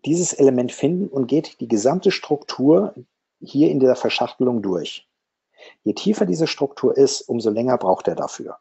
dieses 0.05 0.33
Element 0.33 0.73
finden 0.73 1.09
und 1.09 1.27
geht 1.27 1.61
die 1.61 1.69
gesamte 1.69 2.11
Struktur 2.11 2.95
hier 3.41 3.71
in 3.71 3.81
der 3.81 3.97
Verschachtelung 3.97 4.63
durch. 4.63 5.09
Je 5.83 5.95
tiefer 5.95 6.27
diese 6.27 6.47
Struktur 6.47 6.97
ist, 6.97 7.23
umso 7.23 7.51
länger 7.51 7.79
braucht 7.79 8.09
er 8.09 8.15
dafür. 8.15 8.59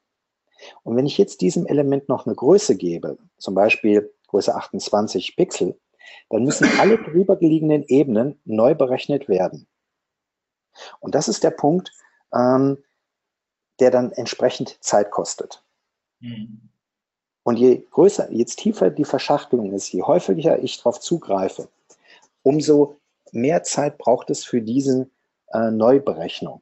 Und 0.83 0.95
wenn 0.95 1.05
ich 1.05 1.17
jetzt 1.17 1.41
diesem 1.41 1.65
Element 1.65 2.07
noch 2.07 2.25
eine 2.25 2.35
Größe 2.35 2.77
gebe, 2.77 3.17
zum 3.37 3.55
Beispiel 3.55 4.13
Größe 4.27 4.55
28 4.55 5.35
Pixel, 5.35 5.77
dann 6.29 6.43
müssen 6.43 6.69
alle 6.79 6.97
drüber 6.97 7.35
gelegenen 7.35 7.83
Ebenen 7.83 8.39
neu 8.45 8.75
berechnet 8.75 9.27
werden. 9.27 9.67
Und 10.99 11.15
das 11.15 11.27
ist 11.27 11.43
der 11.43 11.51
Punkt, 11.51 11.91
ähm, 12.33 12.83
der 13.79 13.91
dann 13.91 14.11
entsprechend 14.11 14.77
Zeit 14.83 15.11
kostet. 15.11 15.63
Mhm. 16.19 16.69
Und 17.43 17.57
je 17.57 17.85
größer, 17.91 18.31
je 18.31 18.45
tiefer 18.45 18.89
die 18.89 19.05
Verschachtelung 19.05 19.73
ist, 19.73 19.91
je 19.91 20.03
häufiger 20.03 20.59
ich 20.59 20.77
darauf 20.77 20.99
zugreife, 20.99 21.67
umso 22.41 22.97
mehr 23.31 23.63
Zeit 23.63 23.97
braucht 23.97 24.29
es 24.29 24.45
für 24.45 24.61
diese 24.61 25.09
äh, 25.51 25.71
Neuberechnung. 25.71 26.61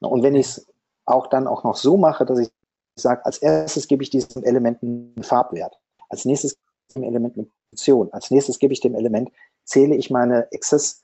Und 0.00 0.22
wenn 0.22 0.34
ich 0.34 0.46
es 0.46 0.66
auch 1.06 1.28
dann 1.28 1.46
auch 1.46 1.64
noch 1.64 1.76
so 1.76 1.96
mache, 1.96 2.26
dass 2.26 2.38
ich 2.38 2.50
sage, 2.96 3.24
als 3.24 3.38
erstes 3.38 3.88
gebe 3.88 4.02
ich 4.02 4.10
diesem 4.10 4.44
Element 4.44 4.82
einen 4.82 5.22
Farbwert, 5.22 5.78
als 6.08 6.24
nächstes 6.24 6.58
dem 6.94 7.02
Element 7.02 7.36
eine 7.36 7.46
Position, 7.70 8.12
als 8.12 8.30
nächstes 8.30 8.58
gebe 8.58 8.72
ich 8.72 8.80
dem 8.80 8.94
Element, 8.94 9.30
zähle 9.64 9.94
ich 9.94 10.10
meine 10.10 10.48
Access 10.52 11.02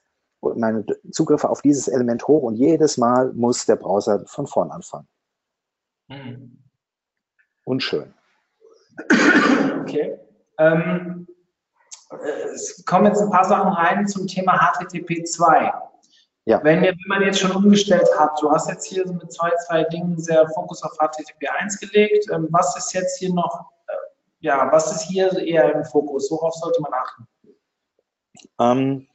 meine 0.57 0.84
Zugriffe 1.12 1.49
auf 1.49 1.62
dieses 1.62 1.88
Element 1.88 2.26
hoch 2.26 2.43
und 2.43 2.57
jedes 2.57 2.99
Mal 2.99 3.32
muss 3.32 3.64
der 3.66 3.76
Browser 3.76 4.24
von 4.26 4.47
vorn 4.47 4.70
anfangen. 4.70 5.09
Mhm. 6.09 6.59
Unschön. 7.64 8.12
Okay. 9.80 10.18
Ähm, 10.59 11.26
es 12.53 12.84
kommen 12.84 13.07
jetzt 13.07 13.20
ein 13.20 13.30
paar 13.30 13.45
Sachen 13.45 13.72
rein 13.72 14.07
zum 14.07 14.26
Thema 14.26 14.59
HTTP 14.59 15.24
2. 15.24 15.72
Ja. 16.45 16.62
Wenn, 16.64 16.82
wenn 16.82 16.97
man 17.07 17.22
jetzt 17.22 17.38
schon 17.38 17.53
umgestellt 17.53 18.09
hat, 18.18 18.30
du 18.40 18.51
hast 18.51 18.68
jetzt 18.68 18.86
hier 18.86 19.07
mit 19.07 19.32
zwei, 19.32 19.51
zwei 19.66 19.84
Dingen 19.84 20.18
sehr 20.18 20.49
Fokus 20.51 20.82
auf 20.82 20.93
HTTP 20.99 21.49
1 21.61 21.78
gelegt. 21.78 22.28
Ähm, 22.32 22.49
was 22.51 22.76
ist 22.76 22.93
jetzt 22.95 23.18
hier 23.18 23.32
noch, 23.32 23.70
äh, 23.86 23.93
ja, 24.40 24.70
was 24.72 24.90
ist 24.90 25.03
hier 25.03 25.32
eher 25.38 25.72
im 25.72 25.84
Fokus? 25.84 26.30
Worauf 26.30 26.55
sollte 26.55 26.82
man 26.82 26.93
achten? 26.93 27.28
Ähm, 28.59 29.07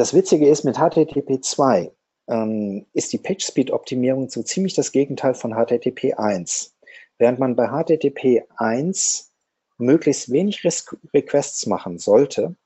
das 0.00 0.14
Witzige 0.14 0.48
ist, 0.48 0.64
mit 0.64 0.78
HTTP 0.78 1.44
2 1.44 1.92
ähm, 2.28 2.86
ist 2.94 3.12
die 3.12 3.18
PageSpeed-Optimierung 3.18 4.30
so 4.30 4.42
ziemlich 4.42 4.72
das 4.72 4.92
Gegenteil 4.92 5.34
von 5.34 5.52
HTTP 5.52 6.14
1. 6.14 6.74
Während 7.18 7.38
man 7.38 7.54
bei 7.54 7.68
HTTP 7.68 8.44
1 8.56 9.30
möglichst 9.76 10.32
wenig 10.32 10.64
Requests 11.12 11.66
machen 11.66 11.98
sollte, 11.98 12.56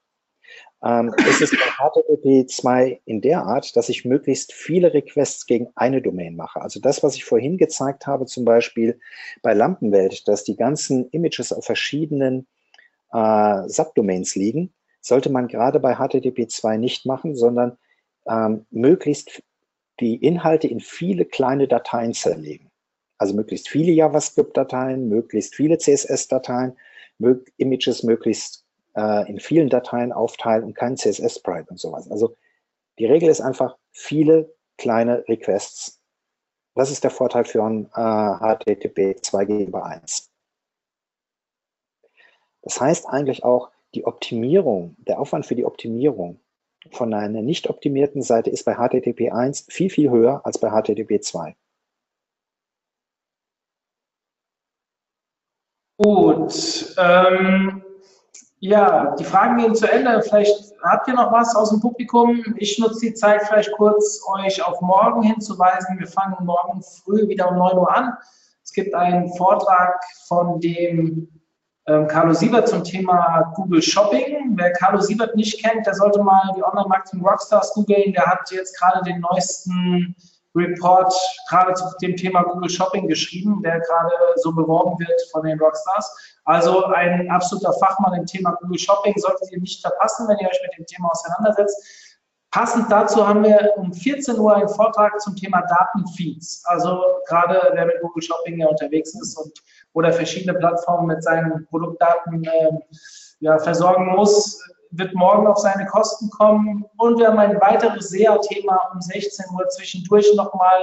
ähm, 0.85 1.13
ist 1.29 1.43
es 1.43 1.51
bei 1.51 1.57
HTTP 1.57 2.49
2 2.49 3.01
in 3.05 3.21
der 3.21 3.43
Art, 3.43 3.75
dass 3.75 3.89
ich 3.89 4.05
möglichst 4.05 4.53
viele 4.53 4.95
Requests 4.95 5.47
gegen 5.47 5.67
eine 5.75 6.01
Domain 6.01 6.37
mache. 6.37 6.63
Also 6.63 6.79
das, 6.79 7.03
was 7.03 7.17
ich 7.17 7.25
vorhin 7.25 7.59
gezeigt 7.59 8.07
habe, 8.07 8.27
zum 8.27 8.45
Beispiel 8.45 9.01
bei 9.43 9.55
Lampenwelt, 9.55 10.29
dass 10.29 10.45
die 10.45 10.57
ganzen 10.57 11.11
Images 11.11 11.53
auf 11.53 11.65
verschiedenen 11.65 12.47
äh, 13.13 13.69
Subdomains 13.69 14.37
liegen, 14.37 14.73
sollte 15.05 15.31
man 15.31 15.49
gerade 15.49 15.81
bei 15.81 15.97
HTTP 15.97 16.49
2 16.49 16.79
nicht 16.79 17.05
machen, 17.05 17.37
sondern 17.37 17.77
ähm, 18.27 18.67
möglichst 18.71 19.43
die 20.01 20.17
Inhalte 20.17 20.67
in 20.67 20.81
viele 20.81 21.27
kleine 21.27 21.69
Dateien 21.69 22.15
zerlegen. 22.15 22.71
Also 23.19 23.35
möglichst 23.35 23.69
viele 23.69 23.93
JavaScript-Dateien, 23.93 25.09
möglichst 25.09 25.55
viele 25.55 25.77
CSS-Dateien, 25.79 26.77
mög 27.19 27.53
Images 27.59 28.03
möglichst 28.03 28.65
äh, 28.97 29.29
in 29.29 29.39
vielen 29.39 29.69
Dateien 29.69 30.11
aufteilen 30.11 30.65
und 30.65 30.75
kein 30.75 30.97
CSS-Sprite 30.97 31.69
und 31.69 31.79
sowas. 31.79 32.11
Also 32.11 32.35
die 32.99 33.07
Regel 33.07 33.29
ist 33.29 33.43
einfach 33.43 33.77
viele 33.93 34.55
kleine 34.79 35.29
Requests. 35.29 36.01
Das 36.75 36.91
ist 36.91 37.05
der 37.05 37.11
Vorteil 37.11 37.45
für 37.45 37.63
ein 37.63 37.91
äh, 37.95 38.57
HTTP 38.57 39.21
2 39.23 39.45
gegenüber 39.45 39.85
1. 39.85 40.31
Das 42.63 42.81
heißt 42.81 43.07
eigentlich 43.07 43.45
auch, 43.45 43.71
die 43.95 44.05
Optimierung, 44.05 44.97
der 44.99 45.21
Aufwand 45.21 45.47
für 45.47 45.55
die 45.55 45.65
Optimierung 45.65 46.41
von 46.91 47.15
einer 47.15 47.43
nicht 47.43 47.71
optimierten 47.71 48.23
Seite 48.23 48.51
ist 48.51 48.65
bei 48.65 48.75
HTTP 48.75 49.33
1 49.33 49.67
viel, 49.71 49.91
viel 49.91 50.11
höher 50.11 50.45
als 50.45 50.59
bei 50.59 50.71
HTTP 50.71 51.23
2. 51.23 51.57
Gut. 55.97 56.95
Ähm, 56.99 57.83
ja, 58.59 59.15
die 59.15 59.25
Fragen 59.25 59.59
gehen 59.59 59.75
zu 59.75 59.91
Ende. 59.91 60.21
Vielleicht 60.23 60.75
habt 60.83 61.07
ihr 61.09 61.15
noch 61.15 61.33
was 61.33 61.55
aus 61.55 61.71
dem 61.71 61.81
Publikum. 61.81 62.43
Ich 62.57 62.79
nutze 62.79 63.07
die 63.07 63.15
Zeit 63.15 63.43
vielleicht 63.47 63.73
kurz, 63.73 64.21
euch 64.35 64.63
auf 64.67 64.81
morgen 64.81 65.23
hinzuweisen. 65.23 65.99
Wir 65.99 66.09
fangen 66.09 66.45
morgen 66.45 66.83
früh 66.83 67.29
wieder 67.29 67.51
um 67.51 67.59
9 67.59 67.79
Uhr 67.79 67.97
an. 67.97 68.13
Es 68.63 68.73
gibt 68.73 68.95
einen 68.95 69.33
Vortrag 69.37 70.03
von 70.27 70.61
dem 70.61 71.29
ähm, 71.87 72.09
Carlo 72.09 72.33
Siebert 72.33 72.69
zum 72.69 72.83
Thema 72.83 73.53
Google 73.55 73.83
Shopping. 73.83 74.53
Wer 74.57 74.73
Carlo 74.73 75.01
Siebert 75.01 75.37
nicht 75.37 75.63
kennt, 75.63 75.87
der 75.87 75.95
sollte 75.95 76.23
mal 76.23 76.51
die 76.57 76.65
Online-Marketing 76.65 77.21
Rockstars 77.25 77.73
googeln. 77.75 78.13
Der 78.13 78.25
hat 78.25 78.51
jetzt 78.51 78.79
gerade 78.79 79.03
den 79.05 79.21
neuesten 79.21 80.15
Report 80.55 81.13
gerade 81.49 81.75
zu 81.75 81.85
dem 82.01 82.17
Thema 82.17 82.43
Google 82.43 82.71
Shopping 82.71 83.09
geschrieben, 83.09 83.61
der 83.63 83.81
gerade 83.81 84.13
so 84.37 84.53
beworben 84.53 84.99
wird 84.99 85.21
von 85.33 85.43
den 85.43 85.59
Rockstars. 85.59 86.39
Also 86.45 86.85
ein 86.87 87.31
absoluter 87.31 87.73
Fachmann 87.75 88.15
im 88.15 88.27
Thema 88.27 88.57
Google 88.61 88.79
Shopping 88.79 89.15
solltet 89.17 89.51
ihr 89.53 89.61
nicht 89.61 89.81
verpassen, 89.83 90.29
wenn 90.29 90.39
ihr 90.39 90.49
euch 90.49 90.61
mit 90.63 90.79
dem 90.79 90.87
Thema 90.87 91.11
auseinandersetzt. 91.11 92.14
Passend 92.55 92.87
dazu 92.89 93.27
haben 93.27 93.43
wir 93.43 93.73
um 93.79 93.93
14 93.93 94.39
Uhr 94.39 94.55
einen 94.55 94.69
Vortrag 94.69 95.21
zum 95.21 95.35
Thema 95.35 95.63
Datenfeeds. 95.63 96.63
Also 96.67 97.03
gerade 97.27 97.61
wer 97.73 97.85
mit 97.85 98.01
Google 98.01 98.23
Shopping 98.23 98.61
ja 98.61 98.69
unterwegs 98.69 99.13
ist 99.13 99.37
und 99.37 99.53
oder 99.93 100.13
verschiedene 100.13 100.57
Plattformen 100.57 101.09
mit 101.09 101.25
seinen 101.25 101.67
Produktdaten 101.67 102.45
äh, 102.45 102.71
ja, 103.41 103.59
versorgen 103.59 104.07
muss, 104.07 104.63
wird 104.93 105.13
morgen 105.17 105.49
auf 105.49 105.59
seine 105.59 105.85
Kosten 105.87 106.31
kommen. 106.31 106.85
Und 106.97 107.19
wir 107.19 107.27
haben 107.27 107.41
ein 107.41 107.61
weiteres 107.61 108.11
SEA-Thema 108.11 108.93
um 108.93 109.01
16 109.01 109.47
Uhr 109.53 109.69
zwischendurch 109.71 110.33
nochmal 110.37 110.81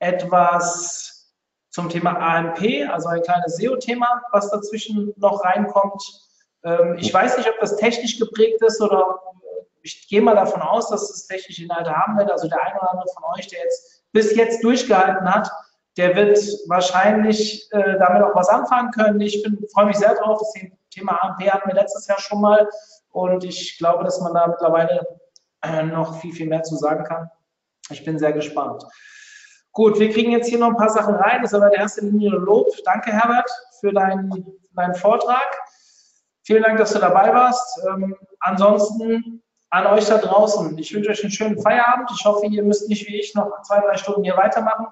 etwas 0.00 1.32
zum 1.70 1.88
Thema 1.88 2.18
AMP, 2.18 2.90
also 2.90 3.10
ein 3.10 3.22
kleines 3.22 3.54
SEO-Thema, 3.54 4.20
was 4.32 4.50
dazwischen 4.50 5.14
noch 5.18 5.44
reinkommt. 5.44 6.02
Ähm, 6.64 6.96
ich 6.98 7.14
weiß 7.14 7.36
nicht, 7.36 7.48
ob 7.48 7.60
das 7.60 7.76
technisch 7.76 8.18
geprägt 8.18 8.60
ist 8.62 8.80
oder 8.82 9.20
ich 9.82 10.08
gehe 10.08 10.22
mal 10.22 10.34
davon 10.34 10.62
aus, 10.62 10.88
dass 10.90 11.10
es 11.10 11.26
technische 11.26 11.64
Inhalte 11.64 11.94
haben 11.94 12.18
wird. 12.18 12.30
Also 12.30 12.48
der 12.48 12.62
eine 12.62 12.78
oder 12.78 12.92
andere 12.92 13.08
von 13.14 13.24
euch, 13.36 13.48
der 13.48 13.60
jetzt 13.60 14.04
bis 14.12 14.34
jetzt 14.34 14.62
durchgehalten 14.62 15.32
hat, 15.32 15.50
der 15.96 16.14
wird 16.14 16.38
wahrscheinlich 16.68 17.68
äh, 17.72 17.98
damit 17.98 18.22
auch 18.22 18.34
was 18.34 18.48
anfangen 18.48 18.90
können. 18.92 19.20
Ich 19.20 19.44
freue 19.72 19.86
mich 19.86 19.96
sehr 19.96 20.14
drauf. 20.14 20.38
Das 20.38 20.54
Thema 20.90 21.18
AMP 21.22 21.40
hatten 21.50 21.68
wir 21.68 21.74
letztes 21.74 22.06
Jahr 22.06 22.20
schon 22.20 22.40
mal. 22.40 22.68
Und 23.10 23.44
ich 23.44 23.78
glaube, 23.78 24.04
dass 24.04 24.20
man 24.20 24.34
da 24.34 24.46
mittlerweile 24.46 25.04
äh, 25.62 25.82
noch 25.82 26.20
viel, 26.20 26.32
viel 26.32 26.46
mehr 26.46 26.62
zu 26.62 26.76
sagen 26.76 27.04
kann. 27.04 27.30
Ich 27.90 28.04
bin 28.04 28.18
sehr 28.18 28.32
gespannt. 28.32 28.84
Gut, 29.72 29.98
wir 29.98 30.10
kriegen 30.10 30.30
jetzt 30.30 30.48
hier 30.48 30.58
noch 30.58 30.70
ein 30.70 30.76
paar 30.76 30.90
Sachen 30.90 31.14
rein. 31.14 31.42
Das 31.42 31.52
ist 31.52 31.54
aber 31.54 31.70
der 31.70 31.80
erste 31.80 32.02
Linie 32.02 32.30
Lob. 32.30 32.68
Danke, 32.84 33.12
Herbert, 33.12 33.50
für 33.80 33.92
deinen, 33.92 34.46
deinen 34.72 34.94
Vortrag. 34.94 35.48
Vielen 36.44 36.62
Dank, 36.62 36.78
dass 36.78 36.92
du 36.92 36.98
dabei 36.98 37.34
warst. 37.34 37.80
Ähm, 37.88 38.16
ansonsten 38.40 39.42
an 39.70 39.86
euch 39.86 40.06
da 40.06 40.18
draußen. 40.18 40.76
Ich 40.78 40.94
wünsche 40.94 41.10
euch 41.10 41.22
einen 41.22 41.32
schönen 41.32 41.60
Feierabend. 41.60 42.10
Ich 42.16 42.24
hoffe, 42.24 42.46
ihr 42.46 42.62
müsst 42.62 42.88
nicht 42.88 43.06
wie 43.06 43.16
ich 43.16 43.34
noch 43.34 43.50
zwei, 43.62 43.80
drei 43.80 43.96
Stunden 43.96 44.24
hier 44.24 44.36
weitermachen 44.36 44.86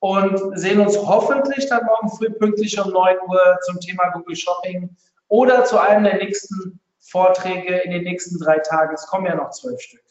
und 0.00 0.58
sehen 0.58 0.80
uns 0.80 0.96
hoffentlich 0.98 1.68
dann 1.68 1.84
morgen 1.84 2.08
früh 2.10 2.30
pünktlich 2.30 2.80
um 2.80 2.90
9 2.92 3.16
Uhr 3.28 3.58
zum 3.62 3.80
Thema 3.80 4.10
Google 4.10 4.36
Shopping 4.36 4.96
oder 5.28 5.64
zu 5.64 5.78
einem 5.78 6.04
der 6.04 6.16
nächsten 6.16 6.80
Vorträge 7.00 7.78
in 7.78 7.90
den 7.90 8.04
nächsten 8.04 8.38
drei 8.38 8.58
Tagen. 8.58 8.94
Es 8.94 9.06
kommen 9.06 9.26
ja 9.26 9.34
noch 9.34 9.50
zwölf 9.50 9.80
Stück. 9.80 10.02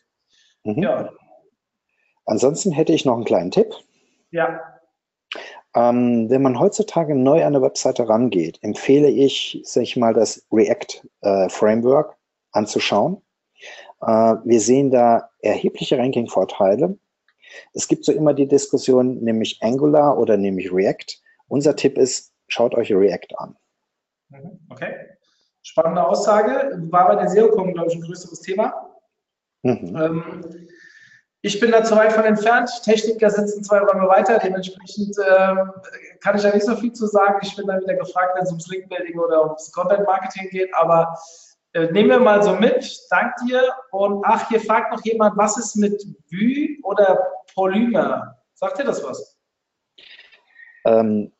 Mhm. 0.63 0.83
Ja. 0.83 1.09
Ansonsten 2.25 2.71
hätte 2.71 2.93
ich 2.93 3.05
noch 3.05 3.15
einen 3.15 3.25
kleinen 3.25 3.51
Tipp. 3.51 3.73
Ja. 4.31 4.61
Ähm, 5.75 6.29
wenn 6.29 6.41
man 6.41 6.59
heutzutage 6.59 7.15
neu 7.15 7.41
an 7.41 7.55
eine 7.55 7.61
Webseite 7.61 8.07
rangeht, 8.07 8.59
empfehle 8.61 9.09
ich, 9.09 9.61
sag 9.63 9.83
ich 9.83 9.95
mal, 9.95 10.13
das 10.13 10.45
React 10.51 11.07
äh, 11.21 11.49
Framework 11.49 12.17
anzuschauen. 12.51 13.21
Äh, 14.01 14.35
wir 14.43 14.59
sehen 14.59 14.91
da 14.91 15.29
erhebliche 15.41 15.97
Ranking-Vorteile. 15.97 16.97
Es 17.73 17.87
gibt 17.87 18.05
so 18.05 18.11
immer 18.11 18.33
die 18.33 18.47
Diskussion, 18.47 19.19
nämlich 19.23 19.59
Angular 19.61 20.17
oder 20.17 20.37
nämlich 20.37 20.71
React. 20.71 21.21
Unser 21.47 21.75
Tipp 21.75 21.97
ist, 21.97 22.33
schaut 22.47 22.75
euch 22.75 22.91
React 22.91 23.37
an. 23.37 23.55
Mhm. 24.29 24.59
Okay. 24.69 24.93
Spannende 25.61 26.05
Aussage. 26.05 26.77
War 26.89 27.07
bei 27.09 27.15
der 27.15 27.29
SEO-Com, 27.29 27.73
glaube 27.73 27.89
ich, 27.89 27.95
ein 27.95 28.01
größeres 28.01 28.41
Thema. 28.41 28.89
Mhm. 29.63 29.95
Ähm, 29.95 30.67
ich 31.41 31.59
bin 31.59 31.71
da 31.71 31.83
zu 31.83 31.95
weit 31.95 32.13
von 32.13 32.23
entfernt. 32.23 32.69
Techniker 32.83 33.29
sitzen 33.29 33.63
zwei 33.63 33.79
Räume 33.79 34.07
weiter. 34.07 34.39
Dementsprechend 34.39 35.15
ähm, 35.29 35.71
kann 36.21 36.35
ich 36.35 36.41
da 36.41 36.53
nicht 36.53 36.65
so 36.65 36.75
viel 36.75 36.91
zu 36.91 37.07
sagen. 37.07 37.39
Ich 37.41 37.55
bin 37.55 37.67
dann 37.67 37.81
wieder 37.81 37.95
gefragt, 37.95 38.35
wenn 38.35 38.43
es 38.43 38.49
ums 38.49 38.67
Link-Building 38.67 39.19
oder 39.19 39.43
ums 39.45 39.71
Content-Marketing 39.71 40.49
geht. 40.49 40.73
Aber 40.75 41.17
nehmen 41.91 42.09
wir 42.09 42.19
mal 42.19 42.41
so 42.43 42.55
mit. 42.55 42.99
Dank 43.09 43.33
dir. 43.45 43.61
Und 43.91 44.23
ach, 44.25 44.47
hier 44.49 44.59
fragt 44.61 44.91
noch 44.93 45.03
jemand, 45.03 45.37
was 45.37 45.57
ist 45.57 45.75
mit 45.75 46.03
Vue 46.31 46.77
oder 46.83 47.27
Polymer? 47.53 48.37
Sagt 48.53 48.79
dir 48.79 48.85
das 48.85 49.03
was? 49.03 49.37
Ähm, 50.85 51.31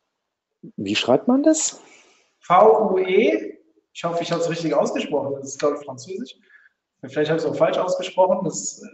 wie 0.76 0.96
schreibt 0.96 1.28
man 1.28 1.42
das? 1.42 1.80
V-U-E. 2.40 3.58
Ich 3.92 4.04
hoffe, 4.04 4.22
ich 4.22 4.30
habe 4.30 4.42
es 4.42 4.50
richtig 4.50 4.74
ausgesprochen. 4.74 5.34
Das 5.36 5.48
ist, 5.48 5.58
glaube 5.58 5.78
ich, 5.78 5.84
Französisch. 5.84 6.34
Vielleicht 7.06 7.30
habe 7.30 7.38
ich 7.38 7.44
es 7.44 7.50
auch 7.50 7.56
falsch 7.56 7.78
ausgesprochen. 7.78 8.44
Das 8.44 8.82
äh, 8.82 8.86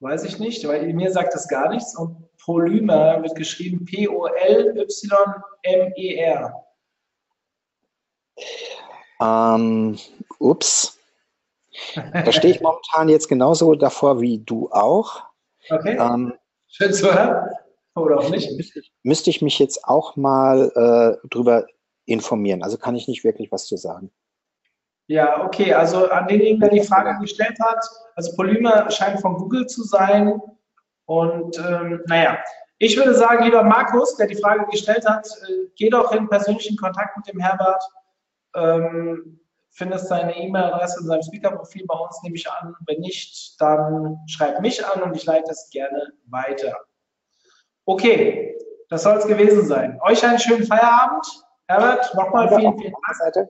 weiß 0.00 0.24
ich 0.24 0.38
nicht, 0.38 0.66
weil 0.66 0.92
mir 0.92 1.10
sagt 1.10 1.34
das 1.34 1.48
gar 1.48 1.68
nichts. 1.70 1.96
Und 1.96 2.28
Polymer 2.38 3.22
wird 3.22 3.34
geschrieben 3.34 3.84
P-O-L-Y-M-E-R. 3.84 4.84
Ähm, 9.22 9.98
ups. 10.38 10.98
Da 11.94 12.32
stehe 12.32 12.54
ich 12.54 12.60
momentan 12.62 13.08
jetzt 13.08 13.28
genauso 13.28 13.74
davor 13.74 14.20
wie 14.20 14.38
du 14.38 14.70
auch. 14.70 15.22
Okay. 15.70 15.96
Ähm, 15.98 16.34
Schön 16.68 16.92
zu 16.92 17.12
hören. 17.12 17.50
Oder 17.94 18.18
auch 18.18 18.30
nicht. 18.30 18.50
Müsste 19.02 19.30
ich, 19.30 19.42
mich 19.42 19.58
jetzt 19.58 19.84
auch 19.84 20.16
mal 20.16 20.72
äh, 21.22 21.28
drüber 21.28 21.66
informieren. 22.06 22.62
Also 22.62 22.78
kann 22.78 22.96
ich 22.96 23.06
nicht 23.06 23.22
wirklich 23.22 23.52
was 23.52 23.66
zu 23.66 23.76
sagen. 23.76 24.10
Ja, 25.08 25.44
okay. 25.44 25.74
Also 25.74 26.08
an 26.08 26.26
denjenigen, 26.26 26.60
der 26.60 26.70
die 26.70 26.82
Frage 26.82 27.18
gestellt 27.20 27.58
hat, 27.60 27.84
also 28.14 28.34
Polymer 28.34 28.90
scheint 28.90 29.20
von 29.20 29.36
Google 29.36 29.66
zu 29.66 29.84
sein. 29.84 30.40
Und 31.04 31.58
ähm, 31.58 32.00
naja, 32.06 32.38
ich 32.78 32.96
würde 32.96 33.14
sagen, 33.14 33.44
lieber 33.44 33.62
Markus, 33.62 34.16
der 34.16 34.26
die 34.26 34.36
Frage 34.36 34.66
gestellt 34.70 35.06
hat, 35.06 35.26
äh, 35.26 35.68
geh 35.76 35.90
doch 35.90 36.12
in 36.12 36.28
persönlichen 36.28 36.76
Kontakt 36.76 37.16
mit 37.18 37.28
dem 37.28 37.40
Herbert 37.40 37.82
ähm, 38.54 39.40
findest 39.70 40.08
seine 40.08 40.36
E-Mail-Adresse 40.36 41.00
in 41.00 41.06
seinem 41.06 41.22
Speaker-Profil 41.22 41.86
bei 41.86 41.98
uns, 41.98 42.22
nehme 42.22 42.36
ich 42.36 42.50
an. 42.50 42.74
Wenn 42.86 43.00
nicht, 43.00 43.60
dann 43.60 44.18
schreib 44.26 44.60
mich 44.60 44.84
an 44.86 45.02
und 45.02 45.16
ich 45.16 45.24
leite 45.24 45.50
es 45.50 45.68
gerne 45.70 46.12
weiter. 46.26 46.76
Okay, 47.86 48.56
das 48.90 49.02
soll 49.02 49.16
es 49.16 49.26
gewesen 49.26 49.66
sein. 49.66 49.98
Euch 50.02 50.24
einen 50.24 50.38
schönen 50.38 50.66
Feierabend. 50.66 51.26
Herbert, 51.68 52.14
nochmal 52.14 52.48
vielen, 52.48 52.78
vielen 52.78 52.92
Dank. 53.34 53.48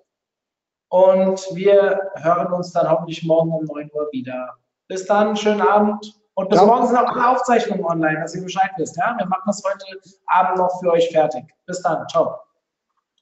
Und 0.88 1.40
wir 1.54 2.12
hören 2.16 2.52
uns 2.52 2.72
dann 2.72 2.88
hoffentlich 2.88 3.24
morgen 3.24 3.50
um 3.52 3.64
9 3.64 3.90
Uhr 3.94 4.08
wieder. 4.12 4.56
Bis 4.88 5.06
dann, 5.06 5.36
schönen 5.36 5.62
Abend. 5.62 6.14
Und 6.34 6.48
bis 6.48 6.60
ja. 6.60 6.66
morgen 6.66 6.86
sind 6.86 6.96
auch 6.96 7.08
alle 7.08 7.28
Aufzeichnungen 7.30 7.84
online, 7.84 8.20
dass 8.20 8.34
ihr 8.34 8.42
Bescheid 8.42 8.70
wisst. 8.76 8.96
Ja? 8.96 9.14
Wir 9.18 9.26
machen 9.26 9.44
das 9.46 9.62
heute 9.64 9.84
Abend 10.26 10.58
noch 10.58 10.80
für 10.80 10.92
euch 10.92 11.08
fertig. 11.10 11.44
Bis 11.66 11.82
dann. 11.82 12.06
Ciao. 12.08 12.38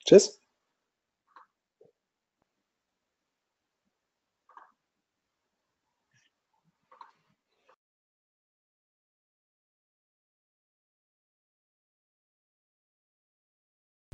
Tschüss. 0.05 0.40